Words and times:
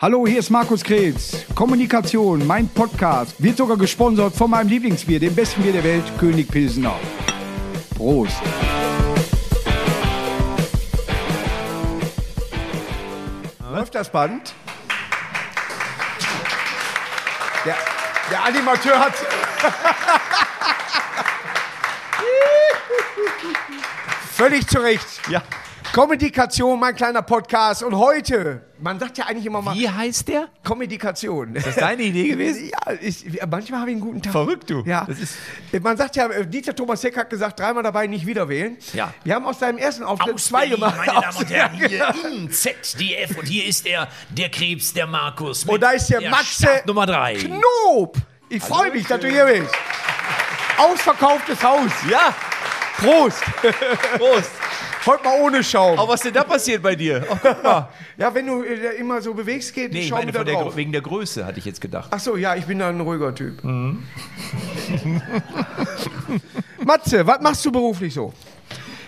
Hallo, 0.00 0.28
hier 0.28 0.38
ist 0.38 0.50
Markus 0.50 0.84
Krebs. 0.84 1.44
Kommunikation, 1.56 2.46
mein 2.46 2.68
Podcast, 2.68 3.34
wird 3.42 3.56
sogar 3.56 3.76
gesponsert 3.76 4.32
von 4.32 4.48
meinem 4.48 4.68
Lieblingsbier, 4.68 5.18
dem 5.18 5.34
besten 5.34 5.60
Bier 5.60 5.72
der 5.72 5.82
Welt, 5.82 6.04
König 6.20 6.46
Pilsener. 6.48 6.94
Prost. 7.96 8.40
Läuft 13.72 13.96
das 13.96 14.08
Band? 14.12 14.54
Der, 17.64 17.74
der 18.30 18.44
Animateur 18.44 19.00
hat. 19.00 19.14
Völlig 24.30 24.64
zu 24.68 24.78
Recht. 24.78 25.28
Ja. 25.28 25.42
Kommunikation, 25.98 26.78
mein 26.78 26.94
kleiner 26.94 27.22
Podcast. 27.22 27.82
Und 27.82 27.92
heute, 27.96 28.62
man 28.78 29.00
sagt 29.00 29.18
ja 29.18 29.24
eigentlich 29.26 29.46
immer 29.46 29.60
mal 29.60 29.74
Wie 29.74 29.88
heißt 29.90 30.28
der? 30.28 30.46
Kommunikation. 30.62 31.56
Ist 31.56 31.66
das 31.66 31.74
deine 31.74 32.04
Idee 32.04 32.28
gewesen? 32.28 32.70
Ja, 32.86 32.92
ich, 33.00 33.24
manchmal 33.50 33.80
habe 33.80 33.90
ich 33.90 33.94
einen 33.96 34.00
guten 34.04 34.22
Tag. 34.22 34.30
Verrückt, 34.30 34.70
du. 34.70 34.84
Ja. 34.86 35.04
Das 35.08 35.18
ist- 35.18 35.34
Man 35.82 35.96
sagt 35.96 36.14
ja, 36.14 36.28
äh, 36.28 36.46
Dieter 36.46 36.72
Thomas 36.72 37.02
Heck 37.02 37.16
hat 37.16 37.28
gesagt, 37.30 37.58
dreimal 37.58 37.82
dabei 37.82 38.06
nicht 38.06 38.24
wieder 38.26 38.48
wählen. 38.48 38.76
Ja. 38.92 39.12
Wir 39.24 39.34
haben 39.34 39.44
aus 39.44 39.58
deinem 39.58 39.76
ersten 39.78 40.04
Auftritt 40.04 40.34
Aus 40.36 40.44
zwei 40.44 40.68
Berlin, 40.68 40.74
gemacht. 40.76 40.96
meine 41.04 41.20
Damen 41.20 41.36
und 41.36 41.50
Herren, 41.50 41.74
hier 41.74 41.88
genau. 41.88 42.10
im 42.32 42.52
ZDF 42.52 43.36
und 43.36 43.48
hier 43.48 43.66
ist 43.66 43.84
der, 43.84 44.06
der 44.30 44.50
Krebs, 44.52 44.92
der 44.92 45.08
Markus. 45.08 45.64
Und 45.64 45.80
da 45.82 45.90
ist 45.90 46.06
der, 46.10 46.30
Matze 46.30 46.62
Start 46.62 46.86
Nummer 46.86 47.06
drei. 47.06 47.34
Knob. 47.34 48.16
Ich 48.48 48.62
freue 48.62 48.92
mich, 48.92 49.04
dass 49.08 49.18
du 49.18 49.26
hier 49.26 49.46
bist. 49.46 49.74
Ausverkauftes 50.76 51.60
Haus. 51.60 51.90
Ja. 52.08 52.32
Prost. 52.98 53.42
Prost. 54.16 54.50
Heute 55.06 55.24
mal 55.24 55.40
ohne 55.40 55.64
Schaum. 55.64 55.98
Aber 55.98 56.08
was 56.08 56.16
ist 56.20 56.26
denn 56.26 56.34
da 56.34 56.44
passiert 56.44 56.82
bei 56.82 56.94
dir? 56.94 57.26
Oh, 57.30 57.36
guck 57.40 57.62
mal. 57.62 57.88
Ja, 58.16 58.34
wenn 58.34 58.46
du 58.46 58.64
äh, 58.64 58.96
immer 58.98 59.22
so 59.22 59.32
bewegst, 59.32 59.72
geht 59.72 59.92
Nee, 59.92 60.00
ich 60.00 60.08
Schaum 60.08 60.18
meine 60.18 60.32
wieder 60.34 60.44
von 60.52 60.64
der, 60.66 60.76
wegen 60.76 60.90
der 60.90 61.02
Größe, 61.02 61.46
hatte 61.46 61.60
ich 61.60 61.64
jetzt 61.64 61.80
gedacht. 61.80 62.08
Ach 62.10 62.18
so, 62.18 62.36
ja, 62.36 62.56
ich 62.56 62.64
bin 62.64 62.80
da 62.80 62.88
ein 62.88 63.00
ruhiger 63.00 63.32
Typ. 63.32 63.62
Mhm. 63.62 64.02
Matze, 66.84 67.24
was 67.26 67.40
machst 67.40 67.64
du 67.64 67.70
beruflich 67.70 68.12
so? 68.12 68.32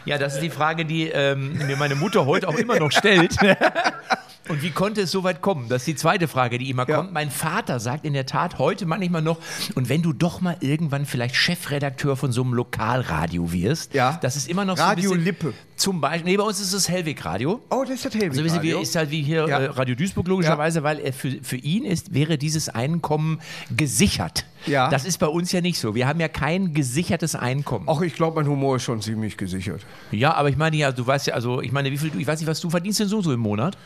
Ja, 0.05 0.17
das 0.17 0.35
ist 0.35 0.43
die 0.43 0.51
Frage, 0.51 0.85
die 0.85 1.09
ähm, 1.09 1.59
mir 1.67 1.77
meine 1.77 1.95
Mutter 1.97 2.25
heute 2.25 2.49
auch 2.49 2.55
immer 2.55 2.79
noch 2.79 2.93
stellt. 2.93 3.37
Und 4.51 4.63
wie 4.63 4.71
konnte 4.71 5.03
es 5.03 5.11
so 5.13 5.23
weit 5.23 5.43
kommen? 5.43 5.69
Das 5.69 5.83
ist 5.83 5.87
die 5.87 5.95
zweite 5.95 6.27
Frage, 6.27 6.59
die 6.59 6.69
immer 6.71 6.89
Ja. 6.89 6.97
kommt. 6.97 7.13
Mein 7.13 7.31
Vater 7.31 7.79
sagt 7.79 8.05
in 8.05 8.13
der 8.15 8.27
Tat 8.27 8.59
heute 8.59 8.85
manchmal 8.85 9.23
noch, 9.23 9.39
und 9.77 9.89
wenn 9.89 10.03
du 10.03 10.13
doch 10.13 10.41
mal 10.41 10.57
irgendwann 10.61 11.07
vielleicht 11.07 11.37
Chefredakteur 11.37 12.17
von 12.17 12.33
so 12.33 12.43
einem 12.43 12.55
Lokalradio 12.55 13.53
wirst, 13.53 13.95
Ja. 13.95 14.19
das 14.21 14.35
ist 14.37 14.49
immer 14.49 14.65
noch 14.65 14.77
so 14.77 14.83
Radio 14.83 15.11
ein 15.13 15.19
bisschen, 15.19 15.25
Lippe. 15.25 15.55
Zum 15.77 16.01
Beispiel, 16.01 16.33
nee, 16.33 16.37
bei 16.37 16.43
uns 16.43 16.61
ist 16.61 16.73
es 16.73 16.89
Hellweg 16.89 17.25
Radio. 17.25 17.63
Oh, 17.71 17.83
das 17.83 17.91
ist 17.97 18.05
das 18.07 18.15
Helwig 18.15 18.35
So 18.35 18.45
wissen 18.45 18.61
wir, 18.63 18.81
ist 18.81 18.97
halt 18.97 19.11
wie 19.11 19.23
hier 19.23 19.47
Ja. 19.49 19.59
äh, 19.61 19.65
Radio 19.67 19.95
Duisburg 19.95 20.27
logischerweise, 20.29 20.83
weil 20.83 20.99
er 20.99 21.13
für, 21.13 21.39
für 21.43 21.57
ihn 21.57 21.85
ist, 21.85 22.13
wäre 22.13 22.37
dieses 22.37 22.69
Einkommen 22.69 23.41
gesichert. 23.75 24.45
Ja. 24.67 24.89
Das 24.89 25.05
ist 25.05 25.19
bei 25.19 25.27
uns 25.27 25.53
ja 25.53 25.61
nicht 25.61 25.79
so. 25.79 25.95
Wir 25.95 26.07
haben 26.07 26.21
ja 26.21 26.29
kein 26.29 26.75
gesichertes 26.75 27.35
Einkommen. 27.35 27.87
Ach, 27.89 28.01
ich 28.01 28.15
glaube, 28.15 28.41
mein 28.41 28.51
Humor 28.51 28.77
ist 28.77 28.83
schon 28.83 29.01
ziemlich 29.01 29.37
gesichert. 29.37 29.81
Ja, 30.11 30.35
aber 30.35 30.49
ich 30.49 30.57
meine 30.57 30.77
ja, 30.77 30.93
du 30.93 31.07
weißt 31.07 31.29
ja, 31.29 31.35
also 31.35 31.61
ich 31.61 31.73
meine, 31.73 31.91
wie 31.91 31.99
viel 31.99 32.11
du, 32.11 32.19
ich 32.19 32.27
weiß 32.27 32.41
nicht, 32.41 32.49
was 32.49 32.61
du 32.61 32.71
verdienst 32.71 33.01
denn 33.01 33.09
so 33.09 33.23
so 33.23 33.33
im 33.33 33.41
Monat? 33.41 33.77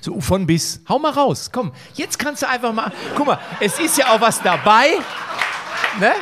So 0.00 0.20
von 0.20 0.46
bis. 0.46 0.80
Hau 0.88 0.98
mal 0.98 1.12
raus. 1.12 1.50
Komm, 1.52 1.72
jetzt 1.94 2.18
kannst 2.18 2.42
du 2.42 2.48
einfach 2.48 2.72
mal. 2.72 2.92
Guck 3.16 3.26
mal, 3.26 3.38
es 3.60 3.78
ist 3.78 3.98
ja 3.98 4.14
auch 4.14 4.20
was 4.20 4.40
dabei. 4.42 4.98
Ne? 5.98 6.12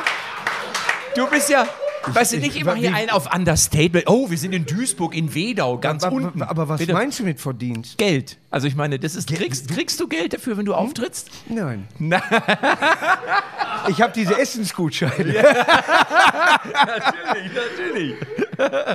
Du 1.15 1.27
bist 1.27 1.49
ja. 1.49 1.67
Weißt 2.07 2.33
du, 2.33 2.37
nicht 2.37 2.55
immer 2.59 2.75
hier 2.75 2.91
wie- 2.91 2.95
ein 2.95 3.09
auf 3.09 3.33
Understatement. 3.33 4.05
Oh, 4.07 4.29
wir 4.29 4.37
sind 4.37 4.53
in 4.53 4.65
Duisburg, 4.65 5.15
in 5.15 5.33
Wedau, 5.35 5.77
ganz 5.77 6.03
Aber, 6.03 6.15
unten. 6.15 6.41
aber 6.41 6.67
was 6.69 6.79
Bitte. 6.79 6.93
meinst 6.93 7.19
du 7.19 7.23
mit 7.23 7.39
Verdienst? 7.39 7.97
Geld. 7.97 8.37
Also 8.49 8.67
ich 8.67 8.75
meine, 8.75 8.97
das 8.99 9.15
ist 9.15 9.29
kriegst, 9.31 9.69
kriegst 9.69 9.99
du 9.99 10.07
Geld 10.07 10.33
dafür, 10.33 10.57
wenn 10.57 10.65
du 10.65 10.73
auftrittst? 10.73 11.29
Nein. 11.47 11.87
Na. 11.99 12.21
Ich 13.87 14.01
habe 14.01 14.11
diese 14.13 14.37
Essensgutscheine. 14.37 15.33
Natürlich, 15.33 15.41
natürlich. 17.55 18.15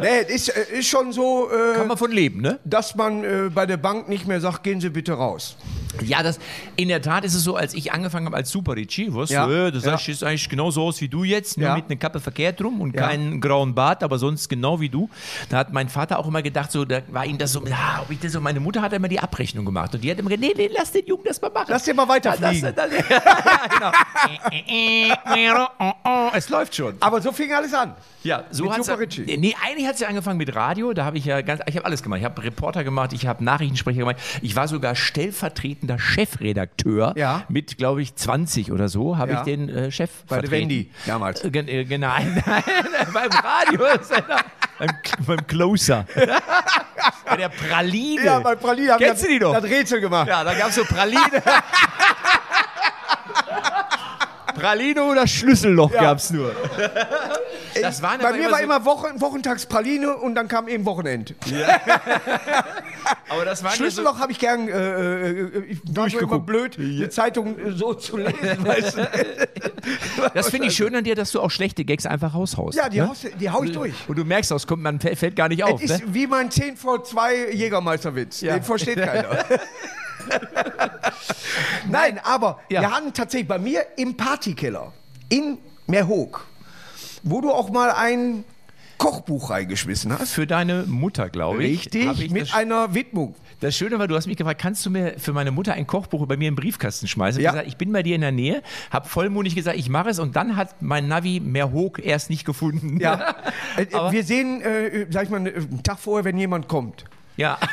Nee, 0.03 0.35
ist, 0.35 0.49
äh, 0.51 0.79
ist 0.79 0.89
schon 0.89 1.13
so, 1.13 1.49
äh, 1.51 1.75
Kann 1.77 1.89
man 1.89 1.97
von 1.97 2.13
leben, 2.13 2.41
ne? 2.43 2.59
dass 2.65 2.95
man 2.95 3.25
äh, 3.25 3.51
bei 3.53 3.67
der 3.67 3.77
Bank 3.79 4.09
nicht 4.09 4.27
mehr 4.27 4.41
sagt, 4.41 4.63
gehen 4.63 4.81
Sie 4.81 4.91
bitte 4.91 5.15
raus. 5.15 5.57
Ja, 6.03 6.23
das, 6.23 6.39
in 6.77 6.89
der 6.89 7.01
Tat 7.03 7.25
ist 7.25 7.35
es 7.35 7.43
so, 7.45 7.57
als 7.57 7.75
ich 7.75 7.93
angefangen 7.93 8.27
habe 8.27 8.37
als 8.37 8.51
Super 8.51 8.77
Ricci, 8.77 9.13
weißt 9.15 9.31
Ja, 9.33 9.49
äh, 9.51 9.71
das 9.73 9.85
ja. 9.85 9.95
ist 9.95 10.25
eigentlich 10.25 10.49
genauso 10.49 10.83
aus 10.83 11.01
wie 11.01 11.09
du 11.09 11.25
jetzt, 11.25 11.57
nur 11.59 11.69
Ja. 11.69 11.75
mit 11.77 11.87
einer 11.87 11.97
Kappe 11.97 12.21
verkehrt 12.21 12.63
rum 12.63 12.81
und 12.81 12.95
Ja. 12.95 13.07
keinen 13.09 13.41
grauen 13.41 13.75
Bart, 13.75 14.03
aber 14.03 14.19
sonst 14.19 14.49
genau 14.49 14.81
wie 14.81 14.89
du. 14.89 15.09
Da 15.49 15.59
hat 15.59 15.73
mein 15.73 15.89
Vater 15.89 16.19
auch 16.19 16.27
immer 16.27 16.43
gedacht, 16.43 16.73
so, 16.73 16.85
da 16.85 17.01
war 17.09 17.25
ihm 17.27 17.39
das 17.39 17.53
so, 17.53 17.65
ja, 17.67 18.01
ob 18.03 18.11
ich 18.11 18.19
das 18.21 18.33
so, 18.33 18.41
meine 18.41 18.61
Mutter 18.61 18.83
hat 18.83 18.93
immer 18.93 19.09
die 19.09 19.21
Abrechnung 19.21 19.65
gemacht 19.65 19.95
und 19.95 20.03
die 20.03 20.11
hat 20.11 20.19
immer 20.19 20.31
gesagt, 20.31 20.47
nee, 20.57 20.67
nee, 20.69 20.71
lass 20.77 20.93
den 20.93 21.07
Jungen 21.07 21.25
das 21.25 21.41
mal 21.41 21.51
machen. 21.51 21.67
Lass 21.69 21.85
den 21.85 21.97
mal 21.97 22.09
weiterfliegen. 22.09 22.75
Das, 22.75 22.91
das, 22.91 22.91
ja, 23.11 23.69
genau. 23.79 23.93
es 26.35 26.49
läuft 26.49 26.75
schon. 26.75 26.95
Aber 27.01 27.21
so 27.21 27.33
fing 27.33 27.53
alles 27.53 27.73
an. 27.75 27.95
Ja, 28.23 28.45
so 28.51 28.73
hat's 28.73 28.87
Super 28.87 28.99
Ritchie. 29.01 29.37
Nee, 29.39 29.55
eigentlich 29.65 29.87
hat 29.87 29.95
es 29.95 30.01
ja 30.01 30.09
angefangen 30.09 30.39
mit 30.39 30.55
Radio. 30.55 30.93
Da 30.95 31.05
habe 31.05 31.19
ich 31.19 31.25
ja 31.25 31.41
ganz, 31.43 31.61
ich 31.67 31.77
habe 31.77 31.85
alles 31.87 32.03
gemacht. 32.03 32.21
Ich 32.21 32.25
habe 32.25 32.43
Reporter 32.43 32.83
gemacht, 32.85 33.13
ich 33.13 33.27
habe 33.27 33.45
Nachrichtensprecher 33.45 33.99
gemacht. 34.01 34.17
Ich 34.41 34.57
war 34.57 34.67
sogar 34.69 34.95
stellvertretender 35.85 35.99
Chefredakteur. 35.99 37.13
Ja. 37.17 37.43
Mit, 37.49 37.77
glaube 37.79 38.03
ich, 38.03 38.15
20 38.15 38.73
oder 38.73 38.89
so 38.89 39.17
habe 39.19 39.33
Ja. 39.33 39.39
ich 39.39 39.45
den 39.45 39.69
äh, 39.69 39.91
Chef 39.91 40.11
Bei 40.29 40.37
der 40.41 40.49
vertreten. 40.49 40.71
Wendy 40.71 40.91
damals. 41.07 41.43
Äh, 41.45 41.49
äh, 41.49 41.85
Genau, 41.85 42.09
nein, 42.19 42.43
beim 43.13 43.31
Radio. 43.31 43.81
beim, 44.79 44.91
beim 45.27 45.47
Closer. 45.47 46.07
Bei 47.27 47.37
der 47.37 47.49
Praline. 47.49 48.25
Ja, 48.25 48.39
bei 48.39 48.55
Praline 48.55 48.97
Kennst 48.99 49.25
du 49.25 49.29
die 49.29 49.39
noch? 49.39 49.55
das 49.55 49.65
Rätsel 49.65 50.01
gemacht. 50.01 50.29
Ja, 50.29 50.43
da 50.45 50.55
gab 50.55 50.69
es 50.69 50.75
so 50.77 50.85
Praline. 50.85 51.21
Praline 54.59 55.03
oder 55.05 55.27
Schlüsselloch 55.27 55.93
Ja. 55.93 56.03
gab 56.03 56.19
es 56.19 56.31
nur. 56.31 56.53
Das 57.83 58.03
waren 58.03 58.21
Bei 58.21 58.33
mir 58.33 58.51
war 58.51 58.59
so- 58.59 58.65
immer 58.65 58.85
Wochen, 58.85 59.21
wochentags 59.21 59.67
Praline 59.67 60.15
und 60.17 60.35
dann 60.35 60.49
kam 60.49 60.69
eben 60.69 60.85
Wochenend. 60.85 61.35
Aber 63.29 63.45
das 63.45 63.63
waren 63.63 63.71
ja 63.73 63.77
so, 63.77 63.83
Schlüsselloch 63.85 64.19
habe 64.19 64.33
ich 64.33 64.39
gern 64.39 64.69
äh, 64.69 65.31
äh, 65.31 65.65
ich 65.67 65.81
war 65.97 66.07
immer 66.23 66.39
blöd, 66.39 66.79
eine 66.79 67.09
Zeitung 67.09 67.59
äh, 67.59 67.73
so 67.73 67.95
zu 67.95 68.17
lesen. 68.17 68.35
weißt 68.67 68.97
du? 68.99 69.09
Das 70.35 70.51
finde 70.51 70.69
ich 70.69 70.77
schön 70.77 70.95
an 70.95 71.05
dir, 71.05 71.15
dass 71.15 71.31
du 71.33 71.41
auch 71.41 71.51
schlechte 71.51 71.85
Gags 71.85 72.07
einfach 72.07 72.35
raushaust. 72.35 72.77
Ja, 72.77 72.89
die, 72.89 73.01
ne? 73.01 73.09
haust, 73.09 73.27
die 73.39 73.51
hau 73.51 73.63
ich 73.63 73.73
durch. 73.73 73.95
Und 74.09 74.17
du 74.19 74.25
merkst, 74.25 74.51
das 74.51 74.67
kommt, 74.67 74.83
man 74.83 75.01
fällt 75.01 75.37
gar 75.37 75.49
nicht 75.49 75.65
auf. 75.65 75.83
Es 75.83 75.91
Ne? 75.91 75.97
ist 75.97 76.15
wie 76.15 76.27
mein 76.27 76.51
10 76.51 76.77
vor 76.77 77.03
2 77.05 77.51
Jägermeisterwitz. 77.53 78.41
Ja. 78.41 78.55
Den 78.55 78.63
versteht 78.63 78.97
keiner. 79.05 79.45
Nein, 81.89 82.21
aber 82.23 82.61
Ja. 82.71 82.83
wir 82.83 82.91
hatten 82.95 83.13
tatsächlich 83.13 83.49
bei 83.49 83.59
mir 83.59 83.85
im 83.97 84.17
Partykeller 84.17 84.93
in 85.29 85.59
Meerhoek, 85.87 86.45
wo 87.25 87.41
du 87.41 87.51
auch 87.51 87.71
mal 87.71 87.91
ein 87.91 88.45
Kochbuch 88.99 89.51
reingeschmissen 89.51 90.17
hast. 90.17 90.31
Für 90.33 90.47
deine 90.47 90.85
Mutter, 90.87 91.29
glaube 91.29 91.65
ich. 91.65 91.81
Richtig, 91.81 92.21
ich 92.21 92.31
mit 92.31 92.55
einer 92.55 92.95
Widmung. 92.95 93.35
das 93.61 93.77
Schöne 93.77 93.99
war, 93.99 94.07
du 94.07 94.15
hast 94.15 94.27
mich 94.29 94.37
gefragt, 94.37 94.61
kannst 94.61 94.87
du 94.87 94.91
mir 94.91 95.15
für 95.19 95.33
meine 95.33 95.51
Mutter 95.51 95.73
ein 95.75 95.87
Kochbuch 95.87 96.25
bei 96.27 96.37
mir 96.37 96.47
im 96.49 96.55
Briefkasten 96.55 97.09
schmeißen? 97.09 97.41
Ich 97.41 97.45
Ja. 97.45 97.51
gesagt, 97.51 97.67
ich 97.69 97.77
bin 97.77 97.93
bei 97.93 98.05
dir 98.05 98.15
in 98.15 98.21
der 98.21 98.31
Nähe, 98.33 98.63
habe 98.91 99.09
vollmundig 99.09 99.57
gesagt, 99.57 99.77
ich 99.79 99.89
mache 99.91 100.11
es 100.11 100.21
und 100.21 100.37
dann 100.37 100.57
hat 100.57 100.81
mein 100.81 101.09
Navi 101.09 101.41
Meerhoek 101.41 101.99
erst 101.99 102.31
nicht 102.31 102.45
gefunden. 102.45 102.99
Ja. 103.01 103.35
Äh, 103.77 103.87
Aber- 103.93 104.13
wir 104.13 104.23
sehen, 104.23 104.61
äh, 104.63 105.07
sag 105.11 105.25
ich 105.25 105.31
mal, 105.31 105.39
einen 105.39 105.83
Tag 105.83 105.99
vorher, 105.99 106.25
wenn 106.25 106.39
jemand 106.39 106.69
kommt. 106.69 107.05
Ja. 107.37 107.59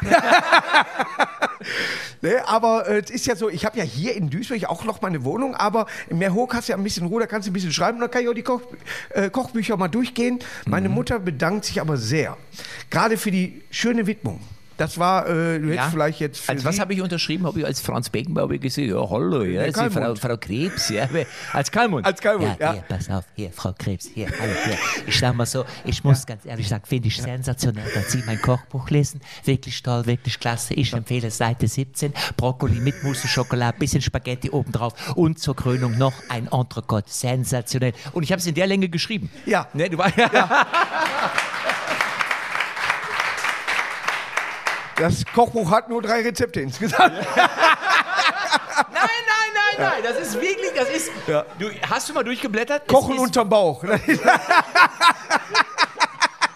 Ne, 2.23 2.47
aber 2.47 2.87
äh, 2.87 3.01
es 3.03 3.09
ist 3.09 3.25
ja 3.25 3.35
so, 3.35 3.49
ich 3.49 3.65
habe 3.65 3.77
ja 3.79 3.83
hier 3.83 4.15
in 4.15 4.29
Duisburg 4.29 4.63
auch 4.65 4.83
noch 4.83 5.01
meine 5.01 5.23
Wohnung, 5.23 5.55
aber 5.55 5.87
in 6.07 6.19
Meerhoek 6.19 6.53
hast 6.53 6.67
du 6.67 6.73
ja 6.73 6.77
ein 6.77 6.83
bisschen 6.83 7.07
Ruhe, 7.07 7.19
da 7.19 7.25
kannst 7.27 7.47
du 7.47 7.51
ein 7.51 7.53
bisschen 7.53 7.71
schreiben, 7.71 7.99
da 7.99 8.07
kann 8.07 8.21
ich 8.21 8.29
auch 8.29 8.33
die 8.33 8.43
Koch, 8.43 8.61
äh, 9.09 9.29
Kochbücher 9.29 9.75
mal 9.77 9.87
durchgehen. 9.87 10.39
Meine 10.67 10.89
Mhm. 10.89 10.95
Mutter 10.95 11.19
bedankt 11.19 11.65
sich 11.65 11.81
aber 11.81 11.97
sehr, 11.97 12.37
gerade 12.91 13.17
für 13.17 13.31
die 13.31 13.63
schöne 13.71 14.05
Widmung. 14.05 14.39
Das 14.81 14.97
war, 14.97 15.27
äh, 15.27 15.59
du 15.59 15.65
hättest 15.67 15.75
Ja. 15.75 15.89
vielleicht 15.91 16.19
jetzt 16.19 16.49
Als 16.49 16.65
was 16.65 16.79
habe 16.79 16.93
ich 16.93 17.01
unterschrieben? 17.01 17.45
Habe 17.45 17.59
ich 17.59 17.65
als 17.65 17.81
Franz 17.81 18.09
Beckenbauer 18.09 18.49
gesehen? 18.57 18.89
Ja, 18.89 19.09
hallo, 19.09 19.43
ja, 19.43 19.63
ist 19.63 19.79
die 19.79 19.89
Frau. 19.89 20.15
Frau 20.15 20.37
Krebs, 20.37 20.89
ja. 20.89 21.07
Als 21.53 21.71
Kalmund. 21.71 22.05
als 22.05 22.19
Kalmund, 22.19 22.57
Ja, 22.59 22.67
ja. 22.67 22.73
hier, 22.73 22.81
pass 22.89 23.09
auf, 23.09 23.25
hier, 23.35 23.51
Frau 23.51 23.73
Krebs, 23.77 24.09
hier, 24.13 24.27
hallo, 24.39 24.51
hier. 24.65 24.77
Ich 25.05 25.19
sag 25.19 25.35
mal 25.35 25.45
so, 25.45 25.65
ich 25.85 26.03
muss 26.03 26.25
ganz 26.25 26.45
ehrlich 26.45 26.67
sagen, 26.67 26.83
finde 26.85 27.07
ich 27.09 27.21
sensationell, 27.21 27.85
dass 27.93 28.11
Sie 28.11 28.23
mein 28.25 28.41
Kochbuch 28.41 28.89
lesen. 28.89 29.21
Wirklich 29.45 29.81
toll, 29.83 30.05
wirklich 30.05 30.39
klasse. 30.39 30.73
Ich 30.73 30.93
empfehle 30.93 31.29
Seite 31.31 31.67
17, 31.67 32.13
Brokkoli 32.37 32.79
mit 32.79 33.03
Mousse 33.03 33.27
Schokolade, 33.27 33.77
bisschen 33.77 34.01
Spaghetti 34.01 34.49
obendrauf 34.49 34.93
und 35.15 35.39
zur 35.39 35.55
Krönung 35.55 35.97
noch 35.97 36.13
ein 36.29 36.47
Entrecote. 36.51 37.09
Sensationell. 37.11 37.93
Und 38.13 38.23
ich 38.23 38.31
habe 38.31 38.39
es 38.39 38.47
in 38.47 38.55
der 38.55 38.67
Länge 38.67 38.89
geschrieben. 38.89 39.29
Ja. 39.45 39.67
Ne, 39.73 39.89
du 39.89 39.97
war, 39.97 40.11
ja. 40.17 40.65
Das 44.97 45.25
Kochbuch 45.33 45.71
hat 45.71 45.89
nur 45.89 46.01
drei 46.01 46.21
Rezepte 46.21 46.61
insgesamt. 46.61 47.13
Nein, 48.93 49.09
nein, 49.27 49.51
nein, 49.77 49.89
nein. 49.89 50.03
Das 50.03 50.19
ist 50.19 50.35
wirklich, 50.35 50.71
das 50.75 50.89
ist. 50.89 51.11
Ja. 51.27 51.45
Du, 51.59 51.69
hast 51.89 52.09
du 52.09 52.13
mal 52.13 52.23
durchgeblättert? 52.23 52.87
Kochen 52.87 53.19
unterm 53.19 53.49
Bauch. 53.49 53.83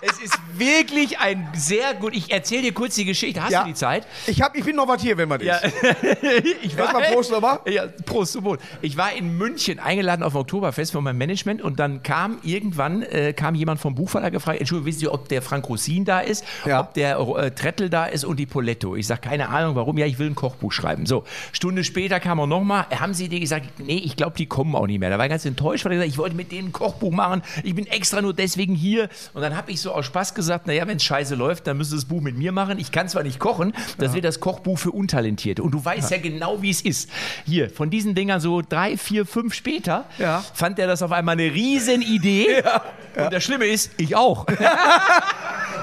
Es 0.07 0.19
ist 0.19 0.37
wirklich 0.57 1.19
ein 1.19 1.47
sehr 1.55 1.93
gut. 1.95 2.15
Ich 2.15 2.31
erzähle 2.31 2.63
dir 2.63 2.73
kurz 2.73 2.95
die 2.95 3.05
Geschichte. 3.05 3.41
Hast 3.43 3.51
Ja. 3.51 3.61
du 3.63 3.69
die 3.69 3.73
Zeit? 3.73 4.05
Ich, 4.27 4.41
hab, 4.41 4.55
ich 4.55 4.63
bin 4.63 4.75
noch 4.75 4.87
was 4.87 5.01
hier, 5.01 5.17
wenn 5.17 5.27
man 5.29 5.39
ist. 5.41 5.47
Ja. 5.47 5.59
ich 6.61 6.77
Erstmal 6.77 7.03
Prost 7.11 7.31
nochmal. 7.31 7.59
Ja, 7.65 7.87
Prost 8.05 8.33
zum 8.33 8.43
Wohl. 8.45 8.57
Ich 8.81 8.97
war 8.97 9.13
in 9.13 9.37
München 9.37 9.79
eingeladen 9.79 10.23
auf 10.23 10.33
dem 10.33 10.41
Oktoberfest 10.41 10.91
von 10.91 11.03
meinem 11.03 11.17
Management 11.17 11.61
und 11.61 11.79
dann 11.79 12.03
kam 12.03 12.37
irgendwann 12.43 13.01
äh, 13.03 13.33
kam 13.33 13.55
jemand 13.55 13.79
vom 13.79 13.95
Buchverlag 13.95 14.31
gefragt, 14.31 14.59
Entschuldigung, 14.59 14.87
wissen 14.87 14.99
Sie, 14.99 15.07
ob 15.07 15.27
der 15.29 15.41
Frank 15.41 15.67
Rosin 15.69 16.05
da 16.05 16.19
ist, 16.19 16.43
Ja. 16.65 16.81
ob 16.81 16.93
der 16.93 17.17
äh, 17.19 17.51
Trettel 17.51 17.89
da 17.89 18.05
ist 18.05 18.25
und 18.25 18.37
die 18.37 18.45
Poletto. 18.45 18.95
Ich 18.95 19.07
sage, 19.07 19.21
keine 19.21 19.49
Ahnung, 19.49 19.75
warum. 19.75 19.97
Ja, 19.97 20.05
ich 20.05 20.19
will 20.19 20.27
ein 20.27 20.35
Kochbuch 20.35 20.71
schreiben. 20.71 21.05
So, 21.05 21.23
Stunde 21.51 21.83
später 21.83 22.19
kam 22.19 22.39
er 22.39 22.47
nochmal. 22.47 22.85
Haben 22.99 23.13
Sie 23.13 23.27
dir 23.29 23.39
gesagt, 23.39 23.79
nee, 23.79 23.97
ich 23.97 24.15
glaube, 24.15 24.35
die 24.37 24.45
kommen 24.45 24.75
auch 24.75 24.87
nicht 24.87 24.99
mehr. 24.99 25.09
Da 25.09 25.17
war 25.17 25.25
ich 25.25 25.29
ganz 25.31 25.45
enttäuscht, 25.45 25.85
weil 25.85 25.93
er 25.93 25.95
gesagt, 25.97 26.11
ich 26.11 26.17
wollte 26.17 26.35
mit 26.35 26.51
denen 26.51 26.69
ein 26.69 26.73
Kochbuch 26.73 27.11
machen. 27.11 27.41
Ich 27.63 27.73
bin 27.75 27.87
extra 27.87 28.21
nur 28.21 28.33
deswegen 28.33 28.75
hier. 28.75 29.09
Und 29.33 29.41
dann 29.41 29.55
habe 29.57 29.71
ich 29.71 29.81
so 29.81 29.94
aus 29.95 30.05
Spaß 30.05 30.33
gesagt, 30.35 30.67
naja, 30.67 30.87
wenn 30.87 30.97
es 30.97 31.03
scheiße 31.03 31.35
läuft, 31.35 31.67
dann 31.67 31.77
müsst 31.77 31.91
ihr 31.91 31.95
das 31.95 32.05
Buch 32.05 32.21
mit 32.21 32.37
mir 32.37 32.51
machen. 32.51 32.77
Ich 32.79 32.91
kann 32.91 33.07
zwar 33.09 33.23
nicht 33.23 33.39
kochen, 33.39 33.73
das 33.97 34.13
wird 34.13 34.25
das 34.25 34.39
Kochbuch 34.39 34.77
für 34.77 34.91
Untalentierte. 34.91 35.63
Und 35.63 35.71
du 35.71 35.83
weißt 35.83 36.11
ja, 36.11 36.17
genau, 36.17 36.61
wie 36.61 36.69
es 36.69 36.81
ist. 36.81 37.09
Hier, 37.45 37.69
von 37.69 37.89
diesen 37.89 38.13
Dingern 38.15 38.39
so 38.39 38.61
drei, 38.61 38.97
vier, 38.97 39.25
fünf 39.25 39.53
später, 39.53 40.05
Ja. 40.19 40.43
fand 40.53 40.77
er 40.79 40.87
das 40.87 41.01
auf 41.01 41.11
einmal 41.11 41.33
eine 41.33 41.53
riesen 41.53 42.01
Idee. 42.01 42.63
Und 43.15 43.33
das 43.33 43.43
Schlimme 43.43 43.65
ist, 43.65 43.91
ich 43.97 44.15
auch. 44.15 44.45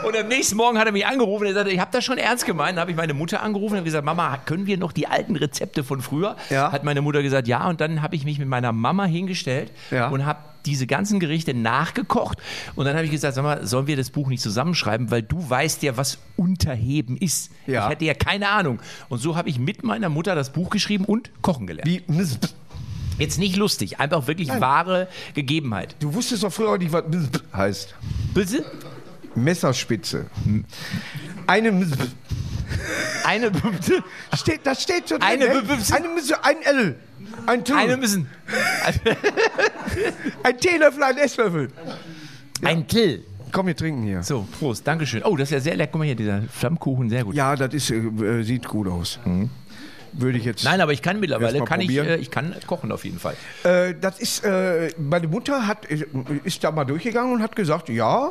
Und 0.07 0.17
am 0.17 0.27
nächsten 0.29 0.57
Morgen 0.57 0.79
hat 0.79 0.87
er 0.87 0.93
mich 0.93 1.07
angerufen. 1.07 1.47
Er 1.47 1.55
sagte, 1.55 1.71
ich 1.71 1.79
habe 1.79 1.91
das 1.93 2.05
schon 2.05 2.19
ernst 2.19 2.45
gemeint. 2.45 2.73
Dann 2.77 2.81
habe 2.81 2.91
ich 2.91 2.97
meine 2.97 3.15
Mutter 3.15 3.41
angerufen 3.43 3.75
und 3.75 3.79
habe 3.79 3.85
gesagt, 3.85 4.05
Mama, 4.05 4.37
können 4.45 4.67
wir 4.67 4.77
noch 4.77 4.91
die 4.93 5.07
alten 5.07 5.37
Rezepte 5.37 5.85
von 5.85 6.01
früher? 6.01 6.37
Ja. 6.51 6.73
Hat 6.73 6.83
meine 6.83 7.03
Mutter 7.03 7.23
gesagt, 7.23 7.47
ja. 7.47 7.69
Und 7.69 7.81
dann 7.81 8.03
habe 8.03 8.17
ich 8.17 8.25
mich 8.25 8.39
mit 8.41 8.49
meiner 8.49 8.73
Mama 8.73 9.05
hingestellt 9.05 9.71
Ja. 9.93 10.09
und 10.09 10.27
habe 10.27 10.41
diese 10.67 10.87
ganzen 10.87 11.21
Gerichte 11.21 11.55
nachgekocht. 11.55 12.39
Und 12.75 12.85
dann 12.85 12.95
habe 12.95 13.05
ich 13.05 13.11
gesagt, 13.11 13.35
sag 13.35 13.43
mal, 13.43 13.67
sollen 13.67 13.87
wir 13.87 13.97
das 13.97 14.11
Buch 14.11 14.29
nicht 14.29 14.43
zusammenschreiben? 14.43 15.11
Weil 15.11 15.23
du 15.23 15.49
weißt 15.49 15.83
ja, 15.83 15.97
was 15.97 16.19
Unterheben 16.37 17.17
ist. 17.17 17.51
Ja. 17.67 17.85
Ich 17.87 17.91
hatte 17.93 18.05
ja 18.05 18.15
keine 18.15 18.49
Ahnung. 18.51 18.81
Und 19.09 19.19
so 19.19 19.37
habe 19.37 19.49
ich 19.49 19.59
mit 19.59 19.83
meiner 19.85 20.09
Mutter 20.09 20.35
das 20.35 20.53
Buch 20.53 20.71
geschrieben 20.71 21.05
und 21.05 21.31
kochen 21.43 21.67
gelernt. 21.67 21.89
Wie, 21.89 22.03
Jetzt 23.19 23.39
nicht 23.39 23.57
lustig, 23.57 24.01
einfach 24.01 24.27
wirklich 24.27 24.49
wahre 24.49 25.07
Gegebenheit. 25.35 25.95
du 26.01 26.15
wusstest 26.15 26.43
doch 26.43 26.53
früher 26.53 26.71
auch 26.71 26.79
nicht, 26.79 26.93
was 26.93 27.05
heißt. 27.53 27.95
Bitte? 28.35 28.65
Messerspitze. 29.35 30.27
Eine 31.47 31.73
Eine, 33.25 33.53
steht, 34.37 34.61
das 34.65 34.83
steht 34.83 35.09
schon 35.09 35.21
Eine 35.23 35.47
ne? 35.47 35.63
B- 35.63 35.95
eine 35.95 36.09
Müsse, 36.09 36.43
ein 36.45 36.57
L, 36.63 36.97
ein 37.47 37.65
T, 37.65 37.73
eine 37.73 37.97
müssen. 37.97 38.29
ein 40.43 40.59
Teelöffel, 40.59 41.03
ein 41.03 41.19
Esslöffel. 41.19 41.69
Ein 42.63 42.87
Till. 42.87 43.25
Komm, 43.53 43.67
wir 43.67 43.77
trinken 43.77 44.03
hier. 44.03 44.23
So, 44.23 44.47
Prost, 44.59 44.87
Dankeschön. 44.87 45.23
Oh, 45.25 45.37
das 45.37 45.49
ist 45.49 45.53
ja 45.53 45.61
sehr 45.61 45.77
lecker. 45.77 45.93
Guck 45.93 45.99
mal 46.01 46.05
hier, 46.07 46.15
dieser 46.15 46.43
Flammkuchen, 46.43 47.11
sehr 47.11 47.25
gut. 47.25 47.35
Ja, 47.35 47.55
das 47.55 47.75
ist, 47.75 47.91
äh, 47.91 47.97
äh, 47.97 48.43
sieht 48.43 48.67
gut 48.67 48.89
aus. 48.89 49.19
Würde 50.13 50.39
ich 50.39 50.45
jetzt. 50.45 50.65
Nein, 50.65 50.81
aber 50.81 50.93
ich 50.93 51.03
kann 51.03 51.21
mittlerweile, 51.21 51.63
kann 51.65 51.81
ich, 51.81 51.91
äh, 51.91 52.17
ich 52.17 52.31
kann 52.31 52.55
kochen 52.67 52.93
auf 52.93 53.05
jeden 53.05 53.19
Fall. 53.19 53.35
Äh, 53.65 53.95
das 54.01 54.21
ist, 54.21 54.45
äh, 54.45 54.91
meine 54.99 55.29
Mutter 55.29 55.67
hat, 55.67 55.91
äh, 55.91 56.05
ist 56.45 56.65
da 56.65 56.71
mal 56.71 56.85
durchgegangen 56.85 57.35
und 57.35 57.43
hat 57.43 57.57
gesagt, 57.57 57.89
ja, 57.89 58.31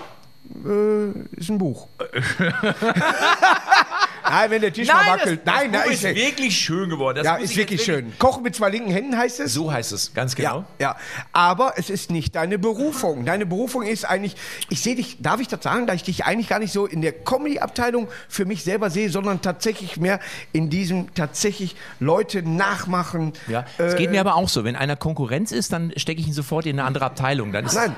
ist 1.36 1.50
ein 1.50 1.60
Buch. 1.60 1.88
Nein, 4.32 4.50
wenn 4.50 4.62
der 4.62 4.72
Tisch 4.72 4.88
mal 4.88 5.06
wackelt. 5.08 5.46
Nein, 5.46 5.72
das 5.72 5.82
da 5.82 5.86
Buch 5.86 5.94
ist, 5.94 6.04
ist 6.06 6.16
wirklich 6.16 6.58
schön 6.58 6.90
geworden. 6.90 7.18
Das 7.18 7.26
ja, 7.26 7.36
ist 7.36 7.52
ich 7.52 7.58
wirklich 7.58 7.84
schön. 7.84 8.14
Kochen 8.18 8.44
mit 8.44 8.56
zwei 8.56 8.70
linken 8.70 8.92
Händen 8.92 9.18
heißt 9.18 9.42
es. 9.42 9.54
So 9.54 9.74
heißt 9.74 9.92
es, 9.92 10.14
ganz 10.14 10.38
Ja, 10.38 10.52
genau. 10.52 10.66
ja, 10.80 10.96
aber 11.34 11.74
es 11.76 11.90
ist 11.90 12.12
nicht 12.12 12.36
deine 12.36 12.58
Berufung. 12.58 13.26
Deine 13.26 13.46
Berufung 13.46 13.84
ist 13.84 14.06
eigentlich, 14.06 14.38
ich 14.70 14.82
sehe 14.82 14.96
dich, 14.96 15.18
darf 15.20 15.42
ich 15.42 15.50
das 15.50 15.62
sagen, 15.62 15.86
da 15.86 15.94
ich 15.94 16.04
dich 16.04 16.24
eigentlich 16.24 16.48
gar 16.48 16.60
nicht 16.60 16.72
so 16.72 16.86
in 16.86 17.02
der 17.02 17.12
Comedy-Abteilung 17.12 18.08
für 18.30 18.46
mich 18.46 18.64
selber 18.64 18.90
sehe, 18.90 19.10
sondern 19.10 19.42
tatsächlich 19.42 19.98
mehr 19.98 20.22
in 20.54 20.70
diesem 20.70 21.14
tatsächlich 21.14 21.76
Leute 22.00 22.42
nachmachen. 22.42 23.34
Ja, 23.48 23.66
es 23.78 23.98
geht 23.98 24.12
mir 24.12 24.22
aber 24.22 24.36
auch 24.36 24.48
so. 24.48 24.64
Wenn 24.64 24.78
einer 24.78 24.96
Konkurrenz 24.96 25.52
ist, 25.52 25.74
dann 25.74 25.92
stecke 25.98 26.22
ich 26.22 26.28
ihn 26.28 26.34
sofort 26.34 26.66
in 26.66 26.80
eine 26.80 26.88
andere 26.88 27.06
Abteilung. 27.06 27.52
Dann 27.52 27.66
ist 27.66 27.76
Nein, 27.76 27.94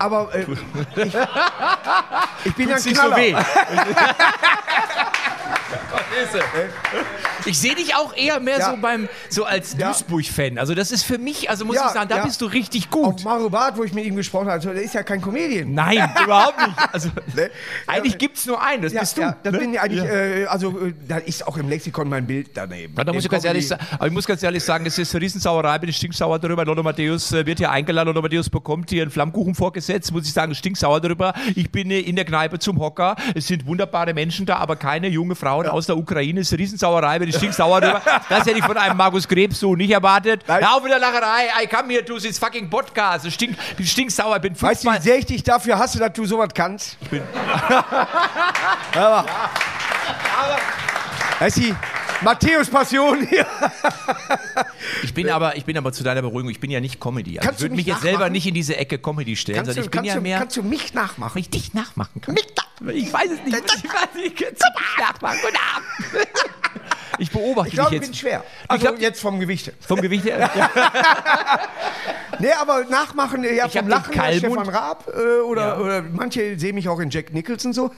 aber 0.00 0.34
äh, 0.34 0.42
ich, 0.42 0.48
ich 2.44 2.54
bin 2.54 2.68
ja 2.68 2.76
ein 2.76 2.82
nicht 2.82 2.96
so 2.96 3.06
Knaller. 5.46 6.44
weh. 6.54 7.25
Ich 7.46 7.58
sehe 7.58 7.74
dich 7.74 7.94
auch 7.94 8.14
eher 8.16 8.40
mehr 8.40 8.58
Ja. 8.58 8.70
so 8.70 8.76
beim 8.80 9.08
so 9.28 9.44
als 9.44 9.76
Ja. 9.78 9.88
Duisburg-Fan. 9.88 10.58
Also 10.58 10.74
das 10.74 10.90
ist 10.92 11.02
für 11.04 11.18
mich, 11.18 11.48
also 11.50 11.64
muss 11.64 11.76
Ja, 11.76 11.86
ich 11.86 11.92
sagen, 11.92 12.08
da 12.08 12.24
bist 12.24 12.40
du 12.40 12.46
richtig 12.46 12.86
Auch 12.88 12.90
gut. 12.90 13.24
Mario 13.24 13.48
Barth, 13.50 13.76
wo 13.76 13.84
ich 13.84 13.92
mit 13.92 14.04
ihm 14.04 14.16
gesprochen 14.16 14.48
habe, 14.48 14.60
der 14.60 14.82
ist 14.82 14.94
ja 14.94 15.02
kein 15.02 15.20
Comedian. 15.20 15.72
Nein, 15.72 16.10
überhaupt 16.24 16.58
nicht. 16.66 16.78
Also, 16.92 17.08
Ne? 17.34 17.50
eigentlich 17.86 18.18
gibt 18.18 18.36
es 18.38 18.46
nur 18.46 18.62
einen, 18.62 18.82
das 18.82 18.92
Ja, 18.92 19.00
bist 19.00 19.16
du. 19.16 19.20
ja, 19.22 19.36
das 19.42 19.52
ne? 19.52 19.58
bin 19.58 19.74
ich 19.74 19.80
eigentlich, 19.80 20.02
äh, 20.04 20.46
also 20.46 20.70
äh, 20.86 20.94
da 21.06 21.18
ist 21.18 21.46
auch 21.46 21.56
im 21.56 21.68
Lexikon 21.68 22.08
mein 22.08 22.26
Bild 22.26 22.50
daneben. 22.54 22.94
Da 22.94 23.12
muss 23.12 23.24
ich, 23.24 23.30
ganz 23.30 23.44
ehrlich, 23.44 23.70
aber 23.72 24.06
ich 24.06 24.12
muss 24.12 24.26
ganz 24.26 24.42
ehrlich 24.42 24.62
sagen, 24.64 24.86
es 24.86 24.98
ist 24.98 25.14
eine 25.14 25.22
Riesensauerei, 25.22 25.78
bin 25.78 25.88
ich 25.90 25.96
stinksauer 25.96 26.38
darüber. 26.38 26.64
Lothar 26.64 26.82
Matthäus 26.84 27.32
äh, 27.32 27.44
wird 27.46 27.58
hier 27.58 27.70
eingeladen, 27.70 28.08
Lothar 28.08 28.22
Matthäus 28.22 28.48
bekommt 28.50 28.90
hier 28.90 29.02
einen 29.02 29.10
Flammkuchen 29.10 29.54
vorgesetzt, 29.54 30.12
muss 30.12 30.26
ich 30.26 30.32
sagen, 30.32 30.54
stinksauer 30.54 31.00
darüber. 31.00 31.34
Ich 31.54 31.70
bin 31.70 31.90
äh, 31.90 32.00
in 32.00 32.16
der 32.16 32.24
Kneipe 32.24 32.58
zum 32.58 32.78
Hocker, 32.80 33.16
es 33.34 33.46
sind 33.46 33.66
wunderbare 33.66 34.14
Menschen 34.14 34.46
da, 34.46 34.56
aber 34.56 34.76
keine 34.76 35.08
junge 35.08 35.34
Frauen 35.34 35.66
aus 35.66 35.86
der 35.86 35.96
Ukraine. 35.96 36.40
Es 36.40 36.48
ist 36.48 36.52
eine 36.54 36.60
Riesensauerei, 36.62 37.18
bin 37.18 37.28
ich 37.28 37.35
stinksauer 37.36 37.80
darüber. 37.80 38.02
Das 38.28 38.46
hätte 38.46 38.58
ich 38.58 38.64
von 38.64 38.76
einem 38.76 38.96
Markus 38.96 39.26
Krebs 39.26 39.60
so 39.60 39.74
nicht 39.76 39.90
erwartet. 39.90 40.42
Nein. 40.46 40.64
Hör 40.64 40.76
auf 40.76 40.82
mit 40.82 40.92
der 40.92 40.98
Lacherei, 40.98 41.48
I 41.62 41.66
come 41.66 41.92
here 41.92 42.04
to 42.04 42.18
this 42.18 42.38
fucking 42.38 42.68
podcast. 42.68 43.24
Ich 43.26 43.34
stink, 43.34 43.56
bin 43.76 43.86
stinksauer, 43.86 44.38
bin 44.38 44.60
Weißt 44.60 44.84
du, 44.84 44.90
wie 44.90 45.00
sehr 45.00 45.18
ich 45.18 45.26
dich 45.26 45.42
dafür 45.42 45.78
hasse, 45.78 45.98
dass 45.98 46.12
du 46.12 46.24
sowas 46.24 46.48
kannst? 46.54 46.96
aber, 48.94 49.26
das 51.38 51.48
ist 51.48 51.56
die 51.58 51.74
Matthäus-Passion 52.22 53.26
hier. 53.26 53.46
Ich 55.02 55.14
bin, 55.14 55.28
aber, 55.30 55.56
ich 55.56 55.64
bin 55.64 55.76
aber 55.76 55.92
zu 55.92 56.02
deiner 56.04 56.22
Beruhigung, 56.22 56.50
ich 56.50 56.60
bin 56.60 56.70
ja 56.70 56.80
nicht 56.80 57.00
Comedy. 57.00 57.38
Also 57.38 57.48
Kannst 57.48 57.60
ich 57.60 57.64
würde 57.64 57.76
mich 57.76 57.86
jetzt 57.86 58.02
selber 58.02 58.30
nicht 58.30 58.46
in 58.46 58.54
diese 58.54 58.76
Ecke 58.76 58.98
Comedy 58.98 59.36
stellen, 59.36 59.56
Kannst 59.56 59.72
sondern 59.74 59.90
du, 59.90 59.96
ich 59.96 60.00
bin 60.02 60.04
ja 60.04 60.14
du, 60.14 60.20
mehr... 60.20 60.38
kannst 60.38 60.56
du 60.56 60.62
mich 60.62 60.94
nachmachen? 60.94 61.38
Ich 61.38 61.50
dich 61.50 61.74
nachmachen 61.74 62.20
kann. 62.20 62.34
Mich 62.34 62.46
Ich 63.06 63.12
weiß 63.12 63.30
es 63.30 63.42
nicht. 63.44 63.56
Ich 63.56 63.84
weiß 63.84 64.14
nicht. 64.16 64.36
Kannst 64.36 64.62
du 64.62 64.66
mich 64.80 64.98
nachmachen? 65.08 65.38
Guten 65.42 65.56
Abend. 65.56 66.28
Ich 67.18 67.30
beobachte 67.30 67.68
Ich 67.68 67.74
glaube, 67.74 67.90
dich 67.90 67.96
ich 67.96 68.00
bin 68.02 68.10
jetzt 68.10 68.20
schwer. 68.20 68.44
Also 68.68 68.82
glaub- 68.86 69.00
jetzt 69.00 69.20
vom 69.22 69.40
Gewicht. 69.40 69.66
her. 69.68 69.74
vom 69.80 70.02
Gewicht 70.02 70.24
her. 70.26 70.50
Nee, 72.38 72.52
aber 72.52 72.84
nachmachen, 72.84 73.42
ja, 73.44 73.66
Ich 73.66 73.72
vom 73.72 73.88
Lachen 73.88 74.12
her. 74.12 74.34
Stefan 74.38 74.68
Raab 74.68 75.08
äh, 75.08 75.40
oder, 75.40 75.68
Ja. 75.68 75.78
oder 75.78 76.02
manche 76.02 76.58
sehen 76.58 76.74
mich 76.74 76.88
auch 76.88 77.00
in 77.00 77.08
Jack 77.08 77.32
Nicholson 77.32 77.72
so. 77.72 77.90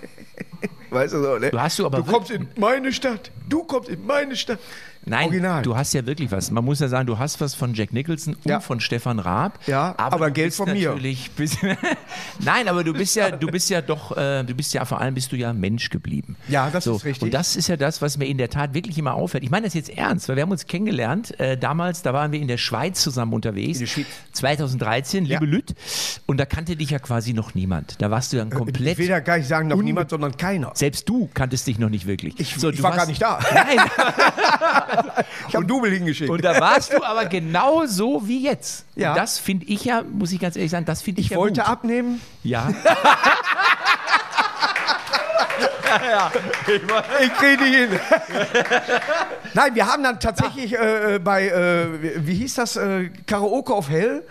weißt 0.91 1.15
du 1.15 1.23
so, 1.23 1.39
ne? 1.39 1.51
Du 1.51 1.61
hast 1.61 1.79
du 1.79 1.87
aber 1.87 1.99
Du 1.99 2.05
kommst 2.13 2.31
in 2.31 2.49
meine 2.57 2.93
Stadt. 2.93 3.31
Du 3.49 3.65
kommst 3.65 3.89
in 3.89 4.07
meine 4.07 4.37
Stadt. 4.37 4.59
Nein, 5.05 5.27
Original. 5.27 5.63
du 5.63 5.77
hast 5.77 5.93
ja 5.95 6.05
wirklich 6.07 6.31
was. 6.31 6.51
Man 6.51 6.65
muss 6.65 6.81
ja 6.81 6.89
sagen, 6.89 7.07
du 7.07 7.19
hast 7.19 7.41
was 7.41 7.55
von 7.55 7.73
Jack 7.75 7.93
Nicholson 7.93 8.35
und 8.35 8.47
Ja. 8.47 8.61
von 8.61 8.81
Stefan 8.81 9.19
Raab. 9.19 9.59
Ja, 9.67 9.95
aber 9.97 10.27
du 10.27 10.33
Geld 10.33 10.55
von 10.55 10.71
mir. 10.73 10.95
Bist, 11.37 11.59
Nein, 12.41 12.69
aber 12.69 12.85
du 12.85 12.93
bist 12.93 13.17
ja, 13.17 13.31
du 13.31 13.47
bist 13.49 13.71
ja 13.71 13.81
doch, 13.81 14.17
äh, 14.17 14.43
du 14.45 14.55
bist 14.55 14.75
ja 14.75 14.85
vor 14.85 15.01
allem 15.01 15.15
bist 15.15 15.33
du 15.33 15.37
ja 15.37 15.53
Mensch 15.53 15.89
geblieben. 15.91 16.37
Ja, 16.49 16.69
das 16.71 16.87
ist 16.87 17.05
richtig. 17.05 17.23
Und 17.23 17.35
das 17.35 17.57
ist 17.57 17.69
ja 17.69 17.77
das, 17.77 18.03
was 18.03 18.19
mir 18.19 18.27
in 18.27 18.39
der 18.39 18.51
Tat 18.51 18.75
wirklich 18.75 18.99
immer 18.99 19.15
auffällt. 19.15 19.45
Ich 19.45 19.51
meine 19.51 19.67
das 19.67 19.75
jetzt 19.75 19.89
ernst, 19.91 20.29
weil 20.29 20.37
wir 20.37 20.43
haben 20.43 20.51
uns 20.51 20.67
kennengelernt. 20.67 21.39
Äh, 21.41 21.57
damals, 21.57 22.03
da 22.03 22.13
waren 22.13 22.33
wir 22.33 22.41
in 22.41 22.49
der 22.49 22.59
Schweiz 22.59 23.01
zusammen 23.03 23.33
unterwegs. 23.33 23.79
In 23.79 23.85
der 23.87 23.91
Schweiz. 23.93 24.07
2013, 24.33 25.25
liebe 25.25 25.45
Ja. 25.45 25.51
Lütt. 25.51 25.75
Und 26.27 26.39
da 26.39 26.45
kannte 26.47 26.77
dich 26.77 26.91
ja 26.91 26.99
quasi 26.99 27.33
noch 27.33 27.55
niemand. 27.55 28.01
Da 28.01 28.11
warst 28.11 28.33
du 28.33 28.41
ein 28.41 28.49
Ich 28.49 28.55
komplett. 28.55 28.99
will 28.99 29.09
ja 29.09 29.21
gar 29.21 29.39
nicht 29.39 29.49
sagen, 29.49 29.69
noch 29.69 29.81
niemand, 29.83 30.11
sondern 30.11 30.37
keiner. 30.37 30.73
Selbst 30.75 31.09
du 31.09 31.29
kanntest 31.33 31.67
dich 31.67 31.79
noch 31.79 31.89
nicht 31.91 32.07
wirklich. 32.07 32.35
Ich, 32.39 32.55
So, 32.57 32.71
ich 32.71 32.77
du 32.79 32.83
war 32.83 32.91
gar 32.91 32.99
warst- 32.99 33.09
nicht 33.09 33.23
da. 33.23 33.39
Nein, 33.55 33.79
Ich 35.49 35.55
habe 35.55 35.59
einen 35.59 35.69
Double 35.69 35.91
hingeschickt. 35.91 36.31
Und 36.31 36.45
da 36.45 36.61
warst 36.61 36.93
du 36.93 37.03
aber 37.03 37.27
genau 37.27 37.87
so 37.87 38.27
wie 38.27 38.43
jetzt. 38.43 38.85
Ja. 38.97 39.11
Und 39.11 39.19
das 39.19 39.39
finde 39.39 39.67
ich 39.67 39.85
ja, 39.85 40.03
muss 40.03 40.33
ich 40.33 40.41
ganz 40.41 40.57
ehrlich 40.57 40.71
sagen, 40.71 40.85
das 40.85 41.03
finde 41.03 41.21
ich, 41.21 41.27
ich 41.27 41.33
ja 41.33 41.39
wollte 41.39 41.61
gut. 41.61 41.71
abnehmen. 41.71 42.21
Ja. 42.43 42.71
Ich 47.23 47.35
kriege 47.35 47.65
die 47.65 47.77
hin. 47.77 48.01
Nein, 49.55 49.75
wir 49.75 49.87
haben 49.87 50.03
dann 50.03 50.21
tatsächlich 50.21 50.75
äh, 50.75 51.19
bei, 51.23 51.49
äh, 51.49 52.27
wie 52.27 52.35
hieß 52.35 52.55
das, 52.57 52.77
äh, 52.77 53.11
Karaoke 53.27 53.73
auf 53.73 53.89
Hell, 53.89 54.23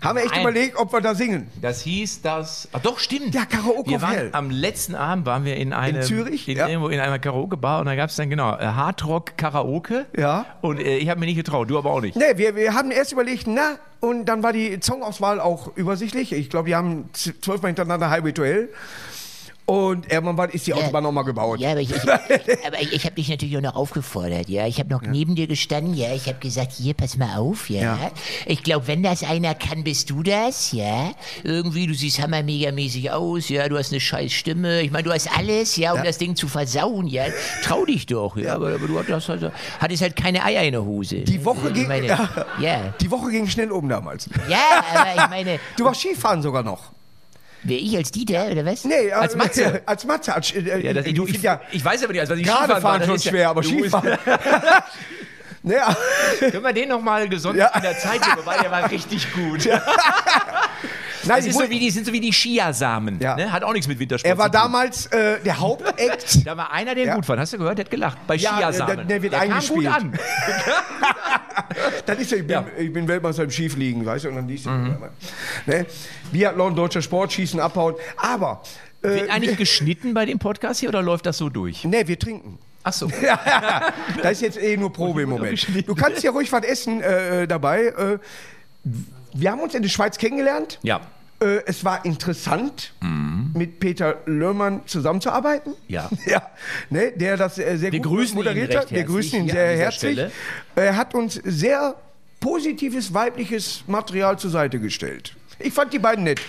haben 0.00 0.16
wir 0.16 0.24
echt 0.24 0.32
Nein. 0.32 0.42
überlegt, 0.42 0.76
ob 0.76 0.92
wir 0.92 1.00
da 1.00 1.14
singen. 1.14 1.48
Das 1.60 1.82
hieß 1.82 2.22
das. 2.22 2.68
Ach 2.72 2.80
doch, 2.80 2.98
stimmt. 2.98 3.34
Ja, 3.34 3.44
Karaoke 3.44 3.90
wir 3.90 4.02
waren. 4.02 4.32
Am 4.32 4.50
letzten 4.50 4.94
Abend 4.94 5.26
waren 5.26 5.44
wir 5.44 5.56
in 5.56 5.72
einem. 5.72 6.02
Zürich? 6.02 6.48
In, 6.48 6.56
Ja. 6.56 6.68
Irgendwo 6.68 6.88
in 6.88 7.00
einer 7.00 7.18
Karaoke-Bar 7.18 7.80
und 7.80 7.86
da 7.86 7.94
gab 7.96 8.10
es 8.10 8.16
dann 8.16 8.30
genau 8.30 8.56
äh, 8.56 8.64
Hardrock 8.66 9.36
Karaoke. 9.36 10.06
Ja. 10.16 10.46
Und 10.60 10.80
äh, 10.80 10.98
ich 10.98 11.08
habe 11.08 11.20
mir 11.20 11.26
nicht 11.26 11.36
getraut, 11.36 11.70
du 11.70 11.78
aber 11.78 11.90
auch 11.90 12.00
nicht. 12.00 12.16
Nee, 12.16 12.36
wir, 12.36 12.54
wir 12.54 12.74
haben 12.74 12.90
erst 12.90 13.12
überlegt, 13.12 13.46
na, 13.46 13.76
und 14.00 14.26
dann 14.26 14.42
war 14.42 14.52
die 14.52 14.78
Songauswahl 14.80 15.40
auch 15.40 15.76
übersichtlich. 15.76 16.32
Ich 16.32 16.50
glaube, 16.50 16.68
die 16.68 16.76
haben 16.76 17.10
zwölfmal 17.12 17.70
hintereinander 17.70 18.10
Highway 18.10 18.32
to 18.32 18.44
Hell. 18.44 18.68
Und 19.68 20.10
irgendwann 20.10 20.38
war- 20.38 20.48
ist 20.54 20.66
die 20.66 20.72
Autobahn 20.72 21.02
nochmal 21.02 21.24
gebaut. 21.24 21.60
Ja, 21.60 21.72
aber 21.72 21.80
ich, 21.80 21.90
ich, 21.90 22.02
aber 22.66 22.80
ich, 22.80 23.04
habe 23.04 23.14
dich 23.16 23.28
natürlich 23.28 23.54
auch 23.58 23.60
noch 23.60 23.74
aufgefordert, 23.76 24.48
ja. 24.48 24.66
Ich 24.66 24.78
habe 24.78 24.88
noch 24.88 25.02
neben 25.02 25.34
dir 25.34 25.46
gestanden, 25.46 25.92
ja. 25.92 26.14
Ich 26.14 26.26
habe 26.26 26.38
gesagt, 26.38 26.72
hier, 26.72 26.94
pass 26.94 27.18
mal 27.18 27.36
auf, 27.36 27.68
ja. 27.68 27.82
Ja. 27.82 27.98
Ich 28.46 28.62
glaube, 28.62 28.86
wenn 28.86 29.02
das 29.02 29.22
einer 29.24 29.54
kann, 29.54 29.84
bist 29.84 30.08
du 30.08 30.22
das, 30.22 30.72
ja. 30.72 31.10
Irgendwie, 31.44 31.86
du 31.86 31.92
siehst 31.92 32.18
hammermegamäßig 32.18 33.10
aus, 33.10 33.50
ja. 33.50 33.68
Du 33.68 33.76
hast 33.76 33.92
eine 33.92 34.00
scheiß 34.00 34.32
Stimme. 34.32 34.80
Ich 34.80 34.90
meine, 34.90 35.04
du 35.04 35.12
hast 35.12 35.28
alles, 35.36 35.76
ja, 35.76 35.92
um 35.92 36.02
das 36.02 36.16
Ding 36.16 36.34
zu 36.34 36.48
versauen, 36.48 37.06
ja. 37.06 37.24
Trau 37.62 37.84
dich 37.84 38.06
doch, 38.06 38.38
ja. 38.38 38.54
Aber, 38.54 38.68
aber 38.74 38.86
du 38.86 38.98
hattest 38.98 39.28
halt, 39.28 39.52
hattest 39.80 40.00
halt 40.00 40.16
keine 40.16 40.44
Eier 40.44 40.62
in 40.62 40.72
der 40.72 40.84
Hose. 40.86 41.16
Die 41.20 41.44
Woche 41.44 41.68
Ich 41.68 41.74
ging- 41.74 41.88
meine, 41.88 42.06
ja. 42.06 42.28
ja. 42.58 42.94
Die 43.02 43.10
Woche 43.10 43.30
ging 43.30 43.46
schnell 43.46 43.70
um 43.70 43.86
damals. 43.86 44.30
Ja, 44.48 44.82
aber 44.94 45.22
ich 45.24 45.28
meine, 45.28 45.60
Du 45.76 45.84
warst 45.84 46.00
Skifahren 46.00 46.40
sogar 46.40 46.62
noch. 46.62 46.92
Wer 47.62 47.76
ich 47.78 47.96
als 47.96 48.10
Dieter, 48.10 48.46
oder 48.46 48.64
was? 48.64 48.84
Nee, 48.84 49.12
Als 49.12 49.34
äh, 49.34 49.36
Matze. 49.38 49.82
Als 49.86 50.04
Matze. 50.04 50.34
Als, 50.34 50.52
äh, 50.52 50.80
Ja, 50.86 50.92
das, 50.92 51.06
ich, 51.06 51.14
du, 51.14 51.24
find 51.24 51.36
ich, 51.38 51.42
ja, 51.42 51.60
ich 51.72 51.84
weiß 51.84 52.02
aber 52.04 52.12
nicht, 52.12 52.20
also 52.20 52.32
was 52.34 52.40
ich 52.40 52.46
gerade 52.46 52.64
Skifahren 52.64 52.82
war, 52.82 52.90
fahren 52.90 52.98
das 53.00 53.08
schon 53.08 53.16
ja- 53.16 53.30
schwer, 53.30 53.48
aber 53.50 53.60
du- 53.62 53.68
Skifahren. 53.68 54.18
naja, 55.62 55.96
Können 56.38 56.62
wir 56.62 56.72
den 56.72 56.88
nochmal 56.88 57.28
gesondert 57.28 57.70
Ja. 57.72 57.76
in 57.76 57.82
der 57.82 57.98
Zeit 57.98 58.20
weil 58.44 58.58
der 58.60 58.70
war 58.70 58.90
richtig 58.90 59.32
gut. 59.32 59.68
nein, 61.26 61.36
Das 61.38 61.46
ist 61.46 61.58
so 61.58 61.68
wie 61.70 61.78
die, 61.78 61.90
sind 61.90 62.06
so 62.06 62.12
wie 62.12 62.20
die 62.20 62.30
Chiasamen. 62.30 63.18
Ja. 63.20 63.36
Ne? 63.36 63.50
Hat 63.52 63.62
auch 63.64 63.72
nichts 63.72 63.88
mit 63.88 63.98
Wintersport 63.98 64.30
er 64.30 64.38
war 64.38 64.50
damals 64.50 65.06
äh, 65.06 65.40
der 65.44 65.58
Hauptakt. 65.58 65.98
Da 66.46 66.56
war 66.56 66.72
einer, 66.72 66.94
der 66.94 67.04
Ja. 67.06 67.14
gut 67.16 67.26
fand. 67.26 67.40
Hast 67.40 67.52
du 67.52 67.58
gehört? 67.58 67.78
Der 67.78 67.84
hat 67.84 67.90
gelacht. 67.90 68.18
Bei 68.26 68.34
Ja, 68.36 68.56
Chiasamen. 68.58 68.96
der- 68.96 69.04
der 69.06 69.22
wird 69.22 69.32
kam 69.32 69.42
eingespielt. 69.42 69.78
gut 69.86 69.86
an. 69.94 70.18
Das 72.06 72.18
ist 72.18 72.30
ja, 72.30 72.38
ich 72.38 72.46
bin, 72.46 72.50
Ja. 72.52 72.66
ich 72.78 72.92
bin 72.92 73.06
Weltmeister 73.08 73.42
im 73.44 73.50
Skifliegen, 73.50 74.06
weißt 74.06 74.24
du, 74.24 74.28
und 74.30 74.36
dann 74.36 74.48
liest 74.48 74.66
Mhm. 74.66 74.96
ne? 75.66 75.86
Biathlon, 76.32 76.74
deutscher 76.74 77.02
Sport, 77.02 77.32
Schießen, 77.32 77.60
Abhauen. 77.60 77.94
Aber, 78.16 78.62
äh, 79.02 79.08
Wird 79.08 79.30
eigentlich 79.30 79.56
geschnitten 79.56 80.14
bei 80.14 80.24
dem 80.24 80.38
Podcast 80.38 80.80
hier 80.80 80.88
oder 80.88 81.02
läuft 81.02 81.26
das 81.26 81.36
so 81.38 81.48
durch? 81.48 81.84
ne, 81.84 82.06
wir 82.08 82.18
trinken. 82.18 82.58
Ach 82.84 82.92
so. 82.92 83.10
Das 84.22 84.32
ist 84.32 84.40
jetzt 84.42 84.58
eh 84.62 84.76
nur 84.76 84.92
Probe 84.92 85.22
im 85.22 85.30
Moment. 85.30 85.66
Du 85.86 85.94
kannst 85.94 86.22
ja 86.22 86.30
ruhig 86.30 86.50
was 86.52 86.62
essen 86.64 87.00
äh, 87.02 87.46
dabei. 87.46 87.86
Äh, 87.86 88.18
wir 89.34 89.50
haben 89.50 89.60
uns 89.60 89.74
in 89.74 89.82
der 89.82 89.88
Schweiz 89.88 90.18
kennengelernt. 90.18 90.78
Ja. 90.82 91.00
Äh, 91.40 91.60
es 91.66 91.84
war 91.84 92.04
interessant, 92.04 92.92
mit 93.54 93.80
Peter 93.80 94.18
Löhrmann 94.26 94.82
zusammenzuarbeiten. 94.86 95.74
Ja. 95.88 96.08
ja 96.26 96.42
ne, 96.90 97.12
der 97.12 97.36
das 97.36 97.58
äh, 97.58 97.76
sehr 97.76 97.92
Wir 97.92 98.00
gut 98.00 98.12
grüßen 98.12 98.36
moderiert 98.36 98.74
hat. 98.76 98.90
Wir 98.90 99.04
grüßen 99.04 99.40
ihn 99.40 99.48
sehr 99.48 99.76
herzlich. 99.76 100.20
Er 100.74 100.96
hat 100.96 101.14
uns 101.14 101.34
sehr 101.44 101.94
positives 102.40 103.12
weibliches 103.14 103.84
Material 103.86 104.38
zur 104.38 104.50
Seite 104.50 104.78
gestellt. 104.78 105.34
Ich 105.58 105.72
fand 105.72 105.92
die 105.92 105.98
beiden 105.98 106.24
nett. 106.24 106.40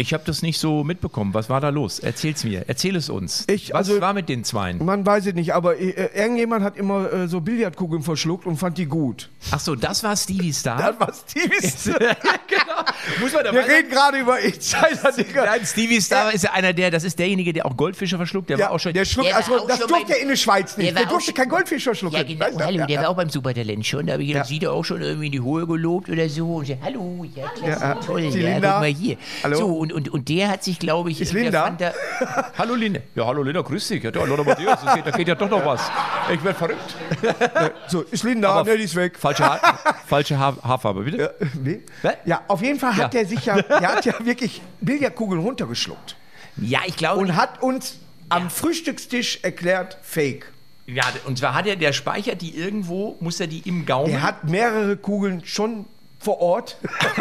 Ich 0.00 0.14
habe 0.14 0.22
das 0.24 0.42
nicht 0.42 0.58
so 0.60 0.84
mitbekommen. 0.84 1.34
Was 1.34 1.50
war 1.50 1.60
da 1.60 1.70
los? 1.70 1.98
Erzähl's 1.98 2.44
mir. 2.44 2.62
Erzähl 2.68 2.94
es 2.94 3.10
uns. 3.10 3.44
Ich- 3.48 3.70
Was 3.70 3.88
also- 3.88 4.00
war 4.00 4.12
mit 4.14 4.28
den 4.28 4.44
Zweien? 4.44 4.84
Man 4.84 5.04
weiß 5.04 5.26
es 5.26 5.34
nicht, 5.34 5.52
aber 5.54 5.76
äh, 5.76 5.90
irgendjemand 6.14 6.64
hat 6.64 6.76
immer 6.76 7.12
äh, 7.12 7.26
so 7.28 7.40
Billardkugeln 7.40 8.02
verschluckt 8.04 8.46
und 8.46 8.56
fand 8.58 8.78
die 8.78 8.86
gut. 8.86 9.28
Ach 9.50 9.58
so, 9.58 9.74
das 9.74 10.04
war 10.04 10.16
Stevie 10.16 10.52
Star. 10.52 10.78
Das 10.78 11.00
war 11.00 11.12
Stevie's. 11.12 11.84
genau. 12.46 12.84
Muss 13.20 13.32
man 13.32 13.44
Wir 13.52 13.66
reden 13.66 13.90
gerade 13.90 14.18
über 14.18 14.38
Insider, 14.38 15.12
Digga. 15.16 15.44
Nein, 15.46 15.60
Stevie 15.66 16.00
Star 16.00 16.32
ist 16.32 16.44
ja 16.44 16.52
einer 16.52 16.72
der, 16.72 16.92
das 16.92 17.02
ist 17.02 17.18
derjenige, 17.18 17.52
der 17.52 17.66
auch 17.66 17.76
Goldfische 17.76 18.16
verschluckt. 18.16 18.50
Der 18.50 18.58
Ja, 18.58 18.66
war 18.66 18.72
auch 18.74 18.78
schon. 18.80 18.92
der 18.92 19.04
schluckt, 19.04 19.28
Der 19.30 19.36
also, 19.38 19.56
auch 19.58 19.66
das 19.66 19.78
schon 19.80 19.88
durfte 19.88 20.12
er 20.14 20.22
in 20.22 20.28
der 20.28 20.36
Schweiz 20.36 20.76
nicht. 20.76 20.90
der 20.94 21.02
Der, 21.02 21.10
durfte 21.10 21.32
kein 21.32 21.48
Goldfisch 21.48 21.82
verschlucken. 21.82 22.18
Ja, 22.18 22.22
genau. 22.22 22.44
Weißt 22.46 22.60
hallo, 22.60 22.78
Ja, 22.78 22.86
der 22.86 22.94
ja. 22.94 23.02
war 23.02 23.08
auch 23.10 23.16
beim 23.16 23.30
Supertalent 23.30 23.84
schon. 23.84 24.06
Da 24.06 24.12
habe 24.12 24.22
ich 24.22 24.28
gedacht, 24.28 24.44
Ja. 24.46 24.48
sieht 24.48 24.62
er 24.62 24.72
auch 24.72 24.84
schon 24.84 25.02
irgendwie 25.02 25.26
in 25.26 25.32
die 25.32 25.40
Hohe 25.40 25.66
gelobt 25.66 26.08
oder 26.08 26.28
so. 26.28 26.56
Und 26.56 26.68
ich, 26.70 26.76
hallo, 26.80 27.24
ja, 27.34 27.48
klasse, 27.48 27.80
Ja, 27.82 27.92
äh, 27.92 28.00
toll. 28.06 28.20
ja, 28.22 28.52
guck 28.54 28.62
mal 28.62 28.84
hier. 28.86 29.16
Hallo. 29.42 29.56
So, 29.58 29.87
und, 29.92 30.08
und, 30.08 30.08
und 30.10 30.28
der 30.28 30.48
hat 30.48 30.64
sich, 30.64 30.78
glaube 30.78 31.10
ich, 31.10 31.20
Ist 31.20 31.32
der 31.32 31.42
Linda? 31.42 31.70
da- 31.70 31.92
hallo 32.58 32.74
Linda. 32.74 33.00
Ja, 33.14 33.26
hallo 33.26 33.42
Linda, 33.42 33.60
grüß 33.62 33.88
dich. 33.88 34.02
Ja, 34.02 34.10
hallo 34.14 34.42
Matthias, 34.44 34.80
das 34.84 34.94
geht, 34.94 35.06
da 35.06 35.10
geht 35.10 35.28
ja 35.28 35.34
doch 35.34 35.48
noch 35.50 35.64
was. 35.64 35.90
Ich 36.32 36.42
werde 36.44 36.58
verrückt. 36.58 36.94
So, 37.88 38.02
ist 38.02 38.24
Linda, 38.24 38.50
Aber- 38.50 38.70
ne, 38.70 38.76
die 38.78 38.84
ist 38.84 38.94
weg. 38.96 39.18
Falsche, 39.18 39.44
Haar, 39.44 39.60
falsche 40.06 40.38
Haar, 40.38 40.56
Haarfarbe, 40.62 41.02
bitte? 41.02 41.16
Ja, 41.40 41.46
wie? 41.62 41.82
Was? 42.02 42.14
ja, 42.24 42.40
auf 42.48 42.62
jeden 42.62 42.78
Fall 42.78 42.96
hat 42.96 43.14
Ja. 43.14 43.20
er 43.20 43.26
sich 43.26 43.44
ja, 43.46 43.56
er 43.68 43.96
hat 43.96 44.04
ja 44.04 44.14
wirklich 44.24 44.60
Billardkugeln 44.80 45.40
runtergeschluckt 45.40 46.16
Ja, 46.56 46.80
ich 46.86 46.96
glaube. 46.96 47.20
und 47.20 47.36
hat 47.36 47.62
uns 47.62 47.98
am 48.28 48.50
Frühstückstisch 48.50 49.40
erklärt, 49.42 49.96
Fake. 50.02 50.52
Ja, 50.86 51.04
und 51.26 51.38
zwar 51.38 51.54
hat 51.54 51.66
er, 51.66 51.76
der 51.76 51.92
speichert 51.92 52.40
die 52.42 52.56
irgendwo, 52.56 53.16
muss 53.20 53.40
er 53.40 53.46
die 53.46 53.60
im 53.68 53.84
Gaumen. 53.86 54.12
Er 54.12 54.22
hat 54.22 54.44
mehrere 54.44 54.96
Kugeln 54.96 55.42
schon 55.44 55.84
vor 56.18 56.40
Ort. 56.40 56.76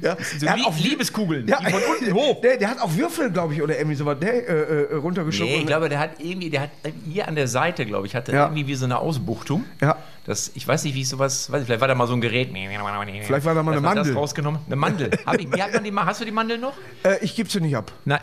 ja, 0.00 0.16
so 0.38 0.46
er 0.46 0.52
hat 0.52 0.66
auch 0.66 0.78
Liebeskugeln, 0.78 1.46
ja, 1.48 1.58
von 1.60 1.80
unten 1.82 2.14
hoch. 2.14 2.40
Der, 2.40 2.56
der 2.56 2.70
hat 2.70 2.80
auch 2.80 2.94
Würfel, 2.94 3.30
glaube 3.30 3.54
ich, 3.54 3.62
oder 3.62 3.76
irgendwie 3.76 3.96
sowas, 3.96 4.18
ne, 4.20 4.30
äh, 4.30 4.82
äh, 4.92 4.94
runtergeschluckt. 4.96 5.50
Nee, 5.50 5.58
ich 5.60 5.66
glaube, 5.66 5.88
der 5.88 5.98
hat 5.98 6.10
irgendwie, 6.18 6.50
der 6.50 6.62
hat 6.62 6.70
hier 7.10 7.26
an 7.28 7.34
der 7.34 7.48
Seite, 7.48 7.84
glaube 7.86 8.06
ich, 8.06 8.14
hatte 8.14 8.32
Ja. 8.32 8.44
irgendwie 8.44 8.66
wie 8.66 8.74
so 8.74 8.84
eine 8.84 8.98
Ausbuchtung. 8.98 9.64
Ja. 9.80 9.96
Das, 10.26 10.50
ich 10.54 10.68
weiß 10.68 10.84
nicht, 10.84 10.94
wie 10.94 11.00
ich 11.00 11.08
sowas, 11.08 11.50
weiß 11.50 11.62
ich, 11.62 11.66
vielleicht 11.66 11.80
war 11.80 11.88
da 11.88 11.94
mal 11.94 12.06
so 12.06 12.12
ein 12.12 12.20
Gerät. 12.20 12.50
Vielleicht 12.52 13.46
war 13.46 13.54
da 13.54 13.62
mal 13.62 13.72
eine 13.72 13.80
Dass 13.80 13.82
man 13.82 13.94
Mandel. 13.96 14.12
Das 14.12 14.14
rausgenommen. 14.22 14.60
Eine 14.66 14.76
Mandel. 14.76 15.10
Hab 15.26 15.40
ich, 15.40 15.46
hat 15.60 15.72
man 15.72 15.84
die, 15.84 15.92
hast 15.94 16.20
du 16.20 16.24
die 16.26 16.30
Mandel 16.32 16.58
noch? 16.58 16.74
äh, 17.02 17.16
ich 17.22 17.34
gebe 17.34 17.48
sie 17.48 17.62
nicht 17.62 17.74
ab. 17.74 17.90
Nein. 18.04 18.18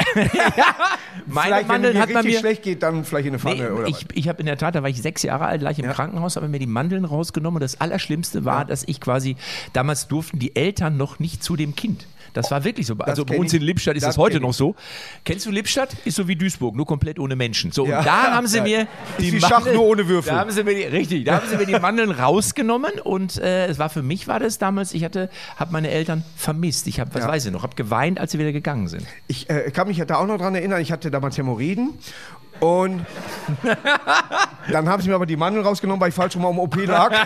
Meine 1.26 1.48
vielleicht, 1.48 1.68
Mandeln 1.68 1.96
wenn 1.96 2.02
hat 2.04 2.10
es 2.10 2.14
man 2.14 2.26
mir. 2.26 2.38
schlecht 2.38 2.62
geht, 2.62 2.84
dann 2.84 3.06
vielleicht 3.06 3.26
in 3.26 3.32
eine 3.34 3.40
Pfanne 3.40 3.56
Nee, 3.56 3.68
oder 3.70 3.88
ich 3.88 4.06
ich 4.14 4.28
habe 4.30 4.40
in 4.40 4.46
der 4.46 4.58
Tat, 4.60 4.76
da 4.76 4.84
war 4.84 4.90
ich 4.90 5.02
sechs 5.02 5.24
Jahre 5.24 5.46
alt, 5.46 5.62
gleich 5.62 5.80
im. 5.80 5.90
Krankenhaus, 5.90 6.36
habe 6.36 6.48
mir 6.48 6.60
die 6.60 6.68
Mandeln 6.68 7.06
rausgenommen 7.06 7.58
und 7.58 7.62
das 7.64 7.82
Allerschlimmste 7.82 8.46
war, 8.46 8.66
dass 8.66 8.84
ich 8.88 9.00
quasi, 9.02 9.36
damals 9.74 10.08
durften 10.08 10.40
die 10.40 10.56
Eltern 10.56 10.98
noch 10.98 11.20
nicht 11.20 11.44
zu 11.44 11.56
dem 11.56 11.76
Kind. 11.76 12.08
Das 12.34 12.52
war 12.52 12.66
wirklich 12.66 12.86
so. 12.86 12.96
Also 12.98 13.24
bei 13.24 13.38
uns 13.40 13.54
in 13.54 13.62
Lippstadt 13.62 13.96
ist 13.96 14.02
Das 14.04 14.16
das, 14.16 14.18
heute 14.18 14.42
noch 14.42 14.54
so. 14.54 14.76
Kennst 15.24 15.46
du 15.46 15.52
Lippstadt? 15.52 15.96
Ist 16.04 16.16
so 16.18 16.28
wie 16.28 16.36
Duisburg, 16.36 16.76
nur 16.76 16.86
komplett 16.86 17.18
ohne 17.18 17.38
Menschen. 17.38 17.72
So, 17.72 17.86
Ja. 17.88 18.00
und 18.00 18.06
da 18.06 18.34
haben 18.34 18.46
sie 18.48 18.60
mir 18.60 18.88
Ist 19.18 19.32
wie 19.32 19.40
Schach, 19.40 19.66
nur 19.66 19.84
ohne 19.84 20.06
Würfel. 20.10 20.34
Da 20.34 20.40
haben 20.40 20.52
sie 20.52 20.62
mir 20.66 20.76
die, 20.76 20.84
richtig, 20.84 21.24
da 21.24 21.36
haben 21.38 21.48
sie 21.50 21.56
mir 21.56 21.66
die 21.66 21.80
Mandeln 21.80 22.12
rausgenommen 22.12 23.00
und 23.02 23.38
äh, 23.38 23.68
es 23.68 23.80
war 23.80 23.88
für 23.90 24.04
mich 24.04 24.28
war 24.28 24.42
das 24.42 24.58
damals, 24.58 24.94
ich 24.94 25.06
hatte, 25.06 25.30
habe 25.56 25.72
meine 25.72 25.90
Eltern 25.90 26.26
vermisst. 26.36 26.88
Ich 26.88 27.00
habe, 27.00 27.14
was 27.14 27.22
Ja. 27.22 27.30
weiß 27.30 27.46
ich 27.46 27.54
noch, 27.54 27.64
habe 27.64 27.76
geweint, 27.78 28.20
als 28.20 28.34
sie 28.34 28.40
wieder 28.40 28.52
gegangen 28.52 28.90
sind. 28.90 29.06
Ich 29.28 29.50
äh, 29.50 29.72
kann 29.72 29.88
mich 29.88 30.04
da 30.06 30.16
auch 30.18 30.28
noch 30.28 30.38
dran 30.38 30.56
erinnern, 30.56 30.82
ich 30.82 30.92
hatte 30.92 31.10
damals 31.12 31.38
Hämorrhoiden 31.38 31.94
und 32.60 33.06
dann 34.72 34.90
haben 34.90 35.02
sie 35.02 35.08
mir 35.08 35.16
aber 35.16 35.26
die 35.26 35.38
Mandeln 35.38 35.66
rausgenommen, 35.66 36.02
weil 36.02 36.10
ich 36.10 36.16
falsch 36.16 36.36
rum 36.36 36.46
am 36.46 36.60
OP 36.60 36.76
lag. 36.86 37.14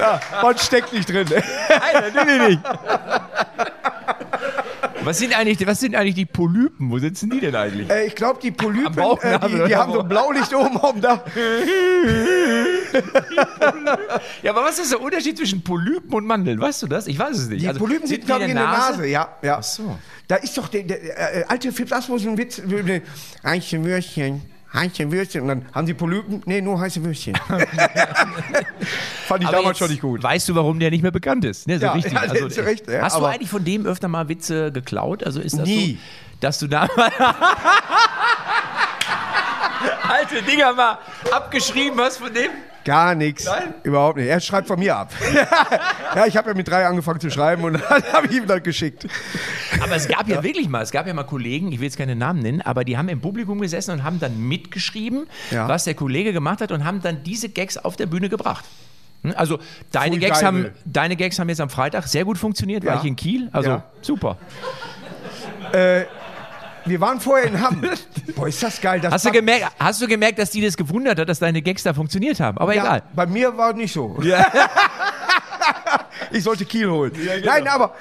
ja, 0.00 0.20
man 0.42 0.58
steckt 0.58 0.92
nicht 0.92 1.08
drin. 1.08 1.26
Nein, 1.28 2.12
natürlich 2.12 2.48
nicht. 2.48 2.60
Was 5.04 5.18
sind, 5.18 5.36
eigentlich, 5.36 5.66
was 5.66 5.80
sind 5.80 5.96
eigentlich 5.96 6.14
die 6.14 6.26
Polypen? 6.26 6.88
Wo 6.88 6.96
sitzen 6.98 7.28
die 7.28 7.40
denn 7.40 7.56
eigentlich? 7.56 7.90
Äh, 7.90 8.06
ich 8.06 8.14
glaube, 8.14 8.38
die 8.40 8.52
Polypen, 8.52 8.96
äh, 9.20 9.38
die, 9.48 9.64
die 9.66 9.74
haben 9.76 9.92
so 9.92 10.04
Blaulicht 10.04 10.54
oben 10.54 10.76
auf 10.76 10.92
dem 10.92 11.00
Dach. 11.00 11.20
Ja, 14.42 14.52
aber 14.52 14.62
was 14.64 14.78
ist 14.78 14.92
der 14.92 15.00
Unterschied 15.00 15.36
zwischen 15.36 15.62
Polypen 15.62 16.12
und 16.12 16.24
Mandeln? 16.24 16.60
Weißt 16.60 16.82
du 16.82 16.86
das? 16.86 17.08
Ich 17.08 17.18
weiß 17.18 17.36
es 17.36 17.48
nicht. 17.48 17.62
Die 17.62 17.68
Also, 17.68 17.80
Polypen 17.80 18.06
sind 18.06 18.24
glaube 18.26 18.44
ich, 18.44 18.50
in 18.50 18.56
der 18.56 18.64
Nase. 18.64 19.06
Ja, 19.08 19.36
ja. 19.42 19.56
Ach 19.58 19.62
so. 19.64 19.98
Da 20.28 20.36
ist 20.36 20.56
doch 20.56 20.68
der, 20.68 20.84
der 20.84 21.36
äh, 21.40 21.44
alte 21.48 21.72
Fips 21.72 21.92
Asmus 21.92 22.24
ein 22.24 22.38
Witz. 22.38 22.58
äh, 22.60 23.00
Heiße 23.44 23.82
Würstchen, 23.84 24.40
heiße 24.74 25.10
Würstchen. 25.12 25.42
Und 25.42 25.48
dann 25.48 25.66
haben 25.74 25.86
sie 25.86 25.94
Polypen. 25.94 26.42
Nee, 26.46 26.60
nur 26.60 26.80
heiße 26.80 27.02
Würstchen. 27.04 27.34
Fand 29.26 29.42
ich 29.42 29.48
Aber 29.48 29.56
damals 29.58 29.78
schon 29.78 29.90
nicht 29.90 30.00
gut. 30.02 30.22
Weißt 30.22 30.48
du, 30.48 30.54
warum 30.54 30.78
der 30.78 30.90
nicht 30.90 31.02
mehr 31.02 31.10
bekannt 31.10 31.44
ist? 31.44 31.66
Ne, 31.66 31.78
so 31.78 31.86
Ja, 31.86 31.92
richtig. 31.92 32.12
ja, 32.14 32.20
Also, 32.20 32.44
hast 32.46 32.56
du 32.56 32.64
recht, 32.64 32.88
ja, 32.88 33.02
hast 33.02 33.18
du 33.18 33.24
eigentlich 33.24 33.50
von 33.50 33.64
dem 33.64 33.86
öfter 33.86 34.08
mal 34.08 34.28
Witze 34.28 34.72
geklaut? 34.72 35.24
Also 35.24 35.40
ist 35.40 35.58
das 35.58 35.66
Nie. 35.68 35.94
so, 35.94 35.98
dass 36.40 36.58
du 36.58 36.66
da 36.68 36.88
alte 40.08 40.42
Dinger 40.42 40.72
mal 40.72 40.98
abgeschrieben 41.30 41.98
hast 42.00 42.18
von 42.18 42.32
dem? 42.32 42.50
Gar 42.84 43.14
nichts. 43.14 43.44
Nein? 43.44 43.74
Überhaupt 43.84 44.16
nicht. 44.18 44.26
Er 44.28 44.40
schreibt 44.40 44.66
von 44.68 44.78
mir 44.78 44.96
ab. 44.96 45.12
ja, 46.16 46.26
ich 46.26 46.36
habe 46.36 46.50
ja 46.50 46.56
mit 46.56 46.66
drei 46.68 46.86
angefangen 46.86 47.20
zu 47.20 47.30
schreiben 47.30 47.62
und 47.64 47.74
dann 47.88 48.02
habe 48.12 48.26
ich 48.28 48.36
ihm 48.36 48.46
das 48.46 48.62
geschickt. 48.62 49.06
Aber 49.82 49.94
es 49.96 50.08
gab 50.08 50.28
ja, 50.28 50.42
wirklich 50.42 50.68
mal, 50.68 50.82
es 50.82 50.90
gab 50.90 51.06
ja 51.06 51.14
mal 51.14 51.24
Kollegen, 51.24 51.70
ich 51.72 51.78
will 51.78 51.86
jetzt 51.86 51.96
keine 51.98 52.16
Namen 52.16 52.40
nennen, 52.40 52.60
aber 52.62 52.84
die 52.84 52.96
haben 52.98 53.08
im 53.08 53.20
Publikum 53.20 53.60
gesessen 53.60 53.92
und 53.92 54.04
haben 54.04 54.18
dann 54.20 54.38
mitgeschrieben, 54.48 55.26
Ja. 55.50 55.68
was 55.68 55.84
der 55.84 55.94
Kollege 55.94 56.32
gemacht 56.32 56.60
hat 56.60 56.72
und 56.72 56.84
haben 56.84 57.00
dann 57.02 57.22
diese 57.22 57.48
Gags 57.48 57.76
auf 57.78 57.96
der 57.96 58.06
Bühne 58.06 58.28
gebracht. 58.28 58.64
Hm, 59.22 59.34
Also 59.36 59.58
deine 59.92 60.18
Gags, 60.18 60.40
geil. 60.40 60.46
haben, 60.46 60.70
deine 60.84 61.16
Gags 61.16 61.38
haben 61.38 61.48
jetzt 61.48 61.60
am 61.60 61.70
Freitag 61.70 62.06
sehr 62.08 62.24
gut 62.24 62.38
funktioniert, 62.38 62.84
war 62.84 62.94
Ja. 62.94 63.00
ich 63.00 63.06
in 63.06 63.16
Kiel, 63.16 63.48
also 63.52 63.70
Ja. 63.70 63.84
super. 64.00 64.36
Wir 66.84 67.00
waren 67.00 67.20
vorher 67.20 67.46
in 67.48 67.60
Hamm. 67.60 67.82
Boah, 68.34 68.48
ist 68.48 68.62
das 68.62 68.80
geil. 68.80 69.00
Das 69.00 69.12
Hast 69.12 69.26
du, 69.26 69.30
gemerkt, 69.30 69.66
hast 69.78 70.00
du 70.02 70.06
gemerkt, 70.06 70.38
dass 70.38 70.50
die 70.50 70.60
das 70.60 70.76
gewundert 70.76 71.18
hat, 71.18 71.28
dass 71.28 71.38
deine 71.38 71.62
Gags 71.62 71.82
da 71.82 71.94
funktioniert 71.94 72.40
haben? 72.40 72.58
Aber 72.58 72.74
ja, 72.74 72.82
egal. 72.82 73.02
Bei 73.14 73.26
mir 73.26 73.56
war 73.56 73.72
nicht 73.72 73.92
so. 73.92 74.18
ich 76.32 76.42
sollte 76.42 76.64
Kiel 76.64 76.88
holen. 76.90 77.12
genau. 77.12 77.32
Nein, 77.44 77.68
aber 77.68 77.94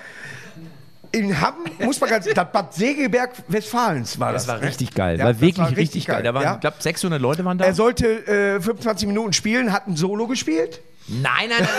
in 1.12 1.40
Hamm 1.40 1.56
muss 1.80 2.00
man 2.00 2.10
ganz. 2.10 2.26
Das 2.26 2.52
Bad 2.52 2.74
Segeberg 2.74 3.32
Westfalens 3.48 4.20
war 4.20 4.34
das. 4.34 4.46
Das 4.46 4.56
war 4.56 4.62
richtig 4.62 4.94
geil, 4.94 5.20
Ja, 5.20 5.26
war 5.26 5.42
wirklich 5.42 5.58
war 5.58 5.66
richtig, 5.68 5.80
richtig 5.80 6.06
geil. 6.08 6.16
geil, 6.18 6.24
Da 6.24 6.34
waren, 6.34 6.44
ja. 6.44 6.54
ich 6.56 6.60
glaube, 6.62 6.78
600 6.80 7.22
Leute 7.22 7.46
waren 7.46 7.58
da. 7.58 7.66
Er 7.66 7.74
sollte 7.74 8.08
äh, 8.28 8.62
25 8.62 9.08
Minuten 9.08 9.34
spielen, 9.34 9.74
hat 9.74 9.88
ein 9.88 9.96
Solo 9.98 10.28
gespielt. 10.28 10.82
Nein, 11.08 11.50
nein, 11.50 11.50
nein, 11.50 11.60
nein, 11.60 11.70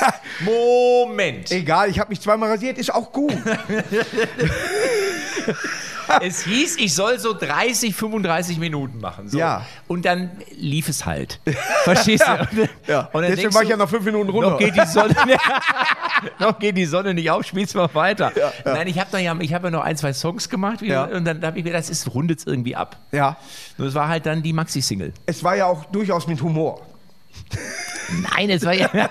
nein. 0.00 0.12
Moment. 1.06 1.50
Egal, 1.50 1.90
ich 1.90 1.98
habe 2.00 2.10
mich 2.10 2.20
zweimal 2.20 2.50
rasiert, 2.50 2.78
ist 2.78 2.92
auch 2.94 3.12
gut. 3.12 3.36
Es 6.22 6.42
hieß, 6.44 6.76
ich 6.78 6.94
soll 6.94 7.18
so 7.18 7.32
30, 7.32 7.94
35 7.94 8.58
Minuten 8.58 9.00
machen. 9.00 9.28
So. 9.28 9.38
Ja. 9.38 9.64
Und 9.88 10.04
dann 10.04 10.30
lief 10.56 10.88
es 10.88 11.04
halt. 11.06 11.40
Verstehst 11.84 12.24
du? 12.26 12.68
Ja. 12.86 13.08
Und 13.12 13.22
dann 13.22 13.30
Deswegen 13.30 13.54
war 13.54 13.62
ich 13.62 13.68
ja 13.70 13.76
nach 13.76 13.88
fünf 13.88 14.04
Minuten 14.04 14.28
runter. 14.30 14.50
Noch 14.50 14.58
geht 14.58 14.76
die 14.76 14.86
Sonne, 14.86 15.14
noch 16.38 16.58
geht 16.58 16.76
die 16.76 16.84
Sonne 16.84 17.14
nicht 17.14 17.30
auf, 17.30 17.44
spielst 17.46 17.74
mal 17.74 17.88
weiter. 17.94 18.30
Nein, 18.64 18.86
ich 18.88 18.98
habe 18.98 19.10
noch, 19.12 19.18
ja, 19.18 19.34
ich 19.40 19.54
hab 19.54 19.64
ja 19.64 19.70
noch 19.70 19.82
ein, 19.82 19.96
zwei 19.96 20.12
Songs 20.12 20.48
gemacht 20.48 20.82
wie, 20.82 20.88
Ja. 20.88 21.04
und 21.04 21.24
dann 21.24 21.42
habe 21.44 21.58
ich 21.58 21.64
mir 21.64 21.72
das 21.72 21.88
ist, 21.90 22.12
rundet 22.14 22.42
irgendwie 22.46 22.76
ab. 22.76 22.96
ja, 23.12 23.36
Und 23.78 23.86
das 23.86 23.94
war 23.94 24.08
halt 24.08 24.26
dann 24.26 24.42
die 24.42 24.52
Maxi-Single. 24.52 25.12
es 25.26 25.42
war 25.42 25.56
ja 25.56 25.66
auch 25.66 25.84
durchaus 25.86 26.26
mit 26.26 26.40
Humor. 26.42 26.82
Nein, 28.34 28.50
es 28.50 28.64
war 28.64 28.74
ja. 28.74 28.88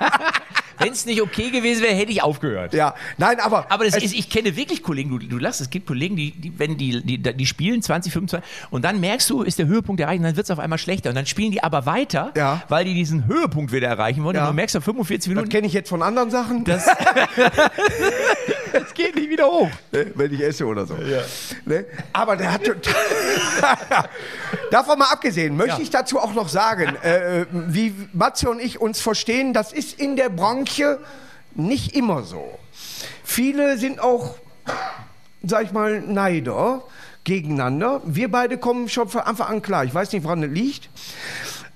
Wenn 0.83 0.93
es 0.93 1.05
nicht 1.05 1.21
okay 1.21 1.49
gewesen 1.49 1.81
wäre, 1.83 1.93
hätte 1.95 2.11
ich 2.11 2.21
aufgehört. 2.23 2.73
Ja, 2.73 2.95
nein, 3.17 3.39
aber. 3.39 3.65
Aber 3.69 3.85
das 3.85 3.95
ist, 3.97 4.13
ich 4.13 4.29
kenne 4.29 4.55
wirklich 4.55 4.83
Kollegen, 4.83 5.09
du, 5.09 5.19
du 5.19 5.37
lachst, 5.37 5.61
es 5.61 5.69
gibt 5.69 5.87
Kollegen, 5.87 6.15
die, 6.15 6.31
die, 6.31 6.57
wenn 6.57 6.77
die, 6.77 7.01
die, 7.03 7.17
die 7.17 7.45
spielen 7.45 7.81
20, 7.81 8.11
25 8.13 8.49
und 8.71 8.83
dann 8.83 8.99
merkst 8.99 9.29
du, 9.29 9.43
ist 9.43 9.59
der 9.59 9.67
Höhepunkt 9.67 10.01
erreicht 10.01 10.19
und 10.19 10.25
dann 10.25 10.35
wird 10.35 10.45
es 10.45 10.51
auf 10.51 10.59
einmal 10.59 10.77
schlechter 10.77 11.09
und 11.09 11.15
dann 11.15 11.25
spielen 11.25 11.51
die 11.51 11.63
aber 11.63 11.85
weiter, 11.85 12.31
Ja. 12.35 12.61
weil 12.69 12.85
die 12.85 12.93
diesen 12.93 13.27
Höhepunkt 13.27 13.71
wieder 13.71 13.87
erreichen 13.87 14.23
wollen 14.23 14.35
Ja. 14.35 14.43
und 14.43 14.49
du 14.49 14.53
merkst 14.55 14.75
nach 14.75 14.83
45 14.83 15.19
das 15.19 15.27
Minuten, 15.27 15.49
kenne 15.49 15.67
ich 15.67 15.73
jetzt 15.73 15.89
von 15.89 16.01
anderen 16.01 16.29
Sachen, 16.31 16.63
das, 16.65 16.85
das 18.73 18.93
geht 18.93 19.15
nicht 19.15 19.29
wieder 19.29 19.45
hoch. 19.47 19.69
ne, 19.91 20.07
wenn 20.15 20.33
ich 20.33 20.41
esse 20.41 20.65
oder 20.65 20.85
so. 20.85 20.95
Ne? 21.65 21.85
Aber 22.11 22.35
der 22.35 22.51
hat. 22.53 22.61
Davon 24.71 24.97
mal 24.97 25.11
abgesehen, 25.11 25.55
möchte 25.55 25.73
Ja. 25.77 25.81
ich 25.81 25.89
dazu 25.89 26.19
auch 26.19 26.33
noch 26.33 26.49
sagen, 26.49 26.95
äh, 27.03 27.45
wie 27.51 27.93
Matze 28.13 28.49
und 28.49 28.59
ich 28.59 28.81
uns 28.81 28.99
verstehen, 29.01 29.53
das 29.53 29.71
ist 29.71 29.99
in 29.99 30.15
der 30.15 30.29
Branche 30.29 30.72
nicht 31.55 31.95
immer 31.95 32.23
so. 32.23 32.59
Viele 33.23 33.77
sind 33.77 33.99
auch, 33.99 34.35
sag 35.43 35.63
ich 35.63 35.71
mal, 35.71 36.01
Neider 36.01 36.83
gegeneinander. 37.23 38.01
Wir 38.05 38.29
beide 38.29 38.57
kommen 38.57 38.89
schon 38.89 39.07
von 39.09 39.21
Anfang 39.21 39.47
an 39.47 39.61
klar. 39.61 39.85
Ich 39.85 39.93
weiß 39.93 40.11
nicht, 40.11 40.23
woran 40.23 40.41
das 40.41 40.51
liegt. 40.51 40.89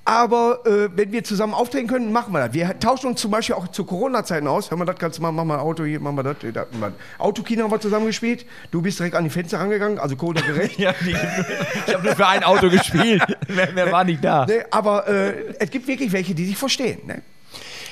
Aber 0.07 0.65
äh, 0.65 0.87
wenn 0.95 1.11
wir 1.11 1.25
zusammen 1.25 1.53
auftreten 1.53 1.87
können, 1.87 2.13
machen 2.13 2.31
wir 2.31 2.39
das. 2.47 2.53
Wir 2.53 2.79
tauschen 2.79 3.07
uns 3.07 3.19
zum 3.19 3.29
Beispiel 3.29 3.55
auch 3.55 3.67
zu 3.67 3.83
Corona-Zeiten 3.83 4.47
aus. 4.47 4.71
Hör 4.71 4.77
mal, 4.77 4.85
das 4.85 4.97
kannst 4.97 5.17
du 5.17 5.21
mal, 5.21 5.33
mach 5.33 5.43
mal 5.43 5.59
Auto 5.59 5.83
hier, 5.83 5.99
mach 5.99 6.13
mal 6.13 6.23
das. 6.23 6.37
da, 6.53 6.65
mal. 6.79 6.93
Autokino 7.17 7.65
haben 7.65 7.71
wir 7.71 7.81
zusammen 7.81 8.05
gespielt. 8.05 8.45
Du 8.71 8.81
bist 8.81 8.99
direkt 8.99 9.15
an 9.15 9.25
die 9.25 9.29
Fenster 9.29 9.59
rangegangen, 9.59 9.99
also 9.99 10.15
Corona 10.15 10.39
gerecht. 10.39 10.79
Ja, 10.79 10.93
ich 11.01 11.93
habe 11.93 12.03
nur 12.05 12.15
für 12.15 12.27
ein 12.27 12.43
Auto 12.45 12.69
gespielt. 12.69 13.21
Mehr, 13.49 13.71
mehr 13.73 13.91
war 13.91 14.05
nicht 14.05 14.23
da. 14.23 14.45
ne, 14.45 14.65
aber 14.71 15.07
äh, 15.07 15.55
es 15.59 15.69
gibt 15.71 15.87
wirklich 15.87 16.11
welche, 16.13 16.33
die 16.33 16.45
sich 16.45 16.57
verstehen. 16.57 16.99
Ne? 17.05 17.21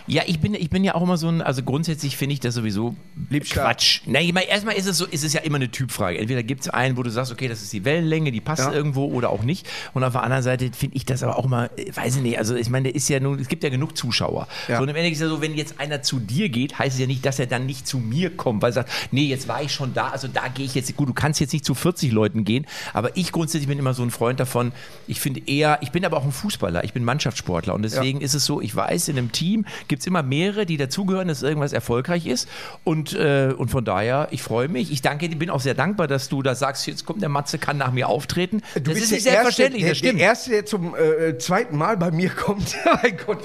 Ja, 0.07 0.21
ich 0.27 0.39
bin, 0.39 0.53
ich 0.53 0.69
bin 0.69 0.83
ja 0.83 0.93
auch 0.95 1.01
immer 1.01 1.17
so 1.17 1.27
ein, 1.27 1.41
also 1.41 1.63
grundsätzlich 1.63 2.15
finde 2.15 2.33
ich 2.33 2.39
das 2.39 2.53
sowieso 2.53 2.95
Liebstark. 3.29 3.65
Quatsch. 3.65 4.01
Na, 4.05 4.21
ich 4.21 4.33
meine, 4.33 4.47
erstmal 4.47 4.75
ist 4.75 4.85
es 4.85 4.97
so, 4.99 5.05
ist 5.05 5.23
es 5.23 5.33
ja 5.33 5.41
immer 5.41 5.55
eine 5.55 5.71
Typfrage. 5.71 6.19
Entweder 6.19 6.43
gibt 6.43 6.61
es 6.61 6.69
einen, 6.69 6.95
wo 6.97 7.01
du 7.03 7.09
sagst, 7.09 7.31
okay, 7.31 7.47
das 7.47 7.61
ist 7.63 7.73
die 7.73 7.85
Wellenlänge, 7.85 8.31
die 8.31 8.39
passt 8.41 8.61
Ja. 8.63 8.71
irgendwo 8.71 9.05
oder 9.05 9.29
auch 9.31 9.41
nicht. 9.41 9.67
Und 9.93 10.03
auf 10.03 10.13
der 10.13 10.21
anderen 10.23 10.43
Seite 10.43 10.69
finde 10.77 10.95
ich 10.95 11.05
das 11.05 11.23
aber 11.23 11.37
auch 11.39 11.47
mal, 11.47 11.71
äh, 11.77 11.95
weiß 11.95 12.17
ich 12.17 12.21
nicht, 12.21 12.37
also 12.37 12.55
ich 12.55 12.69
meine, 12.69 12.89
ist 12.89 13.09
ja 13.09 13.19
nun, 13.19 13.39
es 13.39 13.47
gibt 13.47 13.63
ja 13.63 13.69
genug 13.69 13.97
Zuschauer. 13.97 14.47
Ja. 14.67 14.77
So, 14.77 14.83
und 14.83 14.89
im 14.89 14.95
Endeffekt 14.95 15.15
ist 15.15 15.21
ja 15.21 15.27
so, 15.29 15.41
wenn 15.41 15.55
jetzt 15.55 15.79
einer 15.79 16.03
zu 16.03 16.19
dir 16.19 16.49
geht, 16.49 16.77
heißt 16.77 16.95
es 16.95 16.99
ja 17.01 17.07
nicht, 17.07 17.25
dass 17.25 17.39
er 17.39 17.47
dann 17.47 17.65
nicht 17.65 17.87
zu 17.87 17.97
mir 17.97 18.29
kommt, 18.35 18.61
weil 18.61 18.69
er 18.69 18.73
sagt, 18.73 18.91
nee, 19.11 19.25
jetzt 19.25 19.47
war 19.47 19.63
ich 19.63 19.71
schon 19.71 19.95
da, 19.95 20.09
also 20.09 20.27
da 20.27 20.47
gehe 20.49 20.65
ich 20.65 20.75
jetzt, 20.75 20.95
gut, 20.95 21.09
du 21.09 21.13
kannst 21.13 21.39
jetzt 21.39 21.51
nicht 21.53 21.65
zu 21.65 21.73
40 21.73 22.11
Leuten 22.11 22.45
gehen, 22.45 22.67
aber 22.93 23.17
ich 23.17 23.31
grundsätzlich 23.31 23.67
bin 23.67 23.79
immer 23.79 23.95
so 23.95 24.03
ein 24.03 24.11
Freund 24.11 24.39
davon, 24.39 24.71
ich 25.07 25.19
finde 25.19 25.41
eher, 25.47 25.79
ich 25.81 25.91
bin 25.91 26.05
aber 26.05 26.17
auch 26.17 26.25
ein 26.25 26.31
Fußballer, 26.31 26.83
ich 26.83 26.93
bin 26.93 27.03
Mannschaftssportler 27.03 27.73
und 27.73 27.81
deswegen 27.81 28.21
ist 28.21 28.35
es 28.35 28.45
so, 28.45 28.61
ich 28.61 28.75
weiß, 28.75 29.07
in 29.07 29.17
einem 29.17 29.31
Team 29.31 29.65
gibt 29.87 29.94
es 30.01 30.07
immer 30.07 30.23
mehrere, 30.23 30.65
die 30.65 30.77
dazugehören, 30.77 31.27
dass 31.27 31.43
irgendwas 31.43 31.73
erfolgreich 31.73 32.25
ist 32.25 32.49
und, 32.83 33.13
äh, 33.13 33.53
und 33.55 33.69
von 33.69 33.85
daher, 33.85 34.27
ich 34.31 34.41
freue 34.41 34.67
mich, 34.67 34.91
ich 34.91 35.01
danke 35.01 35.29
dir, 35.29 35.37
bin 35.37 35.49
auch 35.49 35.61
sehr 35.61 35.73
dankbar, 35.73 36.07
dass 36.07 36.29
du 36.29 36.41
da 36.41 36.55
sagst, 36.55 36.87
jetzt 36.87 37.05
kommt 37.05 37.21
der 37.21 37.29
Matze, 37.29 37.57
kann 37.57 37.77
nach 37.77 37.91
mir 37.91 38.07
auftreten. 38.07 38.61
Du 38.75 38.81
das 38.81 38.93
bist 38.93 39.03
ist 39.03 39.11
der 39.11 39.15
nicht 39.15 39.23
selbstverständlich, 39.23 39.83
erste, 39.83 39.91
das 39.91 39.97
stimmt. 39.97 40.19
Der 40.19 40.27
Erste, 40.27 40.49
der 40.51 40.65
zum 40.65 40.95
äh, 40.95 41.37
zweiten 41.37 41.77
Mal 41.77 41.97
bei 41.97 42.11
mir 42.11 42.29
kommt. 42.29 42.75
mein 43.03 43.17
Gott. 43.25 43.43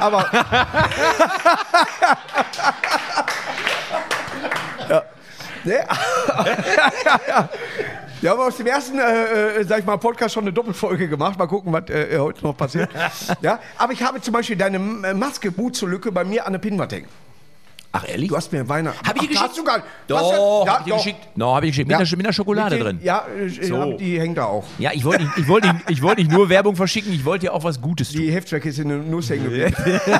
Aber. 0.00 0.26
ja. 4.88 5.04
Ne? 5.64 5.84
Wir 8.20 8.30
haben 8.30 8.40
aus 8.40 8.56
dem 8.56 8.66
ersten, 8.66 8.98
äh, 8.98 9.60
äh, 9.60 9.64
sag 9.64 9.80
ich 9.80 9.84
mal, 9.86 9.96
Podcast 9.96 10.34
schon 10.34 10.44
eine 10.44 10.52
Doppelfolge 10.52 11.08
gemacht. 11.08 11.38
Mal 11.38 11.46
gucken, 11.46 11.72
was 11.72 11.88
äh, 11.88 12.18
heute 12.18 12.42
noch 12.44 12.56
passiert. 12.56 12.90
Ja? 13.42 13.60
Aber 13.76 13.92
ich 13.92 14.02
habe 14.02 14.20
zum 14.20 14.32
Beispiel 14.34 14.56
deine 14.56 14.78
äh, 15.06 15.14
Maske 15.14 15.52
Mut 15.56 15.76
zur 15.76 15.88
Lücke 15.88 16.10
bei 16.10 16.24
mir 16.24 16.44
an 16.46 16.52
der 16.52 16.58
Pinnwand 16.60 16.92
hängen. 16.92 17.06
Ach 17.92 18.06
ehrlich? 18.06 18.28
Du 18.28 18.36
hast 18.36 18.52
mir 18.52 18.68
Weihnachten. 18.68 18.98
Hab 19.06 19.16
ich 19.16 19.22
Ach, 19.22 19.26
geschickt? 19.28 19.40
Hast 19.48 19.58
du 19.58 19.64
gar 19.64 19.76
nicht. 19.78 19.86
Doch, 20.08 20.66
ja, 20.66 20.72
hab 20.74 20.86
ich 20.86 20.90
doch. 20.92 20.96
geschickt. 20.98 21.18
No, 21.36 21.54
hab 21.54 21.62
ich 21.62 21.70
geschickt. 21.70 21.88
Mit, 21.88 21.98
Ja. 21.98 22.04
der, 22.04 22.16
mit 22.16 22.26
der 22.26 22.32
Schokolade 22.32 22.76
Mit 22.76 22.86
den- 22.86 22.96
drin. 22.98 23.04
Ja, 23.04 23.24
äh, 23.26 23.48
So. 23.48 23.92
die 23.94 24.20
hängt 24.20 24.36
da 24.36 24.44
auch. 24.44 24.64
Ja, 24.78 24.90
ich 24.92 25.04
wollte 25.04 25.24
nicht, 25.24 25.38
ich 25.38 25.48
wollte 25.48 25.72
nicht, 25.72 25.90
ich 25.90 26.02
wollte 26.02 26.20
nicht 26.20 26.30
nur 26.32 26.48
Werbung 26.48 26.76
verschicken, 26.76 27.12
ich 27.12 27.24
wollte 27.24 27.46
ja 27.46 27.52
auch 27.52 27.64
was 27.64 27.80
Gutes 27.80 28.10
tun. 28.12 28.20
Die 28.20 28.30
Heftwerke 28.30 28.68
ist 28.68 28.78
in 28.78 28.88
der 28.88 28.98
Nuss 28.98 29.30
hängen 29.30 29.44
geblieben. 29.44 29.74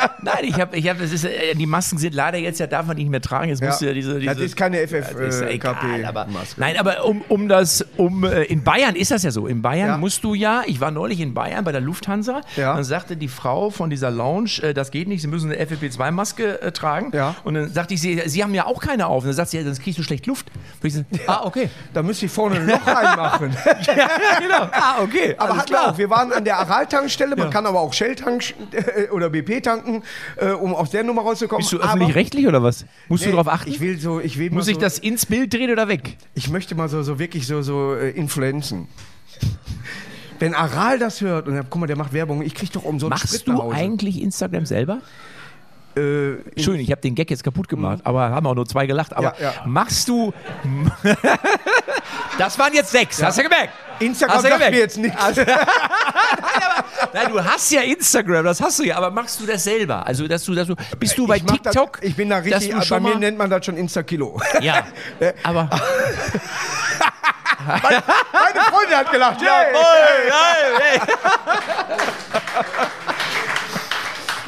Nein, 0.22 0.44
ich 0.44 0.60
habe, 0.60 0.76
ich 0.76 0.88
habe, 0.88 1.00
das 1.00 1.12
ist, 1.12 1.24
äh, 1.24 1.54
die 1.54 1.66
Masken 1.66 1.98
sind 1.98 2.14
leider 2.14 2.38
jetzt 2.38 2.60
ja 2.60 2.66
darf 2.66 2.86
man 2.86 2.96
nicht 2.96 3.10
mehr 3.10 3.20
tragen. 3.20 3.48
Jetzt 3.48 3.62
musst 3.62 3.80
du 3.80 3.86
ja 3.86 3.92
diese, 3.92 4.18
diese 4.18 4.34
das 4.34 4.42
ist 4.44 4.56
keine 4.56 4.76
ja 4.78 4.82
egal, 4.84 5.04
FFKP-Maske. 5.04 6.60
nein, 6.60 6.76
aber 6.78 7.04
um, 7.04 7.22
um 7.28 7.48
das, 7.48 7.84
um, 7.96 8.24
äh, 8.24 8.42
in 8.44 8.62
Bayern 8.64 8.94
ist 8.96 9.10
das 9.10 9.22
ja 9.22 9.30
so. 9.30 9.46
In 9.46 9.62
Bayern 9.62 9.88
Ja. 9.88 9.96
musst 9.98 10.22
du 10.24 10.34
ja, 10.34 10.62
ich 10.66 10.80
war 10.80 10.90
neulich 10.90 11.20
in 11.20 11.34
Bayern 11.34 11.64
bei 11.64 11.72
der 11.72 11.80
Lufthansa, 11.80 12.40
Ja. 12.56 12.74
dann 12.74 12.84
sagte 12.84 13.16
die 13.16 13.28
Frau 13.28 13.70
von 13.70 13.90
dieser 13.90 14.10
Lounge, 14.10 14.60
äh, 14.62 14.74
das 14.74 14.90
geht 14.90 15.08
nicht, 15.08 15.22
Sie 15.22 15.28
müssen 15.28 15.50
eine 15.52 15.60
FFP2-Maske 15.64 16.60
äh, 16.62 16.72
tragen. 16.72 17.10
Ja. 17.14 17.34
Und 17.44 17.54
dann 17.54 17.72
sagte 17.72 17.94
ich, 17.94 18.00
Sie, 18.00 18.20
Sie 18.26 18.42
haben 18.42 18.54
ja 18.54 18.66
auch 18.66 18.80
keine 18.80 19.06
auf. 19.06 19.22
Und 19.22 19.28
dann 19.28 19.36
sagt 19.36 19.50
sie, 19.50 19.58
ja, 19.58 19.64
sonst 19.64 19.82
kriegst 19.82 19.98
du 19.98 20.02
schlecht 20.02 20.26
Luft. 20.26 20.46
So, 20.82 21.04
ah, 21.26 21.42
okay. 21.44 21.68
Da 21.92 22.02
müsste 22.02 22.26
ich 22.26 22.32
vorne 22.32 22.56
ein 22.56 22.66
Loch 22.66 22.86
reinmachen. 22.86 23.56
genau. 24.40 24.68
Ah, 24.72 25.02
okay. 25.02 25.34
aber 25.38 25.56
hat 25.58 25.66
klar. 25.66 25.88
auch, 25.90 25.98
wir 25.98 26.08
waren 26.10 26.32
an 26.32 26.44
der 26.44 26.58
Aral-Tankstelle, 26.58 27.36
man 27.36 27.50
kann 27.50 27.66
aber 27.66 27.80
auch 27.80 27.92
Shell 27.92 28.14
tank 28.16 28.54
äh, 28.72 29.08
oder 29.10 29.30
BP 29.30 29.60
tanken, 29.62 29.89
äh, 30.36 30.50
um 30.50 30.74
aus 30.74 30.90
der 30.90 31.04
Nummer 31.04 31.22
rauszukommen. 31.22 31.60
Bist 31.62 31.72
du 31.72 31.78
öffentlich-rechtlich 31.78 32.46
oder 32.46 32.62
was? 32.62 32.84
Musst 33.08 33.24
Nee, 33.24 33.30
du 33.30 33.36
darauf 33.36 33.52
achten? 33.52 33.70
Ich 33.70 33.80
will 33.80 33.98
so, 33.98 34.20
ich 34.20 34.38
will 34.38 34.50
Muss 34.50 34.68
ich 34.68 34.74
so, 34.74 34.80
das 34.80 34.98
ins 34.98 35.26
Bild 35.26 35.52
drehen 35.52 35.70
oder 35.70 35.88
weg? 35.88 36.16
Ich 36.34 36.50
möchte 36.50 36.74
mal 36.74 36.88
so, 36.88 37.02
so 37.02 37.18
wirklich 37.18 37.46
so, 37.46 37.62
so 37.62 37.94
äh, 37.94 38.10
influenzen. 38.10 38.88
Wenn 40.38 40.54
Aral 40.54 40.98
das 40.98 41.20
hört 41.20 41.48
und 41.48 41.54
dann, 41.54 41.66
guck 41.68 41.80
mal, 41.80 41.86
der 41.86 41.96
macht 41.96 42.12
Werbung, 42.12 42.42
ich 42.42 42.54
krieg 42.54 42.72
doch 42.72 42.84
umsonst 42.84 43.10
Machst 43.10 43.40
Sprit 43.40 43.48
du 43.54 43.70
eigentlich 43.70 44.20
Instagram 44.22 44.64
selber? 44.64 45.00
Äh, 45.96 46.34
Entschuldigung, 46.54 46.80
ich 46.84 46.92
habe 46.92 47.00
den 47.00 47.14
Gag 47.16 47.30
jetzt 47.30 47.42
kaputt 47.42 47.68
gemacht, 47.68 48.00
aber 48.04 48.30
haben 48.30 48.46
auch 48.46 48.54
nur 48.54 48.64
zwei 48.64 48.86
gelacht. 48.86 49.14
Aber 49.14 49.34
Ja, 49.40 49.52
ja. 49.52 49.66
machst 49.66 50.08
du. 50.08 50.32
das 52.40 52.58
waren 52.58 52.72
jetzt 52.72 52.90
sechs, 52.90 53.22
hast 53.22 53.38
du 53.38 53.42
gemerkt? 53.42 53.74
Instagram 53.98 54.36
Hast 54.36 54.44
du 54.44 54.48
sagt 54.48 54.60
gemerkt? 54.60 54.74
mir 54.74 54.80
jetzt 54.80 54.96
nichts. 54.96 55.36
Nein, 57.12 57.28
du 57.28 57.44
hast 57.44 57.70
ja 57.70 57.82
Instagram, 57.82 58.44
das 58.44 58.62
hast 58.62 58.78
du 58.78 58.84
ja, 58.84 58.96
aber 58.96 59.10
machst 59.10 59.38
du 59.40 59.46
das 59.46 59.62
selber? 59.62 60.06
Also, 60.06 60.26
dass 60.26 60.44
du, 60.44 60.54
dass 60.54 60.66
du 60.66 60.74
bist 60.98 61.18
du 61.18 61.26
bei 61.26 61.36
ich 61.36 61.44
TikTok? 61.44 62.00
Das, 62.00 62.08
ich 62.08 62.16
bin 62.16 62.30
da 62.30 62.38
richtig, 62.38 62.88
bei 62.88 63.00
mir 63.00 63.16
nennt 63.16 63.36
man 63.36 63.50
das 63.50 63.66
schon 63.66 63.76
Insta-Kilo. 63.76 64.40
Ja, 64.62 64.86
aber. 65.42 65.68
Meine 67.66 68.60
Freundin 68.70 68.96
hat 68.96 69.12
gelacht. 69.12 69.40
Hey. 69.42 71.00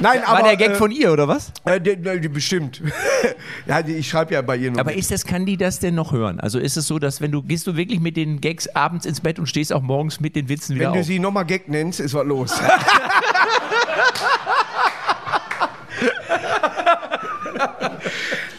Nein, 0.03 0.23
aber 0.25 0.39
War 0.39 0.49
der 0.49 0.57
Gag 0.57 0.71
äh, 0.71 0.75
von 0.75 0.91
ihr 0.91 1.13
oder 1.13 1.29
was? 1.29 1.53
äh, 1.65 1.81
bestimmt. 2.29 2.83
ja, 3.67 3.83
die, 3.83 3.95
ich 3.95 4.09
schreibe 4.09 4.35
ja 4.35 4.43
bei 4.43 4.57
ihr 4.57 4.71
nur. 4.71 4.81
Aber 4.81 4.93
ist 4.95 5.11
das, 5.11 5.25
kann 5.25 5.47
die 5.47 5.57
das 5.57 5.79
denn 5.79 5.95
noch 5.95 6.13
hören? 6.13 6.41
Also 6.41 6.59
ist 6.59 6.77
es 6.77 6.87
so, 6.87 6.99
dass 6.99 7.21
wenn 7.21 7.33
du, 7.33 7.43
gehst 7.43 7.67
du 7.67 7.77
wirklich 7.77 8.01
mit 8.01 8.17
den 8.17 8.41
Gags 8.41 8.69
abends 8.69 9.07
ins 9.07 9.21
Bett 9.21 9.39
und 9.39 9.47
stehst 9.47 9.73
auch 9.73 9.83
morgens 9.83 10.21
mit 10.21 10.37
den 10.37 10.49
Witzen 10.49 10.75
wieder 10.75 10.87
Wenn 10.87 10.95
du 10.95 11.01
auf? 11.01 11.07
sie 11.07 11.19
nochmal 11.19 11.47
Gag 11.47 11.69
nennst, 11.69 12.01
ist 12.01 12.15
was 12.15 12.27
los. 12.27 12.61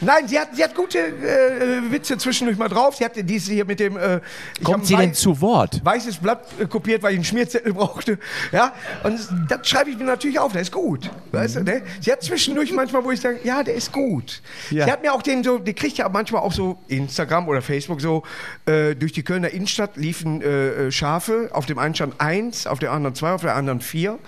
Nein, 0.05 0.27
sie 0.27 0.39
hat, 0.39 0.55
sie 0.55 0.63
hat 0.63 0.75
gute 0.75 0.99
äh, 0.99 1.91
Witze 1.91 2.17
zwischendurch 2.17 2.57
mal 2.57 2.69
drauf. 2.69 2.95
Sie 2.95 3.05
hatte 3.05 3.23
diese 3.23 3.53
hier 3.53 3.65
mit 3.65 3.79
dem. 3.79 3.97
Äh, 3.97 4.21
Kommt 4.63 4.85
sie 4.85 4.95
denn 4.95 5.13
zu 5.13 5.39
Wort? 5.41 5.81
Weißes 5.83 6.17
Blatt 6.17 6.45
äh, 6.59 6.65
kopiert, 6.65 7.03
weil 7.03 7.13
ich 7.13 7.17
einen 7.17 7.25
Schmierzettel 7.25 7.73
brauchte. 7.73 8.19
Ja, 8.51 8.73
und 9.03 9.19
das 9.49 9.67
schreibe 9.67 9.89
ich 9.89 9.97
mir 9.97 10.05
natürlich 10.05 10.39
auf. 10.39 10.51
Der 10.53 10.61
ist 10.61 10.71
gut. 10.71 11.09
Weißt 11.31 11.57
du, 11.57 11.63
ne? 11.63 11.81
Sie 12.01 12.11
hat 12.11 12.21
zwischendurch 12.21 12.71
manchmal, 12.71 13.03
wo 13.03 13.11
ich 13.11 13.21
sage, 13.21 13.39
ja, 13.43 13.63
der 13.63 13.75
ist 13.75 13.91
gut. 13.91 14.41
Ja. 14.69 14.85
Sie 14.85 14.91
hat 14.91 15.01
mir 15.01 15.13
auch 15.13 15.21
den 15.21 15.43
so, 15.43 15.57
die 15.57 15.73
kriegt 15.73 15.97
ja 15.97 16.09
manchmal 16.09 16.41
auch 16.41 16.53
so 16.53 16.77
Instagram 16.87 17.47
oder 17.47 17.61
Facebook 17.61 18.01
so, 18.01 18.23
äh, 18.65 18.95
durch 18.95 19.13
die 19.13 19.23
Kölner 19.23 19.49
Innenstadt 19.49 19.97
liefen 19.97 20.41
äh, 20.41 20.87
äh, 20.87 20.91
Schafe. 20.91 21.49
Auf 21.53 21.65
dem 21.65 21.79
einen 21.79 21.95
stand 21.95 22.19
eins, 22.19 22.67
auf 22.67 22.79
der 22.79 22.91
anderen 22.91 23.15
zwei, 23.15 23.33
auf 23.33 23.41
der 23.41 23.55
anderen 23.55 23.81
vier. 23.81 24.19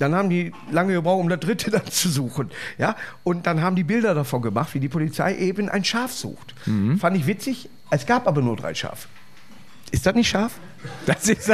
Dann 0.00 0.14
haben 0.14 0.30
die 0.30 0.52
lange 0.72 0.94
gebraucht, 0.94 1.20
um 1.20 1.28
das 1.28 1.40
dritte 1.40 1.70
dann 1.70 1.86
zu 1.86 2.08
suchen. 2.08 2.50
Ja? 2.78 2.96
Und 3.22 3.46
dann 3.46 3.62
haben 3.62 3.76
die 3.76 3.84
Bilder 3.84 4.14
davon 4.14 4.42
gemacht, 4.42 4.74
wie 4.74 4.80
die 4.80 4.88
Polizei 4.88 5.36
eben 5.36 5.68
ein 5.68 5.84
Schaf 5.84 6.12
sucht. 6.12 6.54
Fand 6.98 7.16
ich 7.16 7.26
witzig. 7.26 7.68
Es 7.90 8.06
gab 8.06 8.26
aber 8.26 8.40
nur 8.40 8.56
drei 8.56 8.74
Schafe. 8.74 9.08
Ist 9.90 10.06
das 10.06 10.14
nicht 10.14 10.28
scharf? 10.28 10.52
Das 11.04 11.28
ist, 11.28 11.50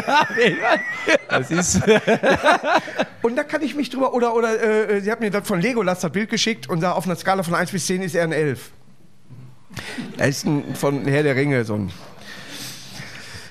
das 1.29 1.51
ist 1.51 1.83
Und 3.23 3.35
da 3.35 3.43
kann 3.43 3.61
ich 3.63 3.75
mich 3.75 3.91
drüber, 3.91 4.15
oder, 4.15 4.35
oder 4.35 4.89
äh, 4.89 5.01
sie 5.01 5.11
hat 5.11 5.19
mir 5.19 5.33
das 5.33 5.49
von 5.49 5.61
Legolas 5.61 5.99
das 5.99 6.13
Bild 6.13 6.31
geschickt 6.31 6.69
und 6.69 6.81
da 6.81 6.93
auf 6.93 7.07
einer 7.07 7.17
Skala 7.17 7.43
von 7.43 7.55
1 7.55 7.73
bis 7.73 7.87
10 7.87 8.03
ist 8.03 8.15
er 8.15 8.23
ein 8.23 8.31
11. 8.31 8.71
Er 10.17 10.29
ist 10.29 10.47
ein, 10.47 10.77
von 10.77 11.05
Herr 11.07 11.25
der 11.25 11.35
Ringe 11.35 11.65
so 11.65 11.75
ein. 11.75 11.91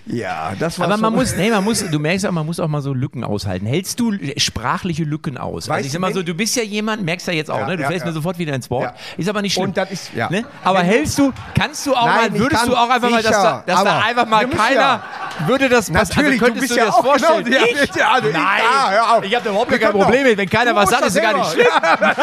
Ja, 0.08 0.54
das 0.60 0.78
war 0.78 0.86
Aber 0.88 0.98
man 0.98 1.14
muss, 1.14 1.36
nee, 1.36 1.50
man 1.50 1.64
muss, 1.64 1.84
du 1.90 1.98
merkst 2.00 2.26
auch, 2.28 2.32
man 2.32 2.46
muss 2.46 2.60
auch 2.60 2.68
mal 2.68 2.82
so 2.82 2.94
Lücken 2.94 3.24
aushalten. 3.24 3.66
Hältst 3.66 4.00
du 4.00 4.14
sprachliche 4.38 5.04
Lücken 5.04 5.38
aus? 5.38 5.68
Weißt 5.68 5.78
also 5.78 5.86
ich 5.88 5.92
sag 5.94 5.98
du, 5.98 6.02
mal 6.02 6.14
so, 6.14 6.22
du 6.22 6.34
bist 6.36 6.56
ja 6.56 6.62
jemand, 6.64 7.04
merkst 7.04 7.26
ja 7.28 7.34
jetzt 7.34 7.50
auch, 7.50 7.58
Ja, 7.60 7.66
ne? 7.68 7.78
Du 7.78 7.82
ja, 7.84 7.88
fällst 7.90 8.06
ja. 8.06 8.12
mir 8.12 8.14
sofort 8.14 8.38
wieder 8.38 8.54
ins 8.54 8.70
Wort. 8.70 8.94
Ist 9.18 9.28
aber 9.28 9.42
nicht 9.42 9.54
schlimm. 9.54 9.66
Und 9.70 9.78
das 9.78 9.90
ist- 9.90 10.14
ja. 10.14 10.30
Ne? 10.30 10.44
Aber 10.64 10.80
hältst 10.84 11.18
du, 11.18 11.34
kannst 11.58 11.86
du 11.88 11.96
auch 11.96 12.06
Nein, 12.06 12.16
mal, 12.18 12.36
ich 12.36 12.40
würdest 12.40 12.68
du 12.68 12.76
auch 12.76 12.90
einfach 12.90 13.10
mal, 13.10 13.24
dass, 13.24 13.32
da, 13.32 13.42
sicher, 13.42 13.64
dass 13.66 13.84
da 13.84 14.00
einfach 14.02 14.28
mal 14.28 14.48
keiner, 14.48 15.04
würde 15.48 15.70
das 15.70 15.90
passen? 15.92 16.14
Natürlich, 16.16 16.42
also 16.42 16.54
könntest 16.54 16.72
du 16.72 16.76
dir 16.76 16.86
das 16.86 16.94
auch 16.96 17.04
vorstellen? 17.04 17.44
genau- 17.44 17.58
ich? 17.66 18.06
also 18.06 18.28
ich- 18.28 18.34
Nein, 18.34 18.62
ja, 18.64 18.92
hör 18.92 19.18
auf. 19.18 19.24
ich 19.24 19.34
habe 19.36 19.44
da 19.44 19.50
überhaupt 19.50 19.80
kein 19.80 19.92
Problem 19.92 20.24
mit. 20.24 20.38
Wenn 20.38 20.50
keiner 20.50 20.76
was 20.76 20.90
sagt, 20.92 21.06
ist 21.08 21.16
ja 21.16 21.22
gar 21.24 21.38
nicht 21.40 21.52
schlimm. 21.52 21.66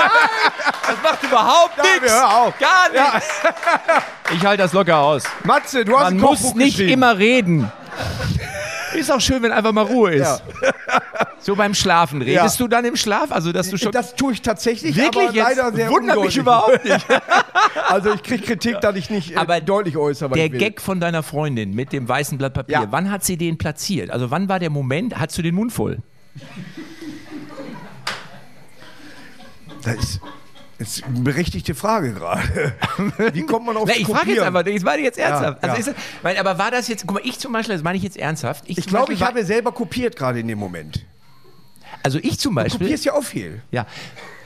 Das 0.85 0.97
macht 1.03 1.23
überhaupt 1.23 1.79
nichts. 1.79 2.12
Gar 2.12 2.90
nichts. 2.92 3.29
Ich 4.35 4.45
halte 4.45 4.62
das 4.62 4.73
locker 4.73 4.99
aus. 4.99 5.25
Matze, 5.45 5.85
du 5.85 5.92
hast 5.97 6.05
Man 6.05 6.14
ein 6.14 6.21
muss 6.21 6.55
nicht 6.55 6.81
immer 6.81 7.18
reden. 7.18 7.71
Ist 8.95 9.11
auch 9.11 9.21
schön, 9.21 9.42
wenn 9.42 9.53
einfach 9.53 9.73
mal 9.73 9.85
Ruhe 9.85 10.12
ist. 10.12 10.21
Ja. 10.27 10.38
So 11.40 11.57
beim 11.57 11.75
Schlafen. 11.75 12.21
Redest 12.23 12.59
Ja. 12.59 12.64
du 12.64 12.68
dann 12.68 12.85
im 12.85 12.95
Schlaf? 12.97 13.33
Also, 13.33 13.51
dass 13.53 13.68
du 13.71 13.79
schon. 13.79 13.90
Das 13.90 14.14
tue 14.14 14.35
ich 14.35 14.42
tatsächlich, 14.42 14.95
Wirklich 14.97 15.29
aber 15.29 15.35
jetzt? 15.35 15.57
leider 15.59 15.73
sehr 15.75 15.90
Wundert 15.90 16.21
mich 16.21 16.37
überhaupt 16.37 16.85
nicht. 16.85 17.07
Also 17.88 18.12
ich 18.12 18.23
kriege 18.23 18.42
Kritik, 18.45 18.81
dass 18.81 18.97
ich 18.97 19.09
nicht 19.11 19.33
äh, 19.33 19.37
Aber 19.37 19.61
deutlich 19.61 19.97
äußere, 19.97 20.31
Der. 20.35 20.49
Gag 20.49 20.81
von 20.81 21.01
deiner 21.01 21.23
Freundin 21.23 21.75
mit 21.75 21.92
dem 21.92 22.09
weißen 22.09 22.37
Blatt 22.38 22.55
Papier, 22.55 22.75
Ja. 22.75 22.87
wann 22.90 23.11
hat 23.11 23.25
sie 23.25 23.37
den 23.37 23.57
platziert? 23.59 24.11
Also 24.11 24.31
wann 24.31 24.49
war 24.49 24.59
der 24.59 24.71
Moment, 24.71 25.18
hast 25.18 25.37
du 25.38 25.42
den 25.42 25.55
Mund 25.55 25.73
voll? 25.73 25.99
Das 29.83 29.95
ist, 29.97 30.21
ist 30.83 31.05
eine 31.05 31.21
berechtigte 31.21 31.75
Frage 31.75 32.12
gerade. 32.12 32.75
Wie 33.33 33.42
kommt 33.47 33.66
man 33.66 33.77
auf 33.77 33.88
Na, 33.88 33.95
ich 33.97 34.07
frage 34.07 34.31
jetzt 34.33 34.42
einfach, 34.42 34.64
ich 34.66 34.83
meine 34.83 35.03
jetzt 35.03 35.18
ernsthaft. 35.18 35.62
Ja, 35.62 35.68
also 35.71 35.90
ja. 35.90 35.95
Das, 35.95 36.05
weil, 36.23 36.37
aber 36.37 36.59
war 36.59 36.71
das 36.71 36.88
jetzt, 36.88 37.07
guck 37.07 37.14
mal, 37.14 37.23
ich 37.29 37.38
zum 37.38 37.53
Beispiel, 37.53 37.75
das 37.75 37.83
meine 37.83 37.97
ich 37.97 38.05
jetzt 38.05 38.16
ernsthaft. 38.16 38.64
Ich 38.66 38.77
zum 38.83 38.87
glaube, 38.90 39.12
ich 39.12 39.23
habe 39.23 39.45
selber 39.45 39.73
kopiert 39.73 40.16
gerade 40.16 40.40
in 40.40 40.49
dem 40.49 40.59
Moment. 40.59 41.05
Also 42.03 42.18
ich 42.23 42.38
zum 42.38 42.55
Du 42.55 42.62
Beispiel. 42.62 42.87
kopierst 42.87 43.05
ja 43.05 43.12
auch 43.14 43.23
viel. 43.25 43.62
Ja. 43.71 43.87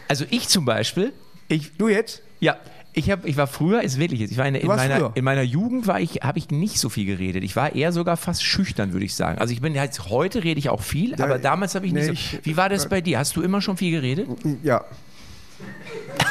Also 0.08 0.24
ich 0.30 0.48
zum 0.48 0.64
Beispiel, 0.64 1.12
ich, 1.48 1.76
Du 1.76 1.88
jetzt? 1.88 2.22
Ja, 2.40 2.56
ich, 2.92 3.10
hab, 3.10 3.26
ich 3.26 3.36
war 3.36 3.46
früher, 3.46 3.82
ist 3.82 3.98
wirklich 3.98 4.20
jetzt, 4.20 4.30
ich 4.30 4.38
war 4.38 4.46
in, 4.46 4.54
in, 4.54 4.66
meiner, 4.66 4.96
früher? 4.96 5.12
in 5.14 5.24
meiner 5.24 5.42
Jugend 5.42 5.86
war 5.86 6.00
ich, 6.00 6.20
habe 6.22 6.38
ich 6.38 6.50
nicht 6.50 6.78
so 6.78 6.88
viel 6.88 7.04
geredet. 7.04 7.44
Ich 7.44 7.54
war 7.54 7.74
eher 7.74 7.92
sogar 7.92 8.16
fast 8.16 8.42
schüchtern, 8.42 8.92
würde 8.94 9.04
ich 9.04 9.14
sagen. 9.14 9.38
Also 9.38 9.52
ich 9.52 9.60
bin 9.60 9.74
jetzt, 9.74 10.08
heute 10.08 10.42
rede 10.44 10.58
ich 10.58 10.70
auch 10.70 10.80
viel, 10.82 11.14
aber 11.20 11.38
damals 11.38 11.74
habe 11.74 11.86
ich 11.86 11.92
nicht 11.92 12.02
nee, 12.02 12.06
so. 12.08 12.12
ich- 12.14 12.40
Wie 12.44 12.56
war 12.56 12.68
das 12.70 12.88
bei 12.88 13.00
dir? 13.02 13.18
Hast 13.18 13.36
du 13.36 13.42
immer 13.42 13.60
schon 13.60 13.76
viel 13.76 13.90
geredet? 13.90 14.28
Ja. 14.62 14.84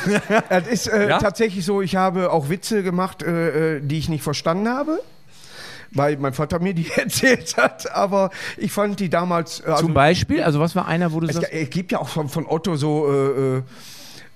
Es 0.50 0.68
ist 0.68 0.88
äh, 0.88 1.10
Ja? 1.10 1.20
tatsächlich 1.20 1.66
so, 1.66 1.82
ich 1.82 1.96
habe 1.96 2.32
auch 2.32 2.50
Witze 2.50 2.84
gemacht, 2.84 3.24
äh, 3.24 3.78
äh, 3.78 3.82
die 3.82 3.98
ich 3.98 4.10
nicht 4.10 4.24
verstanden 4.24 4.70
habe. 4.70 5.00
Weil 5.92 6.18
mein 6.18 6.34
Vater 6.34 6.60
mir 6.60 6.74
die 6.74 6.88
erzählt 6.96 7.56
hat, 7.58 7.90
aber 7.94 8.30
ich 8.58 8.72
fand 8.72 9.00
die 9.00 9.10
damals. 9.10 9.62
äh, 9.62 9.68
Also, 9.70 9.84
Zum 9.86 9.94
Beispiel? 9.94 10.44
Also 10.44 10.60
was 10.60 10.76
war 10.76 10.88
einer, 10.88 11.14
wo 11.14 11.20
du 11.22 11.28
es, 11.28 11.36
sagst, 11.36 11.52
es 11.54 11.70
gibt 11.70 11.92
ja 11.92 12.00
auch 12.00 12.10
von, 12.10 12.28
von 12.28 12.46
Otto 12.48 12.76
so 12.76 13.08
äh, 13.10 13.58
äh, 13.58 13.62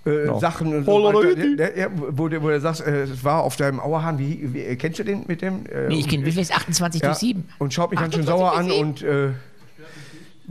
äh, 0.10 0.40
Sachen, 0.40 0.86
so 0.86 0.92
Hololoidi. 0.94 1.42
weiter, 1.42 1.56
der, 1.58 1.72
der, 1.72 1.90
wo, 2.18 2.30
du- 2.30 2.42
wo 2.42 2.48
du 2.48 2.62
sagst, 2.62 2.82
äh, 2.88 3.02
es 3.04 3.24
war 3.26 3.42
auf 3.44 3.58
deinem 3.58 3.82
Auerhahn, 3.82 4.18
wie, 4.18 4.54
wie 4.54 4.76
kennst 4.78 5.00
du 5.00 5.04
den 5.04 5.26
mit 5.28 5.42
dem? 5.42 5.66
Äh, 5.66 5.90
Nee, 5.90 5.96
ich 6.00 6.08
kenne, 6.08 6.26
wie 6.26 6.32
viel 6.32 6.42
ist 6.42 6.56
28 6.56 7.02
ja, 7.02 7.10
durch 7.10 7.20
7? 7.20 7.44
Und 7.58 7.74
schaut 7.74 7.92
mich 7.92 8.00
ganz 8.00 8.14
schön 8.16 8.24
28 8.24 8.28
sauer 8.28 8.58
an 8.58 8.72
und 8.72 9.02
äh, 9.02 9.32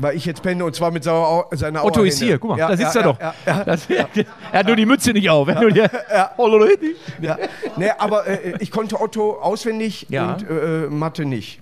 weil 0.00 0.16
ich 0.16 0.24
jetzt 0.24 0.42
penne 0.42 0.64
und 0.64 0.74
zwar 0.74 0.90
mit 0.90 1.04
sauer, 1.04 1.46
seiner 1.52 1.84
Otto 1.84 2.02
ist 2.04 2.20
hier, 2.22 2.38
guck 2.38 2.50
mal, 2.50 2.58
Ja, 2.58 2.68
da 2.68 2.76
sitzt 2.76 2.94
ja, 2.94 3.00
er 3.00 3.04
doch. 3.04 3.20
Ja, 3.20 3.34
ja, 3.46 3.64
Das, 3.64 3.86
Er 4.52 4.60
hat 4.60 4.66
nur 4.66 4.76
die 4.76 4.86
Mütze 4.86 5.12
nicht 5.12 5.28
auf. 5.28 5.48
Ja. 5.48 5.60
Nur 5.60 5.70
die, 5.72 5.80
ja. 7.20 7.36
Nee, 7.76 7.90
aber 7.98 8.26
äh, 8.26 8.54
ich 8.60 8.70
konnte 8.70 9.00
Otto 9.00 9.32
auswendig 9.40 10.06
Ja. 10.08 10.32
und 10.34 10.46
äh, 10.48 10.86
Mathe 10.88 11.24
nicht. 11.24 11.60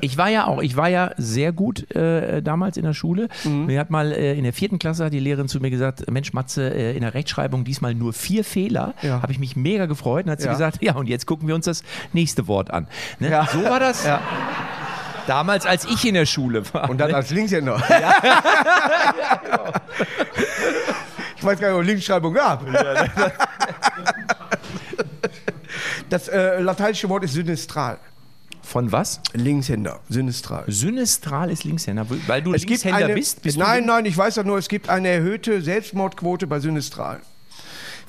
Ich 0.00 0.16
war 0.16 0.28
ja 0.28 0.46
auch, 0.46 0.62
ich 0.62 0.76
war 0.76 0.88
ja 0.88 1.10
sehr 1.16 1.50
gut 1.50 1.90
äh, 1.96 2.40
damals 2.40 2.76
in 2.76 2.84
der 2.84 2.92
Schule. 2.92 3.28
Mhm. 3.42 3.66
Mir 3.66 3.80
hat 3.80 3.90
mal 3.90 4.12
äh, 4.12 4.34
in 4.36 4.44
der 4.44 4.52
vierten 4.52 4.78
Klasse 4.78 5.06
hat 5.06 5.12
die 5.12 5.18
Lehrerin 5.18 5.48
zu 5.48 5.58
mir 5.60 5.70
gesagt, 5.70 6.08
Mensch 6.10 6.32
Matze, 6.32 6.72
äh, 6.72 6.94
in 6.94 7.00
der 7.00 7.14
Rechtschreibung 7.14 7.64
diesmal 7.64 7.94
nur 7.94 8.12
vier 8.12 8.44
Fehler. 8.44 8.94
Ja. 9.02 9.22
Habe 9.22 9.32
ich 9.32 9.40
mich 9.40 9.56
mega 9.56 9.86
gefreut. 9.86 10.26
Und 10.26 10.30
hat 10.30 10.40
sie 10.40 10.46
Ja. 10.46 10.52
gesagt, 10.52 10.78
ja 10.82 10.94
und 10.94 11.08
jetzt 11.08 11.26
gucken 11.26 11.48
wir 11.48 11.54
uns 11.56 11.64
das 11.64 11.82
nächste 12.12 12.46
Wort 12.46 12.70
an. 12.70 12.86
Ne? 13.18 13.30
Ja. 13.30 13.48
So 13.52 13.64
war 13.64 13.80
das 13.80 14.04
damals, 15.26 15.66
als 15.66 15.84
ich 15.84 16.04
in 16.04 16.14
der 16.14 16.26
Schule 16.26 16.62
war. 16.72 16.90
Und 16.90 16.98
dann 16.98 17.14
als 17.14 17.30
Linkshänder. 17.30 17.76
ich 21.36 21.44
weiß 21.44 21.58
gar 21.58 21.68
nicht, 21.68 21.76
ob 21.76 21.82
es 21.82 21.86
Linkschreibung 21.86 22.34
gab. 22.34 22.64
Das 26.08 26.28
äh, 26.28 26.60
lateinische 26.60 27.08
Wort 27.08 27.24
ist 27.24 27.32
synestral. 27.32 27.98
Von 28.62 28.92
was? 28.92 29.20
Linkshänder, 29.32 30.00
synestral. 30.08 30.64
Synestral 30.66 31.50
ist 31.50 31.64
Linkshänder, 31.64 32.06
weil 32.26 32.42
du 32.42 32.54
Es 32.54 32.64
Linkshänder 32.64 33.04
eine, 33.04 33.14
bist. 33.14 33.42
bist 33.42 33.58
nein, 33.58 33.84
nein, 33.86 34.04
ich 34.06 34.16
weiß 34.16 34.36
ja 34.36 34.44
nur, 34.44 34.58
es 34.58 34.68
gibt 34.68 34.88
eine 34.88 35.08
erhöhte 35.08 35.60
Selbstmordquote 35.60 36.46
bei 36.46 36.60
Synestral. 36.60 37.20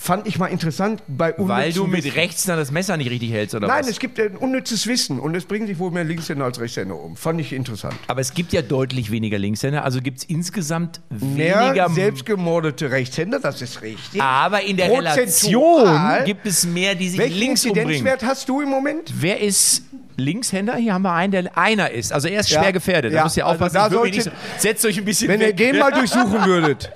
Fand 0.04 0.28
ich 0.28 0.38
mal 0.38 0.48
interessant 0.48 1.02
bei 1.08 1.34
weil 1.38 1.72
du 1.72 1.88
mit 1.88 2.04
Wissen. 2.04 2.16
rechts 2.16 2.44
dann 2.44 2.58
das 2.58 2.72
Messer 2.72 2.98
nicht 2.98 3.10
richtig 3.10 3.32
hältst 3.32 3.56
oder 3.56 3.68
Nein, 3.70 3.84
was? 3.84 3.90
es 3.92 4.00
gibt 4.00 4.20
ein 4.20 4.36
unnützes 4.36 4.86
Wissen 4.86 5.18
und 5.18 5.34
es 5.34 5.46
bringen 5.46 5.66
sich 5.66 5.80
wohl 5.80 5.92
mehr 5.92 6.04
Linkshänder 6.04 6.44
als 6.44 6.60
Rechtshänder 6.60 7.00
um. 7.00 7.16
Fand 7.16 7.40
ich 7.40 7.54
interessant. 7.54 7.96
Aber 8.08 8.20
es 8.20 8.34
gibt 8.34 8.52
ja 8.52 8.62
deutlich 8.62 9.12
weniger 9.12 9.40
Linkshänder, 9.40 9.86
also 9.86 10.02
gibt 10.02 10.18
es 10.18 10.24
insgesamt 10.26 11.00
Mehr 11.10 11.58
weniger 11.68 11.88
selbstgemordete 11.90 12.92
Rechtshänder, 12.92 13.40
das 13.40 13.62
ist 13.62 13.82
richtig. 13.82 14.22
Aber 14.22 14.62
in 14.62 14.76
der 14.76 14.88
Prozentual- 14.88 15.86
Relation 15.88 16.26
gibt 16.26 16.46
es 16.48 16.66
mehr, 16.66 16.96
die 16.96 17.08
sich 17.08 17.20
Welchen 17.20 17.40
links 17.40 17.66
umbringen. 17.66 17.90
Inzidenzwert 17.92 18.24
hast 18.30 18.50
du 18.50 18.60
im 18.60 18.68
Moment? 18.68 19.10
Wer 19.18 19.40
ist 19.40 19.84
Linkshänder? 20.18 20.76
Hier 20.76 20.94
haben 20.94 21.02
wir 21.04 21.14
einen, 21.14 21.32
der 21.32 21.58
einer 21.58 21.92
ist. 21.92 22.12
Also 22.14 22.28
er 22.28 22.40
ist 22.42 22.50
Ja. 22.50 22.60
schwer 22.62 22.74
gefährdet. 22.74 23.12
Da 23.14 23.18
Ja. 23.18 23.24
müsst 23.24 23.38
ihr 23.38 23.46
Also 23.46 23.54
aufpassen. 23.66 23.74
da 23.76 23.84
mich 23.90 23.94
sollte- 23.94 24.30
nicht 24.30 24.32
setzt 24.62 24.86
euch 24.86 24.98
ein 24.98 25.06
bisschen 25.06 25.28
Wenn 25.30 25.42
ihr 25.42 25.48
weg. 25.50 25.58
den 25.58 25.78
mal 25.80 25.92
durchsuchen 25.94 26.46
würdet. 26.46 26.92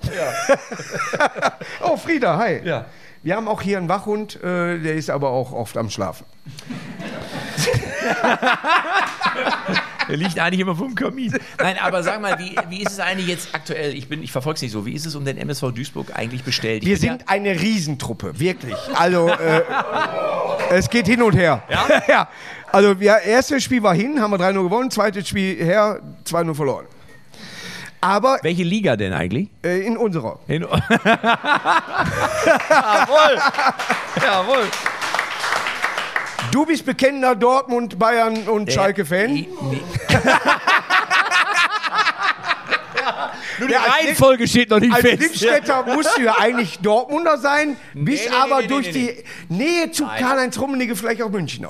oh, 1.83 1.97
Frieda, 1.97 2.37
hi. 2.37 2.61
Ja. 2.63 2.85
Wir 3.23 3.35
haben 3.35 3.47
auch 3.47 3.61
hier 3.61 3.77
einen 3.77 3.89
Wachhund, 3.89 4.35
äh, 4.41 4.79
der 4.79 4.95
ist 4.95 5.09
aber 5.09 5.29
auch 5.31 5.51
oft 5.51 5.75
am 5.77 5.89
Schlafen. 5.89 6.25
Der 10.09 10.15
liegt 10.15 10.39
eigentlich 10.39 10.61
immer 10.61 10.75
vom 10.75 10.95
Kamin. 10.95 11.33
Nein, 11.59 11.75
aber 11.81 12.01
sag 12.01 12.21
mal, 12.21 12.39
wie, 12.39 12.55
wie 12.69 12.81
ist 12.81 12.93
es 12.93 12.99
eigentlich 13.01 13.27
jetzt 13.27 13.49
aktuell? 13.53 13.93
Ich, 13.93 14.07
bin- 14.07 14.23
ich 14.23 14.31
verfolge 14.31 14.55
es 14.55 14.61
nicht 14.61 14.71
so. 14.71 14.85
Wie 14.85 14.93
ist 14.93 15.05
es 15.05 15.15
um 15.15 15.25
den 15.25 15.37
MSV 15.37 15.71
Duisburg 15.73 16.11
eigentlich 16.15 16.43
bestellt? 16.43 16.83
Ich 16.83 16.87
Wir 16.89 16.97
sind 16.97 17.27
eine 17.27 17.59
Riesentruppe, 17.59 18.39
wirklich. 18.39 18.77
Also, 18.95 19.27
äh, 19.27 19.63
es 20.69 20.89
geht 20.89 21.07
hin 21.07 21.21
und 21.21 21.33
her. 21.35 21.61
Ja? 21.69 21.85
ja. 22.07 22.29
Also, 22.71 22.93
ja, 22.99 23.17
erstes 23.17 23.63
Spiel 23.63 23.81
war 23.83 23.95
hin, 23.95 24.21
haben 24.21 24.31
wir 24.31 24.37
3-0 24.37 24.63
gewonnen, 24.63 24.91
zweites 24.91 25.27
Spiel 25.27 25.55
her, 25.63 26.01
2-0 26.25 26.53
verloren. 26.53 26.85
Aber 28.01 28.39
welche 28.43 28.63
Liga 28.63 28.95
denn 28.95 29.13
eigentlich? 29.13 29.49
äh, 29.63 29.79
in 29.79 29.97
unserer. 29.97 30.39
In 30.47 30.61
Jawohl. 30.61 30.77
Jawohl. 34.23 34.63
Du 36.51 36.65
bist 36.65 36.85
bekennender 36.85 37.35
Dortmund, 37.35 37.97
Bayern 37.97 38.47
und 38.47 38.71
Schalke-Fan. 38.71 39.33
Nee, 39.33 39.49
nee. 39.69 39.81
Nur 43.59 43.67
die 43.67 43.73
Ja, 43.73 43.81
als 43.81 43.93
Reihenfolge 43.93 44.47
steht 44.47 44.69
noch 44.69 44.79
nicht 44.79 44.93
Als 44.93 45.01
fest. 45.01 45.19
Lippstädter 45.21 45.83
musst 45.93 46.17
du 46.17 46.21
ja 46.21 46.35
eigentlich 46.39 46.79
Dortmunder 46.79 47.37
sein, 47.37 47.75
bist 47.93 48.29
nee, 48.29 48.35
aber 48.35 48.61
nee, 48.61 48.67
durch 48.67 48.93
nee, 48.93 49.23
die 49.49 49.55
Nähe 49.55 49.91
zu 49.91 50.05
Karl-Heinz 50.05 50.59
Rummenigge 50.59 50.95
vielleicht 50.95 51.21
auch 51.21 51.29
Münchner. 51.29 51.67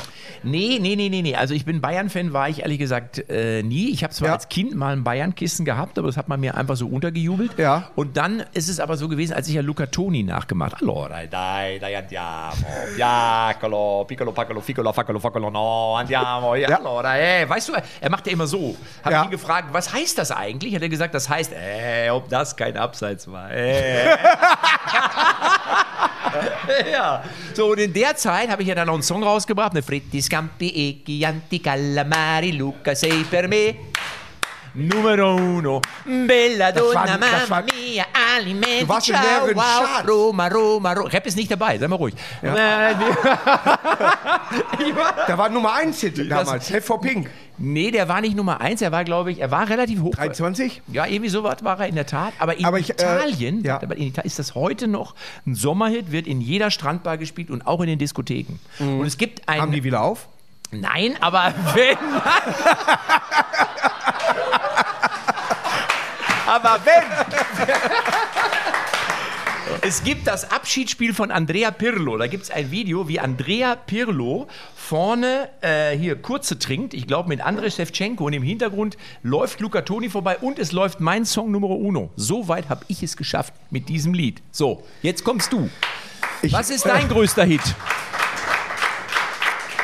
Nee, 0.50 0.80
nee, 0.82 0.96
nee, 0.96 1.10
nee, 1.10 1.22
nee. 1.22 1.36
Also 1.36 1.54
ich 1.54 1.66
bin 1.66 1.82
Bayern-Fan, 1.82 2.34
war 2.34 2.50
ich 2.50 2.62
ehrlich 2.62 2.80
gesagt 2.80 3.30
äh, 3.30 3.62
nie. 3.64 3.90
Ich 3.92 4.04
habe 4.04 4.14
zwar 4.14 4.30
Ja. 4.30 4.34
als 4.36 4.50
Kind 4.50 4.76
mal 4.76 4.94
ein 4.94 5.04
Bayern-Kissen 5.04 5.66
gehabt, 5.66 5.98
aber 6.00 6.08
das 6.08 6.18
hat 6.18 6.28
man 6.28 6.40
mir 6.40 6.56
einfach 6.56 6.76
so 6.76 6.88
untergejubelt. 6.88 7.58
Ja. 7.58 7.90
Und 7.96 8.18
dann 8.18 8.44
ist 8.54 8.70
es 8.70 8.80
aber 8.80 8.98
so 8.98 9.08
gewesen, 9.08 9.34
als 9.34 9.48
ich 9.48 9.56
ja 9.56 9.62
Luca 9.62 9.86
Toni 9.88 10.24
nachgemacht 10.24 10.74
habe. 10.76 10.84
Allora, 10.86 11.26
dai, 11.30 11.78
dai, 11.80 11.98
andiamo. 11.98 12.54
Piccolo, 13.54 14.06
piccolo, 14.08 14.32
piccolo, 14.32 14.62
piccolo, 14.62 14.92
piccolo, 14.92 15.20
piccolo, 15.20 15.50
no, 15.50 15.96
andiamo. 15.96 16.56
Ja. 16.56 16.78
Allora, 16.80 17.18
eh. 17.20 17.48
Weißt 17.50 17.70
du, 17.70 17.74
er 18.02 18.10
macht 18.10 18.26
ja 18.28 18.34
immer 18.34 18.48
so. 18.48 18.76
Hab 19.04 19.12
Ja. 19.12 19.24
ihn 19.24 19.30
gefragt, 19.32 19.70
was 19.72 19.94
heißt 19.94 20.18
das 20.18 20.32
eigentlich? 20.32 20.74
Hat 20.76 20.82
er 20.82 20.90
gesagt, 20.90 21.14
das 21.14 21.30
heißt, 21.30 21.54
äh, 21.54 22.10
ob 22.10 22.30
das 22.30 22.56
kein 22.56 22.78
Abseits 22.78 23.32
war. 23.32 23.52
Äh. 23.52 24.08
ja. 26.92 27.24
So, 27.54 27.72
und 27.72 27.80
in 27.80 27.94
der 27.94 28.16
Zeit 28.16 28.50
habe 28.50 28.62
ich 28.62 28.68
ja 28.68 28.76
dann 28.76 28.88
noch 28.88 28.94
einen 28.94 29.04
Song 29.04 29.24
rausgebracht, 29.24 29.74
ne 29.74 29.82
Fritti 29.82 30.22
Scampi 30.22 30.68
e 30.68 31.04
Chianti 31.04 31.60
Calamari, 31.60 32.52
Luca 32.52 32.96
sei 32.96 33.24
per 33.30 33.48
me. 33.48 33.76
Numero 34.80 35.36
uno, 35.36 35.82
bella 36.06 36.72
donna, 36.72 36.94
war- 36.94 37.08
das 37.08 37.20
mamma 37.20 37.50
war- 37.50 37.64
mia, 37.64 38.06
Alimenti, 38.38 38.82
Du 38.82 38.88
warst 38.90 39.08
ciao, 39.08 39.20
mehreren 39.20 39.56
wow. 39.56 40.08
Roma, 40.08 40.48
Roma, 40.48 40.94
Roma. 40.94 41.10
Rap 41.10 41.26
ist 41.26 41.36
nicht 41.36 41.50
dabei, 41.50 41.80
sei 41.80 41.88
mal 41.88 41.96
ruhig. 41.96 42.14
Äh, 42.44 42.50
Da 45.28 45.38
war 45.38 45.50
Nummer 45.50 45.74
1 45.74 46.00
Hit 46.02 46.30
damals. 46.32 46.70
Head 46.70 46.84
for 46.84 47.02
Pink. 47.02 47.30
Nee, 47.58 47.90
der 47.90 48.08
war 48.08 48.22
nicht 48.22 48.36
Nummer 48.36 48.62
eins, 48.62 48.84
er 48.84 48.92
war, 48.92 49.04
glaube 49.04 49.32
ich, 49.32 49.40
er 49.40 49.50
war 49.50 49.68
relativ 49.68 50.02
hoch. 50.02 50.14
23? 50.14 50.84
Ja, 50.90 51.08
irgendwie 51.08 51.30
sowas 51.32 51.58
war 51.64 51.80
er 51.80 51.88
in 51.88 51.96
der 51.96 52.06
Tat. 52.06 52.34
Aber 52.38 52.56
in 52.56 52.64
Aber 52.66 52.78
ich, 52.78 52.92
äh, 52.92 52.94
Italien, 52.94 53.64
ja. 53.64 53.82
aber 53.82 53.96
in 53.98 54.04
Italien 54.10 54.28
ist 54.28 54.38
das 54.38 54.54
heute 54.54 54.88
noch 54.88 55.16
ein 55.48 55.56
Sommerhit, 55.56 56.12
wird 56.12 56.28
in 56.28 56.40
jeder 56.40 56.70
Strandbar 56.70 57.18
gespielt 57.18 57.50
und 57.50 57.66
auch 57.66 57.82
in 57.82 57.88
den 57.88 57.98
Diskotheken. 57.98 58.60
Und 58.80 59.08
es 59.08 59.18
gibt 59.18 59.50
einen. 59.50 59.62
Haben 59.62 59.72
die 59.72 59.84
wieder 59.84 60.02
auf? 60.04 60.28
Nein, 60.70 61.16
aber 61.20 61.52
wenn. 61.74 61.98
aber 66.58 66.80
wenn. 66.86 67.04
Es 69.82 70.04
gibt 70.04 70.28
das 70.28 70.50
Abschiedsspiel 70.52 71.14
von 71.14 71.30
Andrea 71.30 71.72
Pirlo. 71.72 72.18
Da 72.18 72.28
gibt 72.28 72.44
es 72.44 72.52
ein 72.52 72.72
Video, 72.72 73.08
wie 73.08 73.20
Andrea 73.20 73.76
Pirlo 73.76 74.48
vorne 74.76 75.50
äh, 75.62 75.96
hier 75.96 76.16
kurze 76.22 76.58
trinkt. 76.58 76.94
Ich 76.94 77.06
glaube 77.06 77.30
mit 77.30 77.42
Andrei 77.46 77.70
Shevchenko 77.70 78.26
und 78.26 78.34
im 78.34 78.44
Hintergrund 78.44 78.98
läuft 79.24 79.60
Luca 79.60 79.82
Toni 79.82 80.10
vorbei 80.10 80.38
und 80.40 80.58
es 80.58 80.72
läuft 80.72 81.00
mein 81.00 81.26
Song 81.26 81.52
Numero 81.52 81.76
Uno. 81.76 82.10
So 82.16 82.48
weit 82.48 82.70
habe 82.70 82.86
ich 82.88 83.04
es 83.04 83.18
geschafft 83.18 83.54
mit 83.70 83.88
diesem 83.90 84.14
Lied. 84.14 84.42
So, 84.52 84.84
jetzt 85.04 85.24
kommst 85.24 85.54
du. 85.54 85.70
Was 86.50 86.70
ist 86.70 86.86
dein 86.86 87.08
größter 87.08 87.44
Hit? 87.44 87.62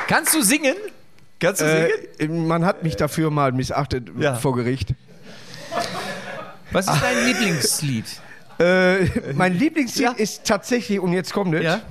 Kannst 0.08 0.34
du 0.34 0.42
singen? 0.42 0.76
Kannst 1.40 1.62
du 1.62 1.66
singen? 1.66 1.90
Äh, 2.20 2.28
man 2.28 2.66
hat 2.66 2.84
mich 2.84 2.96
dafür 2.96 3.30
mal 3.32 3.52
missachtet 3.52 4.10
Ja. 4.18 4.36
vor 4.36 4.56
Gericht. 4.56 4.94
Was 6.74 6.88
ist 6.88 7.02
dein 7.02 7.26
Lieblingslied? 7.26 8.06
Äh, 8.60 9.34
mein 9.34 9.56
Lieblingslied 9.58 10.04
Ja. 10.06 10.12
ist 10.12 10.44
tatsächlich, 10.46 11.00
und 11.00 11.12
jetzt 11.12 11.34
kommt 11.34 11.56
es, 11.56 11.64
Ja? 11.64 11.82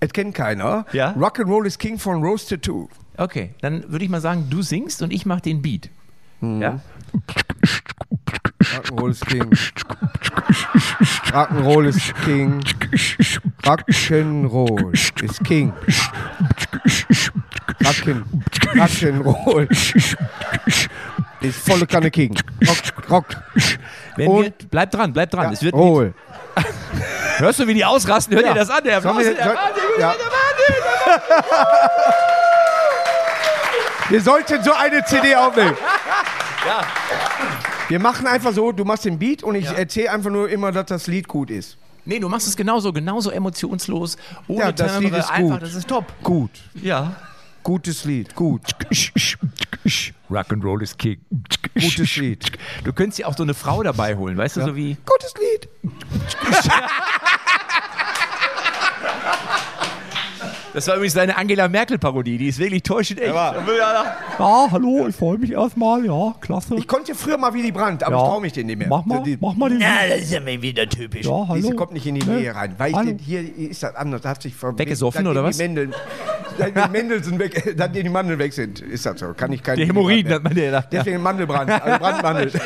es 0.00 0.10
kennt 0.14 0.34
keiner, 0.34 0.86
Ja. 0.92 1.10
Rock'n'Roll 1.12 1.66
is 1.66 1.76
King 1.76 1.98
von 1.98 2.22
Rose 2.24 2.48
Tattoo. 2.48 2.88
Okay, 3.18 3.50
dann 3.60 3.84
würde 3.92 4.04
ich 4.06 4.10
mal 4.10 4.22
sagen, 4.22 4.46
du 4.48 4.62
singst 4.62 5.02
und 5.02 5.12
ich 5.12 5.26
mache 5.26 5.42
den 5.42 5.60
Beat. 5.60 5.90
Ja? 6.40 6.80
Rock'n'Roll 8.62 9.10
is 9.10 9.20
King. 9.20 9.50
Rock'n'Roll 11.32 11.86
is 11.88 12.14
King. 12.24 12.60
Rock'n'Roll 13.62 15.22
is 15.22 15.38
King. 15.44 15.72
Rock'n, 17.84 18.24
Rock'n'Roll 18.74 19.68
ist 21.48 21.68
volle 21.68 21.86
Kanne 21.92 22.10
King. 22.10 22.34
Rock, 22.66 23.10
Rock, 23.10 23.26
Wenn 24.16 24.28
Und- 24.28 24.42
wir, 24.44 24.52
bleib 24.70 24.90
dran, 24.90 25.12
bleib 25.12 25.30
dran. 25.30 25.52
Es 25.52 25.62
wird 25.62 25.74
Roll. 25.74 26.14
Hörst 27.38 27.58
du, 27.58 27.66
wie 27.66 27.74
die 27.74 27.84
ausrasten? 27.84 28.34
Hört 28.34 28.46
Ja. 28.46 28.52
ihr 28.52 28.58
das 28.58 28.70
an? 28.70 28.82
Der 28.84 29.02
Sollen 29.02 29.18
wir- 29.18 29.30
Applaus, 29.30 29.44
der 29.44 29.54
Wahnsinn, 29.54 30.00
ja. 30.00 30.14
der 30.14 30.26
Wahnsinn. 30.26 31.46
Wir 34.08 34.20
sollten 34.20 34.62
so 34.62 34.72
eine 34.72 35.04
CD 35.04 35.34
aufnehmen. 35.34 35.76
Wir 37.88 37.98
machen 37.98 38.26
einfach 38.26 38.52
so, 38.52 38.70
du 38.72 38.84
machst 38.84 39.04
den 39.04 39.18
Beat 39.18 39.42
und 39.42 39.54
ich 39.56 39.66
erzähle 39.66 40.10
einfach 40.12 40.30
nur 40.30 40.48
immer, 40.48 40.70
dass 40.72 40.86
das 40.86 41.06
Lied 41.08 41.26
gut 41.28 41.50
ist. 41.50 41.76
Nee, 42.04 42.20
du 42.20 42.28
machst 42.28 42.46
es 42.46 42.56
genauso, 42.56 42.92
genauso 42.92 43.30
emotionslos, 43.32 44.16
ohne 44.46 44.60
Ja, 44.60 44.72
das 44.72 44.92
Lied 44.94 45.02
Timbre, 45.10 45.18
ist 45.20 45.30
einfach, 45.30 45.54
gut. 45.54 45.62
das 45.62 45.74
ist 45.74 45.88
top. 45.88 46.04
Gut. 46.22 46.50
Ja. 46.74 47.16
Gutes 47.66 48.04
Lied. 48.04 48.32
Gut. 48.36 48.62
Rock'n'Roll 50.30 50.82
is 50.82 50.96
King. 50.96 51.18
Gutes 51.74 52.14
Lied. 52.14 52.52
Du 52.84 52.92
könntest 52.92 53.18
ja 53.18 53.26
auch 53.26 53.36
so 53.36 53.42
eine 53.42 53.54
Frau 53.54 53.82
dabei 53.82 54.14
holen, 54.14 54.36
weißt 54.36 54.58
du, 54.58 54.66
so 54.66 54.76
wie... 54.76 54.96
Gutes 55.04 55.34
Lied. 55.34 55.68
Das 60.76 60.86
war 60.88 60.96
übrigens 60.96 61.14
deine 61.14 61.34
Angela 61.38 61.68
Merkel-Parodie, 61.68 62.36
die 62.36 62.48
ist 62.48 62.58
wirklich 62.58 62.82
täuschend 62.82 63.18
echt. 63.18 63.32
war- 63.32 63.54
Ja, 64.38 64.68
hallo, 64.70 65.06
ich 65.08 65.16
freue 65.16 65.38
mich 65.38 65.50
erstmal, 65.52 66.04
ja, 66.04 66.34
klasse. 66.38 66.74
Ich 66.76 66.86
konnte 66.86 67.14
früher 67.14 67.38
mal 67.38 67.54
Willy 67.54 67.72
Brandt, 67.72 68.02
aber 68.02 68.14
ja. 68.16 68.22
ich 68.22 68.28
traue 68.28 68.40
mich 68.42 68.52
den 68.52 68.66
nicht 68.66 68.78
mehr. 68.78 68.88
Mach 68.88 69.06
mal, 69.06 69.22
Die, 69.22 69.38
mach 69.40 69.54
mal 69.54 69.70
den. 69.70 69.80
Ja, 69.80 70.06
das 70.06 70.20
ist 70.20 70.32
ja 70.34 70.40
mal 70.40 70.60
wieder 70.60 70.86
typisch. 70.86 71.24
ja, 71.24 71.48
hallo. 71.48 71.54
diese 71.54 71.74
kommt 71.74 71.92
nicht 71.92 72.04
in 72.06 72.16
die 72.16 72.26
Ne? 72.26 72.34
Nähe 72.40 72.54
rein. 72.54 72.74
Weil 72.76 72.90
ich 72.90 72.96
Hallo. 72.96 73.08
den, 73.08 73.18
hier 73.18 73.40
ist 73.70 73.82
das 73.82 73.94
anders. 73.94 74.20
Da 74.20 74.28
hat 74.28 74.42
sich 74.42 74.54
ver 74.54 74.78
Weggesoffen, 74.78 75.26
oder 75.26 75.40
die 75.40 75.48
was? 75.48 75.58
Mandeln, 75.58 75.94
seitdem 76.58 76.74
die 76.92 76.98
Mandeln 76.98 77.38
weg, 77.38 77.74
seitdem 77.78 78.02
die 78.04 78.10
Mandeln 78.10 78.38
weg 78.38 78.52
sind, 78.52 78.80
ist 78.80 79.06
das 79.06 79.18
so. 79.18 79.32
Kann 79.32 79.52
ich 79.54 79.62
keinen 79.62 79.78
Die 79.78 79.86
Hämorrhoiden 79.86 80.30
hat 80.34 80.44
man 80.44 80.54
dir 80.54 80.66
gedacht. 80.66 80.88
Deswegen 80.92 81.22
Mandelbrand, 81.22 81.70
also 81.70 81.98
Brandmandel. 81.98 82.52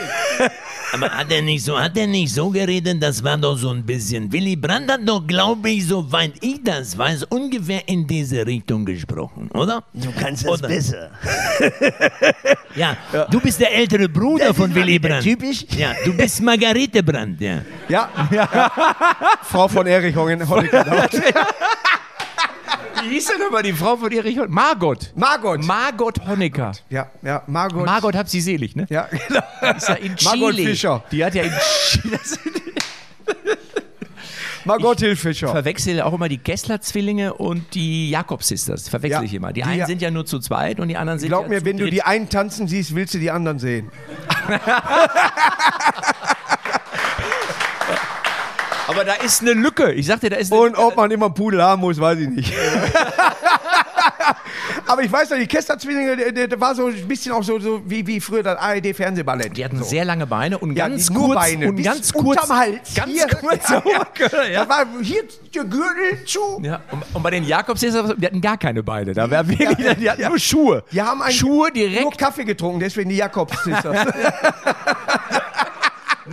Aber 0.93 1.09
hat 1.09 1.31
er 1.31 1.41
nicht 1.41 1.65
so, 1.65 1.79
hat 1.79 1.97
er 1.97 2.09
nicht 2.09 2.35
so 2.35 2.51
geredet, 2.51 3.01
das 3.01 3.23
war 3.23 3.37
doch 3.39 3.57
so 3.57 3.71
ein 3.71 3.85
bisschen. 3.87 4.33
Willy 4.33 4.57
Brandt 4.57 4.91
hat 4.91 5.01
doch, 5.07 5.25
glaube 5.25 5.71
ich, 5.71 5.87
soweit 5.87 6.33
ich 6.41 6.65
das 6.65 6.99
weiß, 6.99 7.25
ungefähr 7.31 7.89
in 7.89 8.00
diese 8.07 8.47
Richtung 8.47 8.85
gesprochen, 8.85 9.51
oder? 9.53 9.83
Du 9.93 10.11
kannst 10.19 10.45
das 10.45 10.53
Oder? 10.59 10.69
besser. 10.69 11.11
Ja, 12.77 12.97
du 13.31 13.41
bist 13.41 13.61
der 13.61 13.75
ältere 13.75 14.09
Bruder 14.09 14.55
von 14.55 14.73
Willy 14.73 14.99
Brandt. 15.01 15.25
Typisch. 15.25 15.67
Ja, 15.77 15.93
du 16.05 16.13
bist 16.17 16.41
Margarete 16.43 17.03
Brandt, 17.03 17.41
ja. 17.41 17.63
Ja, 17.89 18.09
ja. 18.31 18.71
Frau 19.43 19.67
von 19.67 19.87
Erich 19.89 20.15
Hongen, 20.15 20.49
Honecker. 20.49 20.87
Wie 23.03 23.09
hieß 23.15 23.27
denn 23.29 23.43
aber 23.49 23.63
die 23.63 23.73
Frau 23.73 23.97
von 23.97 24.13
Erich 24.13 24.37
Honecker? 24.39 24.53
Margot. 24.53 25.11
Margot. 25.17 25.65
Margot 25.65 26.21
Honecker. 26.29 26.73
ja, 26.91 27.11
ja, 27.23 27.43
Margot. 27.49 27.85
Margot 27.87 28.15
hab 28.15 28.29
sie 28.29 28.41
selig, 28.41 28.77
ne? 28.77 28.87
Ja, 28.89 29.09
genau. 29.29 29.43
Ist 29.77 29.89
ja 29.89 29.95
in 29.97 30.15
Margot 30.25 30.55
Chile. 30.55 30.69
Fischer. 30.69 31.03
Die 31.11 31.25
hat 31.25 31.35
ja 31.35 31.43
in 31.43 31.53
Chile. 31.89 32.19
Margot 34.71 34.99
Hilfischer. 35.01 35.49
verwechsel 35.49 36.01
auch 36.03 36.13
immer 36.13 36.29
die 36.29 36.39
Kessler-Zwillinge 36.39 37.35
und 37.35 37.75
die 37.75 38.11
Jakob-Sisters. 38.11 38.89
Verwechsel 38.89 39.21
Ja, 39.21 39.25
ich 39.25 39.35
immer. 39.35 39.49
Die, 39.53 39.61
die 39.63 39.65
einen 39.67 39.79
ja- 39.81 39.87
sind 39.87 40.01
ja 40.03 40.11
nur 40.11 40.25
zu 40.27 40.39
zweit 40.39 40.81
und 40.81 40.89
die 40.89 40.97
anderen 40.97 41.19
sind 41.19 41.29
Glaub 41.29 41.45
ja 41.45 41.49
mir, 41.49 41.65
wenn 41.65 41.77
du 41.77 41.85
dritt. 41.85 41.93
die 41.95 42.03
einen 42.03 42.29
tanzen 42.29 42.69
siehst, 42.69 42.95
willst 42.95 43.15
du 43.15 43.19
die 43.19 43.31
anderen 43.31 43.59
sehen. 43.59 43.91
Aber 48.89 49.05
da 49.05 49.13
ist 49.15 49.41
eine 49.43 49.53
Lücke. 49.53 49.93
Ich 49.93 50.07
sagte, 50.07 50.29
da 50.31 50.37
ist 50.37 50.53
eine 50.53 50.61
Und 50.63 50.75
ob 50.77 50.97
man 50.97 51.11
immer 51.13 51.27
einen 51.27 51.35
Pudel 51.35 51.63
haben 51.63 51.81
muss, 51.81 52.01
weiß 52.01 52.19
ich 52.19 52.29
nicht. 52.29 52.53
Aber 54.87 55.03
ich 55.03 55.11
weiß 55.11 55.31
noch, 55.31 55.39
die 55.39 55.47
Kester-Zwillinge, 55.47 56.33
der, 56.33 56.61
war 56.61 56.75
so 56.75 56.87
ein 56.87 57.09
bisschen 57.09 57.33
auch 57.33 57.43
so, 57.43 57.59
so 57.59 57.83
wie, 57.87 58.07
wie 58.07 58.21
früher 58.21 58.43
das 58.43 58.59
ARD-Fernsehballett. 58.59 59.57
Die 59.57 59.65
hatten 59.65 59.79
so. 59.79 59.85
sehr 59.85 60.05
lange 60.05 60.27
Beine 60.27 60.59
und 60.59 60.77
Ja, 60.77 60.89
ganz 60.89 61.13
kurz 61.13 61.35
Beine, 61.35 61.69
und 61.69 61.83
ganz 61.83 62.13
kurz 62.13 62.41
unterm 62.43 62.57
Hals. 62.59 62.95
Ganz 62.95 63.13
Hier. 63.13 63.27
kurze 63.29 63.83
Ja, 64.33 64.45
ja. 64.45 64.65
Da 64.65 64.69
war 64.69 64.87
hier 65.03 65.23
der 65.55 65.65
Gürtel 65.65 66.25
zu. 66.27 66.61
Ja, 66.63 66.81
und, 66.91 67.03
und 67.15 67.23
bei 67.23 67.31
den 67.31 67.45
Jakobs 67.45 67.81
die 67.81 67.91
hatten 67.93 68.41
gar 68.41 68.59
keine 68.59 68.83
Beine. 68.83 69.13
Da 69.13 69.31
war 69.31 69.47
wirklich, 69.47 69.79
Ja, 69.79 69.95
die 69.95 70.11
hatten 70.11 70.29
nur 70.29 70.39
Schuhe. 70.39 70.85
Die 70.93 71.01
haben 71.03 71.23
Schuhe 71.31 71.71
direkt 71.73 72.03
nur 72.03 72.13
Kaffee 72.13 72.45
getrunken, 72.45 72.81
deswegen 72.81 73.11
die 73.11 73.17
Jakobs-Sisters. 73.17 74.07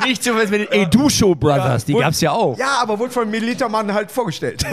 nicht 0.05 0.23
so 0.23 0.35
was 0.35 0.49
mit 0.49 0.71
den 0.71 0.81
Edusho 0.81 1.33
Brothers, 1.35 1.85
die 1.85 1.93
Und- 1.93 2.01
gab's 2.01 2.21
ja 2.21 2.31
auch. 2.31 2.57
ja, 2.57 2.79
aber 2.81 2.99
wurde 2.99 3.11
von 3.11 3.29
Militermann 3.29 3.93
halt 3.93 4.11
vorgestellt. 4.11 4.63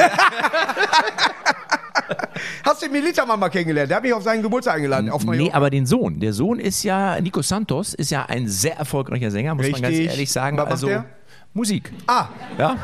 Hast 2.64 2.82
du 2.82 2.86
den 2.86 2.92
Militermann 2.92 3.40
mal 3.40 3.48
kennengelernt? 3.48 3.90
Der 3.90 3.96
hat 3.96 4.04
mich 4.04 4.12
auf 4.12 4.22
seinen 4.22 4.42
Geburtstag 4.42 4.76
eingeladen. 4.76 5.10
Auf 5.10 5.24
Nee, 5.24 5.50
aber 5.52 5.70
den 5.70 5.86
Sohn. 5.86 6.20
Der 6.20 6.32
Sohn 6.32 6.58
ist 6.60 6.82
ja, 6.82 7.20
Nico 7.20 7.42
Santos 7.42 7.94
ist 7.94 8.10
ja 8.10 8.24
ein 8.26 8.48
sehr 8.48 8.76
erfolgreicher 8.76 9.30
Sänger, 9.30 9.54
muss 9.54 9.70
man 9.70 9.82
ganz 9.82 9.92
Richtig. 9.92 10.10
ehrlich 10.10 10.32
sagen. 10.32 10.56
Was 10.56 10.64
macht 10.64 10.72
also 10.72 10.86
der? 10.88 11.04
Musik. 11.52 11.92
Ah, 12.06 12.28
Ja. 12.58 12.76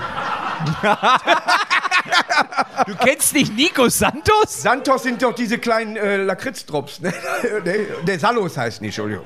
du 2.86 2.94
kennst 2.96 3.34
nicht 3.34 3.54
Nico 3.56 3.88
Santos? 3.88 4.62
Santos 4.62 5.02
sind 5.02 5.22
doch 5.22 5.34
diese 5.34 5.58
kleinen 5.58 5.96
äh, 5.96 6.16
Lakritz-Drops. 6.18 7.00
Ne? 7.00 7.12
Nee, 7.64 7.86
Der 8.06 8.18
Salos 8.18 8.56
heißt 8.56 8.80
nicht, 8.82 8.96
Entschuldigung. 8.98 9.24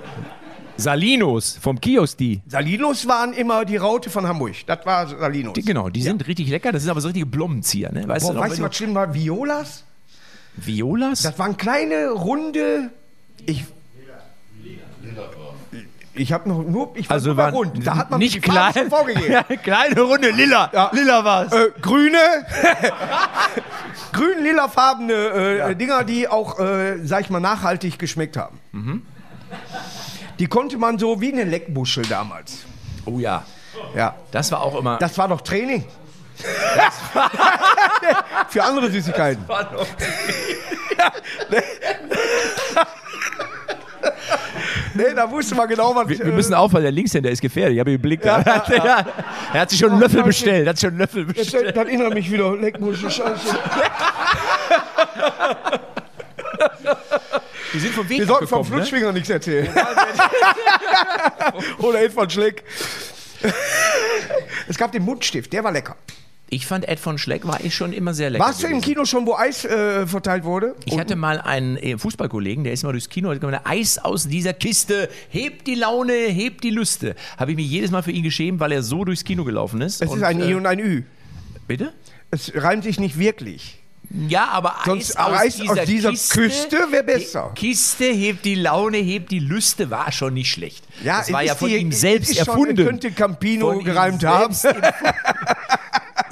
Salinos 0.76 1.57
vom 1.61 1.80
Kiosk, 1.80 2.18
die. 2.18 2.42
Salinos 2.48 3.07
waren 3.07 3.33
immer 3.33 3.64
die 3.64 3.76
Raute 3.76 4.11
von 4.11 4.26
Hamburg. 4.26 4.54
Das 4.66 4.85
war 4.85 5.07
Salinos. 5.07 5.52
die 5.54 5.62
genau, 5.62 5.88
die 5.88 6.02
sind 6.02 6.26
richtig 6.26 6.48
lecker. 6.48 6.72
Das 6.72 6.83
sind 6.83 6.90
aber 6.90 7.00
so 7.00 7.09
richtige 7.09 7.26
Blommenzieher. 7.26 7.92
Ne? 7.92 8.09
Weißt 8.09 8.26
Boah, 8.26 8.33
du 8.33 8.38
noch, 8.40 8.44
weißt 8.46 8.59
du, 8.59 8.62
was 8.64 8.76
schlimm 8.76 8.94
war? 8.94 9.14
Violas? 9.14 9.85
Violas? 10.57 11.23
Das 11.23 11.38
waren 11.38 11.57
kleine, 11.57 12.11
runde. 12.11 12.90
Ich. 13.47 13.64
Ich 16.17 16.33
habe 16.33 16.49
noch 16.49 16.62
nur. 16.62 16.93
Ich 16.95 17.09
war 17.09 17.14
also 17.14 17.35
nur 17.35 17.45
rund. 17.49 17.85
Da 17.85 17.97
hat 17.97 18.11
man 18.11 18.21
nicht 18.21 18.40
klein, 18.40 18.88
vorgegeben. 18.88 19.33
Ja, 19.33 19.43
kleine 19.43 20.01
Runde 20.01 20.31
lila. 20.31 20.71
Ja. 20.73 20.90
Lila 20.93 21.25
war's. 21.25 21.53
Äh, 21.53 21.71
grüne, 21.83 22.19
grün-lila-farbene 24.12 25.12
äh, 25.12 25.75
Dinger, 25.77 26.05
die 26.05 26.29
auch, 26.29 26.61
äh, 26.61 27.05
sag 27.05 27.23
ich 27.23 27.31
mal, 27.31 27.40
nachhaltig 27.40 27.99
geschmeckt 27.99 28.37
haben. 28.37 28.61
Mhm. 28.71 29.03
Die 30.38 30.47
konnte 30.47 30.79
man 30.79 30.99
so 30.99 31.21
wie 31.21 31.33
eine 31.33 31.45
Leckbuschel 31.45 32.05
damals. 32.07 32.59
Oh 33.07 33.19
ja, 33.19 33.45
Ja, 33.95 34.14
das 34.31 34.51
war 34.53 34.62
auch 34.62 34.79
immer. 34.79 34.99
das 34.99 35.19
war 35.19 35.29
doch 35.29 35.40
Training. 35.40 35.85
Für 38.48 38.62
andere 38.62 38.90
Süßigkeiten. 38.90 39.44
Nee, 44.94 45.12
da 45.14 45.30
wusste 45.30 45.54
man 45.57 45.68
genau, 45.68 45.94
was 45.94 46.09
Wir, 46.09 46.18
wir 46.20 46.33
müssen 46.33 46.54
aufpassen, 46.54 46.85
der 46.85 46.92
Linkshänder 46.92 47.30
ist 47.30 47.42
gefährlich. 47.42 47.76
Ich 47.76 47.80
habe 47.80 47.90
ihn 47.90 47.96
geblickt. 47.96 48.24
Ja, 48.24 48.38
er 49.52 49.61
hat 49.61 49.68
sich 49.70 49.78
schon 49.78 49.90
einen 49.90 50.00
Löffel 50.00 50.22
bestellt. 50.22 50.66
Er 50.66 50.70
hat 50.70 50.78
sich 50.78 50.87
schon 50.87 50.90
einen 50.90 51.00
Löffel 51.00 51.26
Jetzt, 51.26 51.37
bestellt. 51.37 51.76
das 51.76 51.85
erinnert 51.85 52.14
mich 52.14 52.30
wieder. 52.30 52.57
Leck, 52.57 52.80
muss 52.80 53.02
ich 53.02 53.12
Scheiße. 53.12 53.59
Wir 57.72 57.80
sind 57.80 57.94
vom 57.94 58.09
Weg 58.09 58.20
Wir 58.20 58.26
sollten 58.26 58.46
vom 58.46 58.61
ne? 58.61 58.64
Flutschfinger 58.64 59.12
nichts 59.12 59.30
erzählen. 59.30 59.68
Oder 61.78 62.02
Ed 62.02 62.12
von 62.12 62.30
Schleck. 62.30 62.62
Es 64.68 64.78
gab 64.78 64.92
den 64.92 65.02
Mundstift, 65.02 65.52
der 65.52 65.64
war 65.64 65.72
lecker. 65.72 65.96
Ich 66.55 66.67
fand 66.67 66.87
Ed 66.88 67.01
von 67.01 67.19
Schleck 67.19 67.47
war 67.49 67.59
ich 67.64 67.75
schon 67.75 67.93
immer 67.93 68.14
sehr 68.14 68.31
lecker. 68.31 68.45
Warst 68.45 68.62
du 68.62 68.67
im 68.67 68.75
gewesen. 68.75 68.85
Kino 68.85 69.05
schon, 69.05 69.27
wo 69.27 69.35
Eis 69.35 69.64
äh, 69.64 70.07
verteilt 70.07 70.45
wurde? 70.45 70.77
Ich 70.85 70.97
hatte 70.97 71.17
mal 71.17 71.40
einen 71.40 71.77
äh, 71.79 71.99
Fußballkollegen, 71.99 72.62
der 72.62 72.73
ist 72.73 72.85
mal 72.85 72.93
durchs 72.93 73.09
Kino, 73.09 73.29
hat 73.31 73.40
gesagt, 73.40 73.67
Eis 73.67 73.99
aus 73.99 74.29
dieser 74.29 74.53
Kiste, 74.53 75.09
hebt 75.31 75.67
die 75.67 75.75
Laune, 75.75 76.12
hebt 76.12 76.62
die 76.62 76.71
Lüste. 76.71 77.17
Habe 77.38 77.51
ich 77.51 77.57
mir 77.57 77.64
jedes 77.64 77.90
Mal 77.90 78.03
für 78.05 78.12
ihn 78.12 78.23
geschämt, 78.23 78.61
weil 78.61 78.71
er 78.71 78.85
so 78.85 79.05
durchs 79.05 79.25
Kino 79.25 79.43
gelaufen 79.45 79.81
ist. 79.81 80.01
Es 80.01 80.09
Und, 80.11 80.19
ist 80.19 80.23
ein 80.25 80.40
I 80.40 80.53
äh, 80.53 80.55
und 80.55 80.67
ein 80.67 80.79
Ü. 80.79 81.03
Bitte? 81.67 81.93
Es 82.31 82.53
reimt 82.55 82.85
sich 82.85 83.01
nicht 83.01 83.19
wirklich. 83.19 83.79
Ja, 84.29 84.49
aber 84.51 84.75
Sonst 84.85 85.19
Eis 85.19 85.27
aus 85.27 85.38
Eis 85.40 85.57
dieser, 85.57 85.73
aus 85.73 85.87
dieser 85.87 86.11
Kiste, 86.11 86.38
Küste 86.38 86.77
wär 86.93 87.03
besser. 87.03 87.53
Kiste 87.57 88.05
hebt 88.05 88.45
die 88.45 88.55
Laune, 88.55 88.99
hebt 88.99 89.31
die 89.33 89.38
Lüste, 89.40 89.90
war 89.90 90.12
schon 90.12 90.35
nicht 90.35 90.51
schlecht. 90.51 90.85
Ja, 91.03 91.19
das 91.19 91.33
war 91.33 91.43
ja 91.43 91.55
von 91.57 91.69
die- 91.71 91.77
ihm 91.79 91.90
selbst 91.90 92.37
schon- 92.37 92.47
erfunden. 92.47 92.85
könnte 92.87 93.11
Campino 93.11 93.77
gereimt 93.81 94.23
haben. 94.25 94.55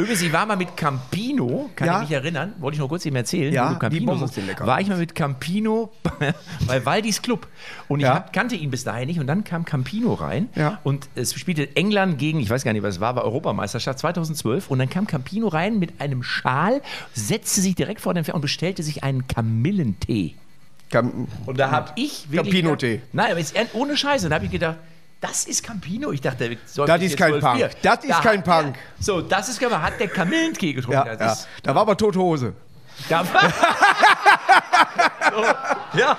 Übrigens, 0.03 0.23
ich 0.23 0.33
war 0.33 0.47
mal 0.47 0.57
mit 0.57 0.77
Campino, 0.77 1.71
kann 1.77 1.87
Ja? 1.87 1.95
ich 2.03 2.09
mich 2.09 2.17
erinnern, 2.17 2.55
wollte 2.59 2.75
ich 2.75 2.81
noch 2.81 2.88
kurz 2.88 3.07
eben 3.07 3.17
erzählen, 3.17 3.53
Ja, 3.53 3.75
Campino 3.75 4.21
war 4.61 4.81
ich 4.81 4.88
mal 4.88 4.99
mit 4.99 5.15
Campino 5.15 5.93
bei 6.67 6.85
Waldis 6.85 7.23
Club 7.23 7.47
und 7.88 8.01
ich 8.01 8.07
Ja. 8.07 8.15
hab, 8.15 8.33
kannte 8.33 8.57
ihn 8.57 8.71
bis 8.71 8.85
dahin 8.85 9.07
nicht 9.07 9.21
und 9.21 9.27
dann 9.27 9.45
kam 9.45 9.65
Campino 9.65 10.15
rein 10.15 10.49
Ja. 10.55 10.81
und 10.83 11.09
es 11.15 11.35
spielte 11.35 11.77
England 11.77 12.19
gegen, 12.19 12.41
ich 12.41 12.51
weiß 12.51 12.65
gar 12.65 12.73
nicht, 12.73 12.83
was 12.83 12.97
es 12.97 13.01
war, 13.01 13.15
war 13.17 13.25
Europameisterschaft 13.25 13.99
2012 14.01 14.71
und 14.71 14.79
dann 14.79 14.91
kam 14.91 15.07
Campino 15.07 15.49
rein 15.49 15.79
mit 15.79 16.01
einem 16.01 16.23
Schal, 16.23 16.83
setzte 17.15 17.61
sich 17.61 17.75
direkt 17.75 18.01
vor 18.01 18.12
den 18.15 18.25
Fernseher 18.25 18.35
und 18.35 18.41
bestellte 18.43 18.83
sich 18.83 19.05
einen 19.05 19.27
Kamillentee. 19.29 20.35
Cam 20.91 21.27
Und 21.47 21.59
da 21.59 21.71
habe 21.71 21.93
ich 21.97 22.31
wirklich 22.31 22.53
Campino-Tee. 22.55 23.01
Nein, 23.12 23.31
aber 23.31 23.38
jetzt 23.41 23.55
ohne 23.73 23.97
Scheiße. 23.97 24.29
Da 24.29 24.35
habe 24.35 24.45
ich 24.45 24.51
gedacht, 24.51 24.77
das 25.23 25.45
ist 25.47 25.63
Campino. 25.63 26.13
Ich 26.13 26.21
dachte, 26.21 26.51
der 26.51 26.59
säuft 26.67 26.91
Das 26.91 27.01
ist 27.01 27.17
kein 27.17 27.41
Punk. 27.41 27.57
Bier. 27.57 27.71
Das 27.81 28.01
ist 28.05 28.11
Da 28.11 28.21
kein 28.21 28.43
der- 28.43 28.53
Punk. 28.53 28.75
So, 29.01 29.23
das 29.23 29.49
ist 29.49 29.63
Hat 29.63 29.99
der 29.99 30.09
Kamillentee 30.09 30.75
getrunken. 30.75 31.07
ja, 31.07 31.17
das 31.17 31.21
ja. 31.21 31.33
Ist, 31.33 31.49
Da 31.63 31.75
war 31.75 31.81
aber 31.83 31.97
tote 31.97 32.19
Hose. 32.19 32.53
da 33.09 33.25
so, 35.33 35.99
ja, 35.99 36.17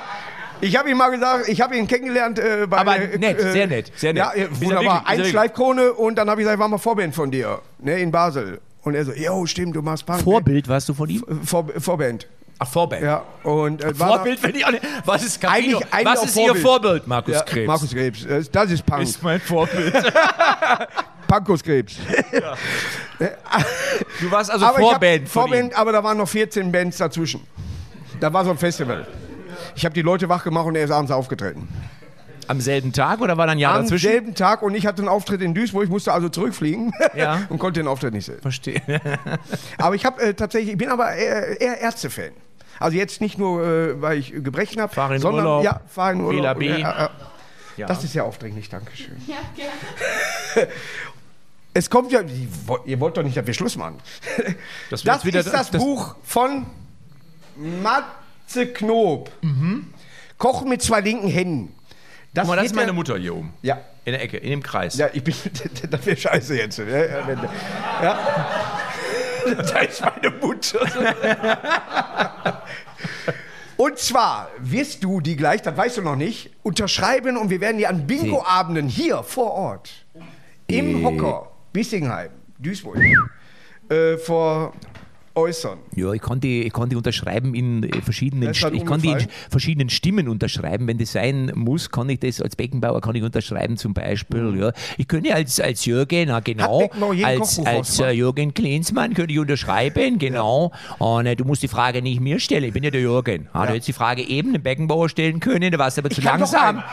Ich 0.61 0.77
habe 0.77 0.89
ihm 0.89 0.97
mal 0.97 1.09
gesagt, 1.09 1.47
ich 1.49 1.59
habe 1.61 1.75
ihn 1.77 1.87
kennengelernt 1.87 2.39
äh, 2.39 2.65
bei 2.67 2.77
Aber 2.77 2.95
äh, 2.97 3.17
nett, 3.17 3.39
sehr 3.41 3.67
nett, 3.67 3.91
sehr 3.95 4.13
nett. 4.13 4.23
Ja, 4.23 4.31
äh, 4.31 4.41
er 4.43 4.61
wunderbar. 4.61 5.03
er 5.05 5.09
Ein. 5.09 5.25
Schleifkrone 5.25 5.93
und 5.93 6.15
dann 6.15 6.29
habe 6.29 6.41
ich 6.41 6.45
gesagt, 6.45 6.59
war 6.59 6.67
mal 6.69 6.77
Vorband 6.77 7.13
von 7.13 7.31
dir, 7.31 7.59
ne, 7.79 7.99
in 7.99 8.11
Basel. 8.11 8.61
Und 8.83 8.95
er 8.95 9.05
so, 9.05 9.13
jo, 9.13 9.45
stimmt, 9.45 9.75
du 9.75 9.81
machst 9.81 10.05
Punk. 10.05 10.21
Vorbild 10.21 10.67
warst 10.67 10.89
du 10.89 10.93
von 10.93 11.09
ihm? 11.09 11.23
Ne? 11.27 11.39
Vor, 11.45 11.67
Vorband. 11.79 12.27
Ach, 12.63 12.67
Vorband. 12.71 13.03
Ja, 13.03 13.23
und 13.43 13.83
äh, 13.83 13.97
war 13.99 14.07
Vorbild, 14.15 14.41
wenn 14.43 14.55
ich 14.55 14.65
auch 14.65 14.71
nicht. 14.71 14.83
Was 15.05 15.23
ist? 15.23 15.43
Eigentlich- 15.45 15.75
eigentlich 15.91 16.05
was 16.05 16.19
auch 16.19 16.25
ist 16.25 16.35
Ihr 16.37 16.43
Vorbild. 16.45 16.63
Vorbild, 16.63 17.07
Markus 17.07 17.33
ja, 17.33 17.41
Krebs? 17.41 17.67
Markus 17.67 17.91
Krebs. 17.91 18.25
Das- 18.27 18.51
Das 18.51 18.71
ist 18.71 18.85
Punk. 18.85 19.03
ist 19.03 19.21
mein 19.23 19.39
Vorbild. 19.41 19.93
Pankus 21.27 21.63
Krebs. 21.63 21.95
Du 24.19 24.31
warst 24.31 24.51
also 24.51 24.65
aber 24.65 24.79
Vorband 24.79 25.27
Vorband, 25.29 25.71
ihm. 25.71 25.77
aber 25.77 25.91
da 25.91 26.03
waren 26.03 26.17
noch 26.17 26.27
14 26.27 26.71
Bands 26.71 26.97
dazwischen. 26.97 27.41
Da 28.19 28.31
war 28.31 28.43
so 28.45 28.51
ein 28.51 28.57
Festival. 28.57 29.07
Ich 29.75 29.85
habe 29.85 29.93
die 29.93 30.01
Leute 30.01 30.29
wach 30.29 30.43
gemacht 30.43 30.65
und 30.67 30.75
er 30.75 30.83
ist 30.85 30.91
abends 30.91 31.11
aufgetreten. 31.11 31.67
Am 32.47 32.59
selben 32.59 32.91
Tag 32.91 33.21
oder 33.21 33.37
war 33.37 33.47
dann 33.47 33.55
ein 33.57 33.59
Jahr 33.59 33.75
Am 33.75 33.83
dazwischen? 33.83 34.09
selben 34.09 34.35
Tag 34.35 34.61
und 34.63 34.75
ich 34.75 34.85
hatte 34.85 35.01
einen 35.01 35.07
Auftritt 35.07 35.41
in 35.41 35.53
Duisburg, 35.53 35.85
ich 35.85 35.89
musste 35.89 36.11
also 36.11 36.27
zurückfliegen 36.29 36.93
Ja. 37.15 37.41
und 37.49 37.57
konnte 37.57 37.79
den 37.79 37.87
Auftritt 37.87 38.13
nicht 38.13 38.25
sehen. 38.25 38.39
Verstehe. 38.41 38.81
Aber 39.77 39.95
ich 39.95 40.05
habe 40.05 40.21
äh, 40.21 40.33
tatsächlich, 40.33 40.73
ich 40.73 40.77
bin 40.77 40.89
aber 40.89 41.13
eher, 41.13 41.59
eher 41.61 41.79
Ärzte-Fan. 41.79 42.31
Also 42.79 42.97
jetzt 42.97 43.21
nicht 43.21 43.37
nur, 43.37 43.63
äh, 43.65 44.01
weil 44.01 44.17
ich 44.17 44.31
Gebrechen 44.33 44.81
habe, 44.81 44.93
Fahr 44.93 45.11
in 45.13 45.21
sondern 45.21 45.45
Urlaub, 45.45 45.63
ja, 45.63 45.81
fahr 45.87 46.11
in 46.11 46.21
Urlaub. 46.21 46.33
Fehler 46.33 46.55
B. 46.55 46.67
Ja, 46.67 46.77
ja, 46.77 46.99
ja. 47.03 47.09
Ja. 47.75 47.87
Das 47.87 48.03
ist 48.03 48.13
sehr 48.13 48.23
aufdringlich, 48.25 48.69
Dankeschön. 48.69 49.15
Ja, 49.27 49.37
gerne. 49.55 50.69
Es 51.75 51.89
kommt 51.89 52.11
ja, 52.11 52.21
ihr 52.85 52.99
wollt- 52.99 53.17
doch 53.17 53.23
nicht, 53.23 53.35
dass 53.35 53.47
wir 53.47 53.53
Schluss 53.55 53.75
machen. 53.77 53.97
Das, 54.91 55.01
Das 55.01 55.25
ist 55.25 55.51
das, 55.51 55.71
Buch 55.71 56.15
von 56.21 56.67
Matze 57.55 58.67
Knob. 58.67 59.31
Kochen 60.37 60.69
mit 60.69 60.83
zwei 60.83 60.99
linken 61.01 61.29
Händen. 61.29 61.75
Das, 62.35 62.43
Guck 62.43 62.49
mal, 62.49 62.55
das 62.57 62.65
ist 62.67 62.75
meine 62.75 62.87
ja- 62.87 62.93
Mutter 62.93 63.17
hier 63.17 63.35
oben. 63.35 63.53
Ja, 63.63 63.79
In 64.05 64.11
der 64.13 64.21
Ecke, 64.21 64.37
in 64.37 64.51
dem 64.51 64.61
Kreis. 64.61 64.97
ja, 64.97 65.07
ich 65.13 65.23
bin, 65.23 65.33
das 65.89 66.05
wäre 66.05 66.17
scheiße 66.17 66.55
jetzt. 66.57 66.77
Ja, 66.77 66.85
ja, 66.85 67.05
ja. 68.03 68.19
Da 69.73 69.79
ist 69.79 70.01
meine 70.01 70.29
Mutter. 70.41 70.79
Und 73.77 73.97
zwar 73.97 74.49
wirst 74.59 75.03
du 75.03 75.19
die 75.19 75.35
gleich, 75.35 75.61
das 75.61 75.75
weißt 75.75 75.97
du 75.97 76.01
noch 76.03 76.15
nicht, 76.15 76.51
unterschreiben 76.63 77.37
und 77.37 77.49
wir 77.49 77.59
werden 77.59 77.77
die 77.77 77.87
an 77.87 78.07
Bingo-Abenden 78.07 78.87
hier 78.87 79.23
vor 79.23 79.51
Ort 79.51 80.05
im 80.67 81.03
Hocker, 81.03 81.51
Bissingheim, 81.73 82.29
Duisburg, 82.59 82.97
äh, 83.89 84.17
vor 84.17 84.73
äußern. 85.35 85.79
Ja, 85.95 86.13
ich 86.13 86.21
kann 86.21 86.39
die, 86.39 86.63
ich 86.63 86.73
kann 86.73 86.89
die 86.89 86.95
unterschreiben 86.95 87.55
in 87.55 87.83
äh, 87.83 88.01
verschiedenen, 88.01 88.51
ich 88.51 88.85
kann 88.85 89.01
die 89.01 89.09
in 89.09 89.27
verschiedenen 89.49 89.89
Stimmen 89.89 90.27
unterschreiben. 90.27 90.87
Wenn 90.87 90.97
das 90.97 91.13
sein 91.13 91.51
muss, 91.55 91.89
kann 91.89 92.09
ich 92.09 92.19
das 92.19 92.41
als 92.41 92.55
Beckenbauer 92.55 93.01
kann 93.01 93.15
ich 93.15 93.23
unterschreiben 93.23 93.77
zum 93.77 93.93
Beispiel. 93.93 94.57
Ja. 94.59 94.71
Ich 94.97 95.07
könnte 95.07 95.33
als, 95.33 95.59
als 95.59 95.85
Jürgen, 95.85 96.25
na 96.27 96.39
genau, 96.39 96.89
als, 97.23 97.59
als 97.65 97.99
äh, 97.99 98.11
Jürgen 98.11 98.53
Klinsmann 98.53 99.13
könnte 99.13 99.33
ich 99.33 99.39
unterschreiben, 99.39 100.19
genau. 100.19 100.71
Und 100.99 101.25
äh, 101.25 101.35
du 101.35 101.45
musst 101.45 101.63
die 101.63 101.67
Frage 101.67 102.01
nicht 102.01 102.19
mir 102.19 102.39
stellen, 102.39 102.65
ich 102.65 102.73
bin 102.73 102.83
ja 102.83 102.91
der 102.91 103.01
Jürgen. 103.01 103.49
Ja. 103.53 103.65
Du 103.65 103.73
hättest 103.73 103.87
die 103.87 103.93
Frage 103.93 104.21
eben 104.21 104.53
dem 104.53 104.61
Beckenbauer 104.61 105.09
stellen 105.09 105.39
können, 105.39 105.71
da 105.71 105.79
warst 105.79 105.97
du 105.97 106.01
aber 106.01 106.09
zu 106.09 106.21
doch 106.21 106.31
langsam. 106.31 106.83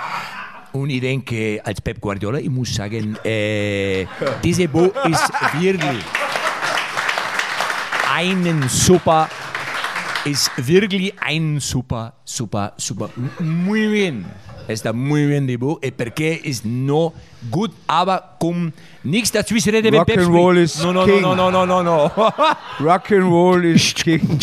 Und 0.72 0.90
ich 0.90 1.00
denke, 1.00 1.60
als 1.64 1.80
Pep 1.80 2.00
Guardiola, 2.00 2.38
ich 2.38 2.48
muss 2.48 2.72
sagen, 2.74 3.16
äh, 3.24 4.06
diese 4.44 4.68
Bo 4.68 4.84
ist 5.08 5.32
wirklich 5.58 6.04
einen 8.20 8.68
super, 8.68 9.30
ist 10.26 10.50
wirklich 10.58 11.14
ein 11.20 11.58
super, 11.58 12.12
super, 12.22 12.74
super, 12.76 13.08
muy 13.38 13.88
bien. 13.88 14.26
Está 14.68 14.92
muy 14.92 15.26
bien 15.26 15.48
eh, 15.48 15.90
porque 15.90 16.34
ist 16.34 16.66
no 16.66 17.14
gut, 17.50 17.72
aber 17.86 18.36
komm, 18.38 18.74
nichts 19.02 19.32
dazwischen 19.32 19.70
reden, 19.74 19.94
Rock 19.94 20.10
and. 20.16 20.28
Roll 20.28 20.58
is 20.58 20.78
no, 20.82 20.92
no, 20.92 21.06
king. 21.06 21.22
no, 21.22 21.34
no, 21.34 21.50
no, 21.50 21.64
no, 21.64 21.82
no, 21.82 22.12
no. 22.14 22.32
Rock'n'Roll 22.78 23.64
is 23.64 23.94
king. 23.94 24.38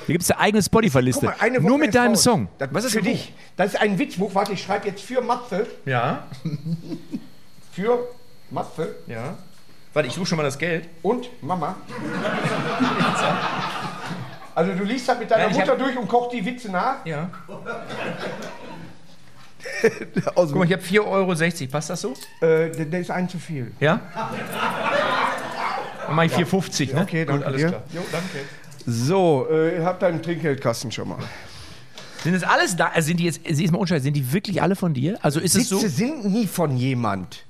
Da 0.00 0.12
gibt 0.12 0.22
es 0.24 0.30
eine 0.32 0.40
eigene 0.40 0.62
Spotify-Liste. 0.64 1.32
Nur 1.60 1.78
mit 1.78 1.90
ist 1.90 1.94
deinem 1.94 2.14
raus. 2.14 2.22
Song. 2.24 2.48
Das 2.58 2.68
Was 2.72 2.84
ist 2.86 2.94
für 2.94 3.02
dich? 3.02 3.32
Das 3.56 3.74
ist 3.74 3.80
ein 3.80 3.96
Witzbuch. 3.98 4.34
Warte, 4.34 4.52
ich 4.54 4.62
schreibe 4.62 4.88
jetzt 4.88 5.02
für 5.02 5.20
Matze. 5.20 5.68
Ja, 5.86 6.26
Für 7.72 8.00
Matze 8.50 8.96
ja. 9.06 9.38
Warte, 9.92 10.08
ich 10.08 10.14
suche 10.14 10.26
schon 10.26 10.36
mal 10.36 10.44
das 10.44 10.58
Geld. 10.58 10.88
und 11.02 11.28
Mama. 11.42 11.76
Also 14.54 14.72
du 14.74 14.84
liest 14.84 15.08
das 15.08 15.18
mit 15.18 15.30
deiner 15.30 15.44
Nein, 15.44 15.52
ich 15.52 15.58
Mutter 15.58 15.72
hab- 15.72 15.78
durch 15.78 15.96
und 15.96 16.06
kochst 16.08 16.32
die 16.32 16.44
Witze 16.44 16.70
nach. 16.70 17.04
Ja. 17.06 17.30
Aus 20.34 20.48
Guck 20.52 20.56
mal, 20.58 20.64
ich 20.66 20.72
habe 20.72 20.82
4,60 20.82 21.06
Euro. 21.06 21.70
Passt 21.70 21.90
das 21.90 22.00
so? 22.00 22.12
äh, 22.40 22.70
der, 22.70 22.84
der 22.86 23.00
ist 23.00 23.10
ein 23.10 23.28
zu 23.28 23.38
viel. 23.38 23.72
Ja? 23.80 24.00
Dann 26.06 26.16
mach 26.16 26.24
ich 26.24 26.32
4,50, 26.32 26.94
ne? 26.94 27.02
Okay, 27.02 27.24
danke 27.24 27.38
Gut, 27.38 27.44
alles 27.46 27.60
dir. 27.60 27.68
klar. 27.68 27.82
Jo, 27.92 28.00
danke. 28.10 28.38
So, 28.86 29.46
äh, 29.50 29.76
ihr 29.76 29.84
habt 29.84 30.02
deinen 30.02 30.22
Trinkgeldkasten 30.22 30.90
schon 30.90 31.08
mal. 31.08 31.18
Sind 32.22 32.34
das 32.34 32.42
alles 32.42 32.76
da? 32.76 32.88
Also 32.88 33.08
sind 33.08 33.20
die 33.20 33.24
jetzt, 33.24 33.40
sie 33.48 33.64
ist 33.64 33.70
mal 33.70 33.78
unscheiß, 33.78 34.02
sind 34.02 34.14
die 34.14 34.32
wirklich 34.32 34.60
alle 34.60 34.76
von 34.76 34.92
dir? 34.92 35.18
Also 35.22 35.40
ist 35.40 35.54
es 35.54 35.70
Witze 35.70 35.80
so? 35.80 35.88
sind 35.88 36.24
nie 36.26 36.46
von 36.46 36.76
jemand. 36.76 37.44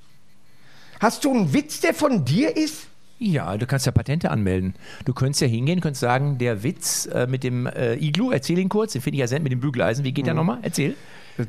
Hast 1.01 1.25
du 1.25 1.33
einen 1.33 1.51
Witz, 1.51 1.79
der 1.79 1.95
von 1.95 2.25
dir 2.25 2.55
ist? 2.55 2.85
Ja, 3.17 3.57
du 3.57 3.65
kannst 3.65 3.87
ja 3.87 3.91
Patente 3.91 4.29
anmelden. 4.29 4.75
Du 5.03 5.15
könntest 5.15 5.41
ja 5.41 5.47
hingehen, 5.47 5.81
könntest 5.81 6.01
sagen, 6.01 6.37
der 6.37 6.61
Witz 6.61 7.07
äh, 7.07 7.25
mit 7.25 7.43
dem 7.43 7.65
äh, 7.65 7.95
Iglu, 7.95 8.29
erzähl 8.29 8.59
ihn 8.59 8.69
kurz, 8.69 8.93
den 8.93 9.01
finde 9.01 9.15
ich 9.15 9.21
ja 9.21 9.27
sehr 9.27 9.39
mit 9.39 9.51
dem 9.51 9.61
Bügeleisen. 9.61 10.05
Wie 10.05 10.11
geht 10.11 10.27
der 10.27 10.35
nochmal? 10.35 10.59
Erzähl. 10.61 10.93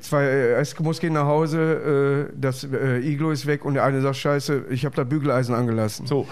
Zwei 0.00 0.22
äh, 0.22 0.54
Eskimos 0.54 1.00
gehen 1.00 1.12
nach 1.12 1.26
Hause, 1.26 2.30
äh, 2.30 2.34
das 2.34 2.64
äh, 2.64 3.00
Iglo 3.00 3.30
ist 3.30 3.44
weg 3.44 3.66
und 3.66 3.74
der 3.74 3.84
eine 3.84 4.00
sagt, 4.00 4.16
scheiße, 4.16 4.64
ich 4.70 4.86
habe 4.86 4.96
da 4.96 5.04
Bügeleisen 5.04 5.54
angelassen. 5.54 6.06
So. 6.06 6.26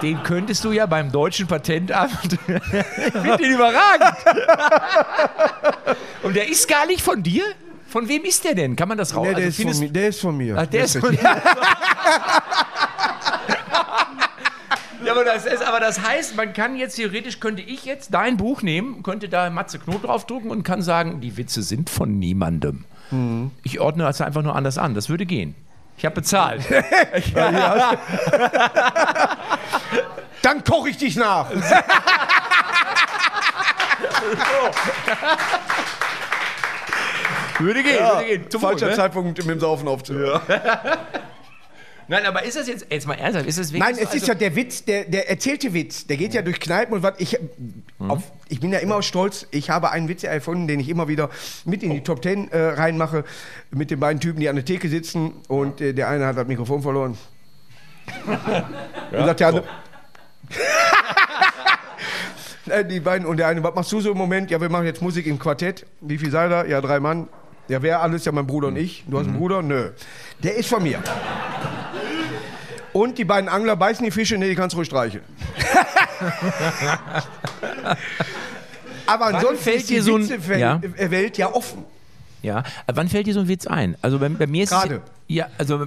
Den 0.00 0.22
könntest 0.22 0.64
du 0.64 0.72
ja 0.72 0.86
beim 0.86 1.12
deutschen 1.12 1.46
Patentamt. 1.46 2.32
ich 2.48 3.12
finde 3.12 3.36
den 3.36 3.52
überragend. 3.52 4.16
Und 6.22 6.36
der 6.36 6.48
ist 6.48 6.68
gar 6.68 6.86
nicht 6.86 7.02
von 7.02 7.22
dir? 7.22 7.44
Von 7.90 8.08
wem 8.08 8.24
ist 8.24 8.44
der 8.44 8.54
denn? 8.54 8.76
Kann 8.76 8.88
man 8.88 8.98
das 8.98 9.14
raus? 9.14 9.26
Nee, 9.26 9.34
der, 9.34 9.44
also 9.46 9.62
ist 9.62 9.70
von 9.70 9.78
mir, 9.80 9.88
der 9.90 10.08
ist 10.08 10.20
von 10.20 10.36
mir. 10.36 10.56
Ach, 10.58 10.66
der 10.66 10.84
ist 10.84 10.96
von 10.96 11.12
Ja, 11.14 11.42
Ja, 15.04 15.12
aber 15.12 15.24
das, 15.24 15.46
ist, 15.46 15.66
aber 15.66 15.80
das 15.80 16.06
heißt, 16.06 16.36
man 16.36 16.52
kann 16.52 16.76
jetzt 16.76 16.96
theoretisch, 16.96 17.40
könnte 17.40 17.62
ich 17.62 17.84
jetzt 17.84 18.12
dein 18.14 18.36
Buch 18.36 18.62
nehmen, 18.62 19.02
könnte 19.02 19.28
da 19.28 19.48
Matze 19.50 19.78
Knob 19.78 20.02
draufdrucken 20.02 20.50
und 20.50 20.62
kann 20.62 20.82
sagen, 20.82 21.20
die 21.20 21.36
Witze 21.36 21.62
sind 21.62 21.90
von 21.90 22.18
niemandem. 22.18 22.84
Ich 23.64 23.80
ordne 23.80 24.04
das 24.04 24.20
einfach 24.20 24.42
nur 24.42 24.54
anders 24.54 24.78
an. 24.78 24.94
Das 24.94 25.08
würde 25.08 25.26
gehen. 25.26 25.56
Ich 25.98 26.04
habe 26.04 26.14
bezahlt. 26.14 26.62
Dann 30.42 30.62
koche 30.62 30.90
ich 30.90 30.96
dich 30.96 31.16
nach. 31.16 31.50
Würde 37.60 37.82
gehen, 37.82 37.98
würde 37.98 38.26
gehen. 38.26 38.50
Zum 38.50 38.62
Wohl, 38.62 38.70
Falscher 38.70 38.88
ne? 38.88 38.94
Zeitpunkt 38.94 39.38
mit 39.38 39.48
dem 39.48 39.60
Saufen 39.60 39.88
aufzuhören. 39.88 40.42
Nein, 42.10 42.26
aber 42.26 42.42
ist 42.42 42.56
das 42.56 42.66
jetzt, 42.66 42.86
jetzt 42.90 43.06
mal 43.06 43.14
ernsthaft, 43.14 43.46
ist 43.46 43.56
das 43.56 43.72
wirklich 43.72 43.84
Nein, 43.84 43.94
so, 43.94 44.00
es 44.00 44.14
ist 44.14 44.22
also- 44.22 44.32
ja 44.32 44.34
der 44.34 44.56
Witz, 44.56 44.84
der, 44.84 45.04
der 45.04 45.30
erzählte 45.30 45.72
Witz, 45.72 46.08
der 46.08 46.16
geht 46.16 46.34
ja 46.34 46.42
durch 46.42 46.58
Kneipen 46.58 46.94
und 46.94 47.04
was. 47.04 47.14
Ich, 47.18 47.38
auf, 48.00 48.24
ich 48.48 48.58
bin 48.58 48.72
ja 48.72 48.80
immer 48.80 49.00
stolz, 49.02 49.46
ich 49.52 49.70
habe 49.70 49.92
einen 49.92 50.08
Witz 50.08 50.24
erfunden, 50.24 50.66
den 50.66 50.80
ich 50.80 50.88
immer 50.88 51.06
wieder 51.06 51.30
mit 51.64 51.84
in 51.84 51.92
die 51.92 52.00
Top 52.00 52.20
Ten 52.20 52.50
äh, 52.50 52.60
reinmache, 52.60 53.22
mit 53.70 53.92
den 53.92 54.00
beiden 54.00 54.20
Typen, 54.20 54.40
die 54.40 54.48
an 54.48 54.56
der 54.56 54.64
Theke 54.64 54.88
sitzen 54.88 55.34
und 55.46 55.80
äh, 55.80 55.92
der 55.92 56.08
eine 56.08 56.26
hat 56.26 56.36
das 56.36 56.48
Mikrofon 56.48 56.82
verloren. 56.82 57.16
und 58.26 59.26
sagt 59.26 59.38
der 59.38 59.46
andere. 59.46 59.64
Die 62.88 63.00
beiden 63.00 63.26
und 63.26 63.38
der 63.38 63.48
eine, 63.48 63.64
was 63.64 63.74
machst 63.74 63.90
du 63.90 64.00
so 64.00 64.12
im 64.12 64.18
Moment? 64.18 64.50
Ja, 64.50 64.60
wir 64.60 64.68
machen 64.68 64.86
jetzt 64.86 65.02
Musik 65.02 65.26
im 65.26 65.38
Quartett. 65.38 65.86
Wie 66.00 66.18
viel 66.18 66.30
seid 66.30 66.52
ihr? 66.52 66.70
Ja, 66.70 66.80
drei 66.80 67.00
Mann. 67.00 67.28
Ja, 67.70 67.80
wer 67.82 68.02
alles? 68.02 68.24
Ja, 68.24 68.32
mein 68.32 68.48
Bruder 68.48 68.66
und 68.68 68.76
ich. 68.76 69.04
Du 69.06 69.16
hast 69.16 69.26
einen 69.28 69.36
Bruder? 69.38 69.62
Nö. 69.62 69.90
Der 70.42 70.56
ist 70.56 70.68
von 70.68 70.82
mir. 70.82 70.98
Und 72.92 73.16
die 73.16 73.24
beiden 73.24 73.48
Angler 73.48 73.76
beißen 73.76 74.04
die 74.04 74.10
Fische, 74.10 74.36
nee, 74.38 74.48
die 74.48 74.56
kannst 74.56 74.74
du 74.74 74.78
ruhig 74.78 74.88
streicheln. 74.88 75.22
Aber 79.06 79.26
ansonsten 79.26 79.58
fällt 79.58 79.76
ist 79.76 79.90
die 79.90 79.94
dir 79.94 80.02
so 80.02 80.16
ein- 80.16 80.22
Witzewelt 80.28 80.60
Ja. 80.60 80.80
äh, 80.96 81.10
Welt 81.12 81.38
ja 81.38 81.52
offen. 81.54 81.84
Ja, 82.42 82.64
aber 82.86 82.96
wann 82.96 83.08
fällt 83.08 83.26
dir 83.26 83.34
so 83.34 83.40
ein 83.40 83.48
Witz 83.48 83.66
ein? 83.66 83.96
Also 84.00 84.18
bei, 84.18 84.28
bei 84.30 84.46
mir 84.46 84.64
ist 84.64 84.70
Gerade. 84.70 84.94
es 84.96 85.00
ja, 85.28 85.46
also 85.58 85.86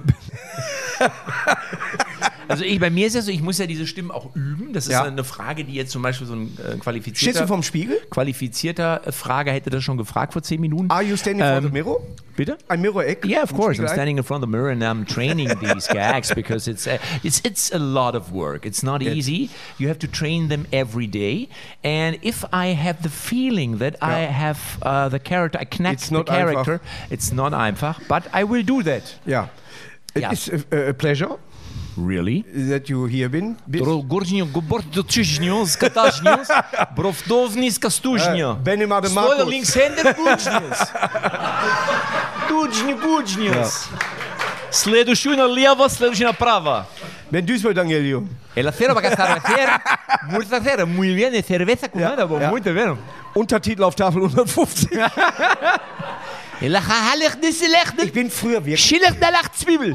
also 2.48 2.64
ich, 2.64 2.78
bei 2.80 2.90
mir 2.90 3.06
ist 3.06 3.14
es 3.16 3.26
so, 3.26 3.30
ich 3.30 3.42
muss 3.42 3.58
ja 3.58 3.66
diese 3.66 3.86
Stimmen 3.86 4.10
auch 4.10 4.34
üben. 4.34 4.72
Das 4.72 4.86
ist 4.86 4.92
Ja. 4.92 5.04
eine 5.04 5.24
Frage, 5.24 5.64
die 5.64 5.74
jetzt 5.74 5.90
zum 5.92 6.02
Beispiel 6.02 6.26
so 6.26 6.34
ein 6.34 6.56
äh, 6.58 6.62
Stehst 6.62 6.80
qualifizierter 6.82 7.40
du 7.42 7.46
vom 7.46 7.62
Spiegel? 7.62 7.98
qualifizierter 8.10 9.06
äh, 9.06 9.12
Frager 9.12 9.52
hätte 9.52 9.70
das 9.70 9.82
schon 9.84 9.96
gefragt 9.96 10.32
vor 10.32 10.42
zehn 10.42 10.60
Minuten. 10.60 10.90
Are 10.90 11.02
you 11.02 11.16
standing 11.16 11.40
for 11.44 11.56
Ähm, 11.58 11.64
the 11.64 11.70
mirror? 11.70 12.00
Bitte? 12.36 12.58
Ein 12.66 12.80
Mirror-Eck? 12.80 13.24
Yeah, 13.24 13.42
of 13.44 13.54
course. 13.54 13.80
I'm 13.80 13.86
standing 13.86 14.18
in 14.18 14.24
front 14.24 14.42
of 14.42 14.48
the 14.50 14.56
mirror 14.56 14.70
and 14.72 14.82
I'm 14.82 15.06
training 15.06 15.48
these 15.60 15.86
gags 15.86 16.34
because 16.34 16.68
it's 16.68 16.86
uh, 16.86 16.98
it's 17.22 17.40
it's 17.44 17.72
a 17.72 17.78
lot 17.78 18.16
of 18.16 18.32
work. 18.32 18.66
It's 18.66 18.82
not 18.82 19.02
easy. 19.02 19.50
You 19.78 19.86
have 19.88 19.98
to 20.00 20.08
train 20.08 20.48
them 20.48 20.66
every 20.72 21.06
day. 21.08 21.48
And 21.84 22.16
if 22.22 22.44
I 22.52 22.74
have 22.74 23.02
the 23.02 23.08
feeling 23.10 23.78
that 23.78 23.94
I 24.02 24.26
have 24.26 24.58
uh, 24.82 25.08
the 25.10 25.20
character, 25.20 25.60
I 25.60 25.64
connect 25.64 26.00
It's 26.00 26.08
the 26.10 26.24
character. 26.24 26.80
It's 27.08 27.32
not 27.32 27.52
einfach, 27.52 28.00
but 28.08 28.24
I 28.34 28.44
will 28.44 28.64
do 28.64 28.82
that. 28.82 29.20
Ja. 29.26 29.48
Ja. 30.16 30.30
It 30.30 30.38
is 30.38 30.50
a, 30.72 30.88
a 30.88 30.92
pleasure 30.92 31.38
Really? 31.97 32.45
that 32.69 32.89
you 32.89 33.05
here 33.05 33.27
been. 33.29 33.57
bist. 33.67 33.83
Горнio, 34.07 34.45
губорт 34.45 34.85
чижнio, 35.07 35.65
скатажнio, 35.65 36.39
бровдовни 36.95 37.69
скастужнio. 37.69 38.55
Benny 38.55 38.85
Стоя 38.85 39.09
Marcus. 39.09 39.49
linkshänder 39.49 40.15
гуджниос. 40.15 40.79
Гуджни 42.49 42.93
гуджниос. 42.93 43.89
Следующую 44.71 45.35
налево, 45.35 45.89
следующую 45.89 46.27
направо. 46.27 46.85
Ben 47.31 47.45
Duisburg, 47.45 47.75
Danielio. 47.75 48.27
El 48.55 48.67
acero 48.67 48.95
para 48.95 49.09
cazar 49.09 49.37
acero. 49.37 49.71
Muy 50.29 50.45
acero. 50.49 50.87
Muy 50.87 51.13
bien, 51.13 51.31
de 51.31 51.43
cerveza 51.43 51.89
con 51.89 52.01
nada, 52.01 52.27
ja. 52.27 52.49
muy 52.49 52.61
bien. 52.61 52.97
Untertitel 53.35 53.83
auf 53.83 53.95
Tafel 53.95 54.29
150. 54.29 55.11
Diselech 57.40 57.92
Ich 58.02 58.12
bin 58.12 58.30
früher 58.30 58.64
wirklich. 58.64 59.00
Da 59.20 59.30
Zwiebel. 59.52 59.94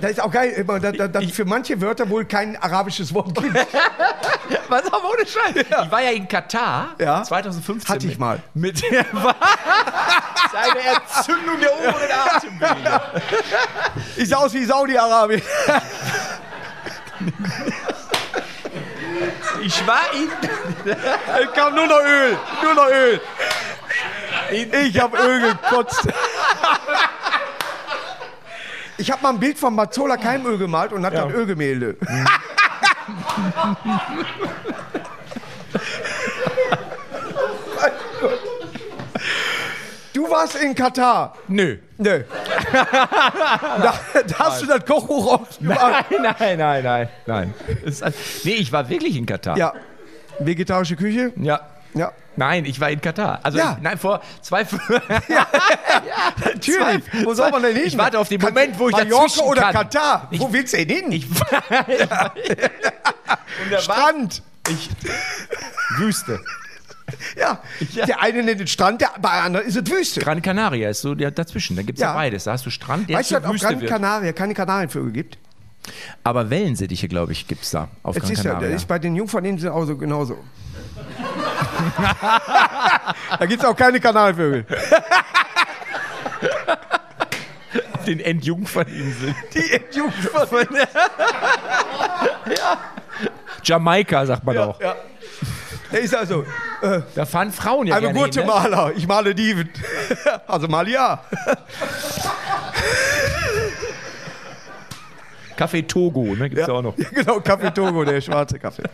Das 0.00 0.10
ist 0.10 0.20
auch 0.20 0.30
geil, 0.30 0.50
immer, 0.50 0.78
dass 0.78 0.96
da, 0.96 1.08
da 1.08 1.20
für 1.20 1.44
manche 1.44 1.80
Wörter 1.80 2.08
wohl 2.08 2.24
kein 2.24 2.56
arabisches 2.56 3.12
Wort 3.12 3.34
gibt. 3.34 3.54
Was 4.68 4.86
aber 4.86 5.10
ohne 5.10 5.26
Scheiß. 5.26 5.56
Ich 5.84 5.90
war 5.90 6.02
ja 6.02 6.10
in 6.10 6.28
Katar 6.28 6.94
Ja. 6.98 7.22
2015. 7.22 7.94
Hatte 7.94 8.06
ich 8.06 8.18
mal. 8.18 8.40
Mit 8.54 8.82
der 8.90 9.04
Seine 10.52 10.80
Entzündung 10.80 11.60
der 11.60 11.74
oberen 11.78 12.10
Atemwege. 12.12 13.00
Ich 14.16 14.28
sah 14.28 14.36
aus 14.38 14.52
wie 14.52 14.64
Saudi-Arabien. 14.64 15.42
Ich 19.62 19.86
war 19.86 20.12
in. 20.14 20.28
Es 20.86 21.52
kam 21.54 21.74
nur 21.74 21.86
noch 21.86 22.00
Öl. 22.00 22.38
Nur 22.62 22.74
noch 22.74 22.88
Öl. 22.88 23.20
Ich 24.52 25.00
habe 25.00 25.16
Öl 25.16 25.40
gekotzt. 25.40 26.08
Ich 28.98 29.10
habe 29.10 29.22
mal 29.22 29.30
ein 29.30 29.40
Bild 29.40 29.58
von 29.58 29.74
Mazzola 29.74 30.16
Keimöl 30.16 30.58
gemalt 30.58 30.92
und 30.92 31.06
hat 31.06 31.14
dann 31.14 31.30
Ölgemälde. 31.30 31.96
Du 40.30 40.36
warst 40.36 40.54
in 40.54 40.76
Katar. 40.76 41.34
Nö. 41.48 41.78
Nö. 41.98 42.22
da, 42.72 43.94
da 44.28 44.38
hast 44.38 44.62
du 44.62 44.66
das 44.66 44.84
Kochbuch 44.86 45.40
ausgemacht. 45.40 46.06
Nein, 46.12 46.22
nein, 46.38 46.56
nein, 46.58 46.84
nein. 46.84 47.08
nein. 47.26 47.54
Ist- 47.84 48.04
Nee, 48.44 48.52
ich 48.52 48.70
war 48.72 48.88
wirklich 48.88 49.16
in 49.16 49.26
Katar. 49.26 49.56
Ja. 49.56 49.72
Vegetarische 50.38 50.94
Küche? 50.94 51.32
Ja. 51.34 51.60
Ja. 51.94 52.12
Nein, 52.36 52.64
ich 52.64 52.80
war 52.80 52.90
in 52.90 53.00
Katar. 53.00 53.40
Also, 53.42 53.58
Ja. 53.58 53.72
ich, 53.76 53.82
nein, 53.82 53.98
vor 53.98 54.22
zwei. 54.40 54.62
Natürlich. 56.44 57.02
Wo 57.24 57.34
soll 57.34 57.50
man 57.50 57.62
denn 57.64 57.74
hin? 57.74 57.86
Ich 57.86 57.98
warte 57.98 58.16
auf 58.20 58.28
den 58.28 58.40
Moment, 58.40 58.78
wo 58.78 58.88
ich 58.88 58.92
Mallorca 58.92 59.24
dazwischen 59.24 59.48
oder 59.48 59.62
kann. 59.62 59.72
Katar? 59.72 60.28
Wo 60.30 60.52
willst 60.52 60.74
du 60.74 60.86
denn 60.86 60.96
hin? 61.10 61.10
Ich 61.10 61.26
war. 61.40 62.32
Und 62.36 63.70
der 63.72 63.72
war 63.72 63.80
Strand. 63.80 64.42
Wüste. 65.98 66.38
Ja. 67.38 67.60
Der 68.06 68.20
eine 68.20 68.42
nennt 68.42 68.60
es 68.60 68.70
Strand, 68.70 69.00
der 69.00 69.10
bei 69.20 69.30
anderen 69.30 69.66
ist 69.66 69.76
es 69.76 69.90
Wüste. 69.90 70.20
Gran 70.20 70.42
Canaria 70.42 70.90
ist 70.90 71.00
so 71.02 71.14
der 71.14 71.30
dazwischen. 71.30 71.76
Da 71.76 71.82
gibt 71.82 71.98
es 71.98 72.02
ja. 72.02 72.08
Ja. 72.08 72.14
beides. 72.14 72.44
Da 72.44 72.52
hast 72.52 72.66
du 72.66 72.70
Strand, 72.70 73.08
der 73.08 73.18
Weißt 73.18 73.30
du, 73.30 73.42
Wüste 73.48 73.66
Gran 73.66 73.80
wird. 73.80 73.90
Canaria 73.90 74.32
keine 74.32 74.54
Kanarienvögel 74.54 75.12
gibt? 75.12 75.38
Aber 76.24 76.50
Wellensittiche, 76.50 77.08
glaube 77.08 77.32
ich, 77.32 77.46
gibt 77.48 77.62
es 77.64 77.70
da 77.70 77.88
auf 78.02 78.16
Es 78.16 78.22
Gran 78.22 78.32
ist 78.32 78.44
ja, 78.44 78.52
Canaria. 78.52 78.72
das 78.72 78.82
ist 78.82 78.88
bei 78.88 78.98
den 78.98 79.16
Jungferninseln 79.16 79.72
auch 79.72 79.84
so 79.84 79.96
genauso. 79.96 80.36
da 83.38 83.46
gibt 83.46 83.62
es 83.62 83.68
auch 83.68 83.76
keine 83.76 83.98
Kanarienvögel. 84.00 84.66
auf 87.94 88.04
den 88.04 88.20
Endjungferninseln. 88.20 89.34
Die 89.54 89.80
Jungferninseln. 89.96 90.78
Jamaika, 93.64 94.26
sagt 94.26 94.44
man 94.44 94.58
auch. 94.58 94.80
Ja. 94.80 94.96
Der 95.92 96.00
ist 96.00 96.14
also 96.14 96.44
Da 97.14 97.26
fahren 97.26 97.52
Frauen 97.52 97.86
ja 97.86 97.96
ein 97.96 98.02
gerne 98.02 98.18
hin, 98.18 98.30
ne? 98.30 98.44
Guatemaler. 98.44 98.92
Ich 98.96 99.06
male 99.06 99.34
die. 99.34 99.54
Also 100.46 100.68
mal 100.68 100.88
ja. 100.88 101.24
Kaffee 105.56 105.82
Togo, 105.82 106.34
ne? 106.34 106.48
Gibt's 106.48 106.66
ja. 106.66 106.72
auch 106.72 106.80
noch. 106.80 106.96
Ja, 106.96 107.08
genau, 107.12 107.40
Kaffee 107.40 107.70
Togo, 107.70 108.02
der 108.04 108.20
schwarze 108.22 108.58
Kaffee. 108.58 108.84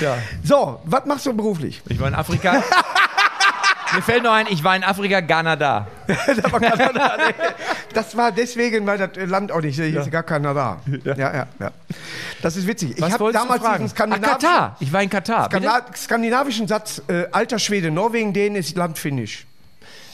Ja. 0.00 0.16
So, 0.42 0.80
was 0.84 1.04
machst 1.04 1.26
du 1.26 1.34
beruflich? 1.34 1.82
Ich 1.88 2.00
war 2.00 2.08
in 2.08 2.14
Afrika. 2.14 2.62
Mir 3.92 4.02
fällt 4.02 4.22
noch 4.24 4.32
ein, 4.32 4.46
ich 4.48 4.64
war 4.64 4.74
in 4.74 4.82
Afrika, 4.82 5.20
Kanada. 5.20 5.86
Das 7.96 8.16
war 8.16 8.30
deswegen, 8.30 8.86
weil 8.86 8.98
das 8.98 9.10
Land 9.28 9.50
auch 9.50 9.60
nicht, 9.62 9.76
hier 9.76 10.00
ist 10.00 10.10
gar 10.10 10.22
keiner 10.22 10.52
da. 10.54 10.80
Ja, 11.04 11.16
ja, 11.16 11.46
ja. 11.58 11.70
Das 12.42 12.56
ist 12.56 12.66
witzig. 12.66 12.94
Was 12.98 13.08
ich 13.08 13.14
habe 13.14 13.32
damals 13.32 13.62
diesen 13.62 13.86
Ach, 13.86 13.90
skandinavischen, 13.90 14.40
Katar. 14.40 14.76
Ich 14.80 14.92
war 14.92 15.02
in 15.02 15.10
Katar. 15.10 15.46
Skandina 15.46 15.80
skandinavischen 15.94 16.68
Satz, 16.68 17.02
äh, 17.08 17.26
alter 17.32 17.58
Schwede, 17.58 17.90
Norwegen, 17.90 18.32
Dänen 18.32 18.56
ist 18.56 18.76
Land 18.76 18.98
Finnisch. 18.98 19.46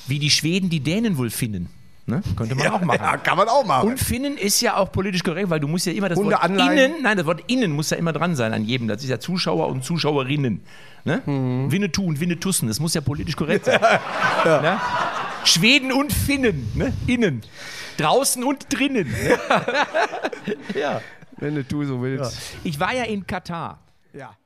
Wie 0.07 0.19
die 0.19 0.31
Schweden 0.31 0.71
die 0.71 0.81
Dänen 0.81 1.19
wohl 1.19 1.31
finden. 1.31 1.69
Ne? 2.05 2.21
Könnte 2.37 2.57
man 2.57 2.67
auch 2.67 2.81
machen. 2.81 3.01
Ja, 3.01 3.17
kann 3.17 3.37
man 3.37 3.49
auch 3.49 3.65
machen. 3.65 3.91
Und 3.91 4.01
Finnen 4.01 4.37
ist 4.37 4.61
ja 4.61 4.77
auch 4.77 4.91
politisch 4.91 5.23
korrekt, 5.23 5.51
weil 5.51 5.61
du 5.61 5.69
musst 5.69 5.87
ja 5.87 5.93
immer 5.93 6.09
das 6.09 6.19
Wort 6.19 6.43
Hundeanleihen. 6.43 6.93
innen, 6.93 7.03
nein, 7.03 7.17
das 7.17 7.27
Wort 7.27 7.45
innen 7.47 7.71
muss 7.71 7.91
ja 7.91 7.97
immer 7.97 8.13
dran 8.13 8.35
sein 8.35 8.53
an 8.53 8.65
jedem. 8.65 8.89
Das 8.89 9.05
ist 9.05 9.09
ja 9.09 9.21
Zuschauer 9.21 9.69
und 9.69 9.85
Zuschauerinnen. 9.85 10.63
Ne? 11.05 11.23
Mhm. 11.27 11.71
Winnetou 11.71 12.05
und 12.05 12.19
Winnetussen, 12.19 12.67
das 12.67 12.81
muss 12.81 12.95
ja 12.95 13.01
politisch 13.01 13.37
korrekt 13.37 13.67
sein. 13.67 13.81
Ne? 14.45 14.81
Schweden 15.45 15.93
und 15.93 16.13
Finnen, 16.13 16.71
ne? 16.75 16.93
innen. 17.07 17.43
Draußen 17.97 18.43
und 18.45 18.67
drinnen. 18.73 19.11
Ne? 19.11 19.39
Wenn 21.37 21.65
du 21.69 21.85
so 21.85 22.01
willst. 22.03 22.39
Ich 22.65 22.79
war 22.79 22.95
ja 22.95 23.05
in 23.05 23.27
Katar. 23.27 23.81
Ja. 24.13 24.37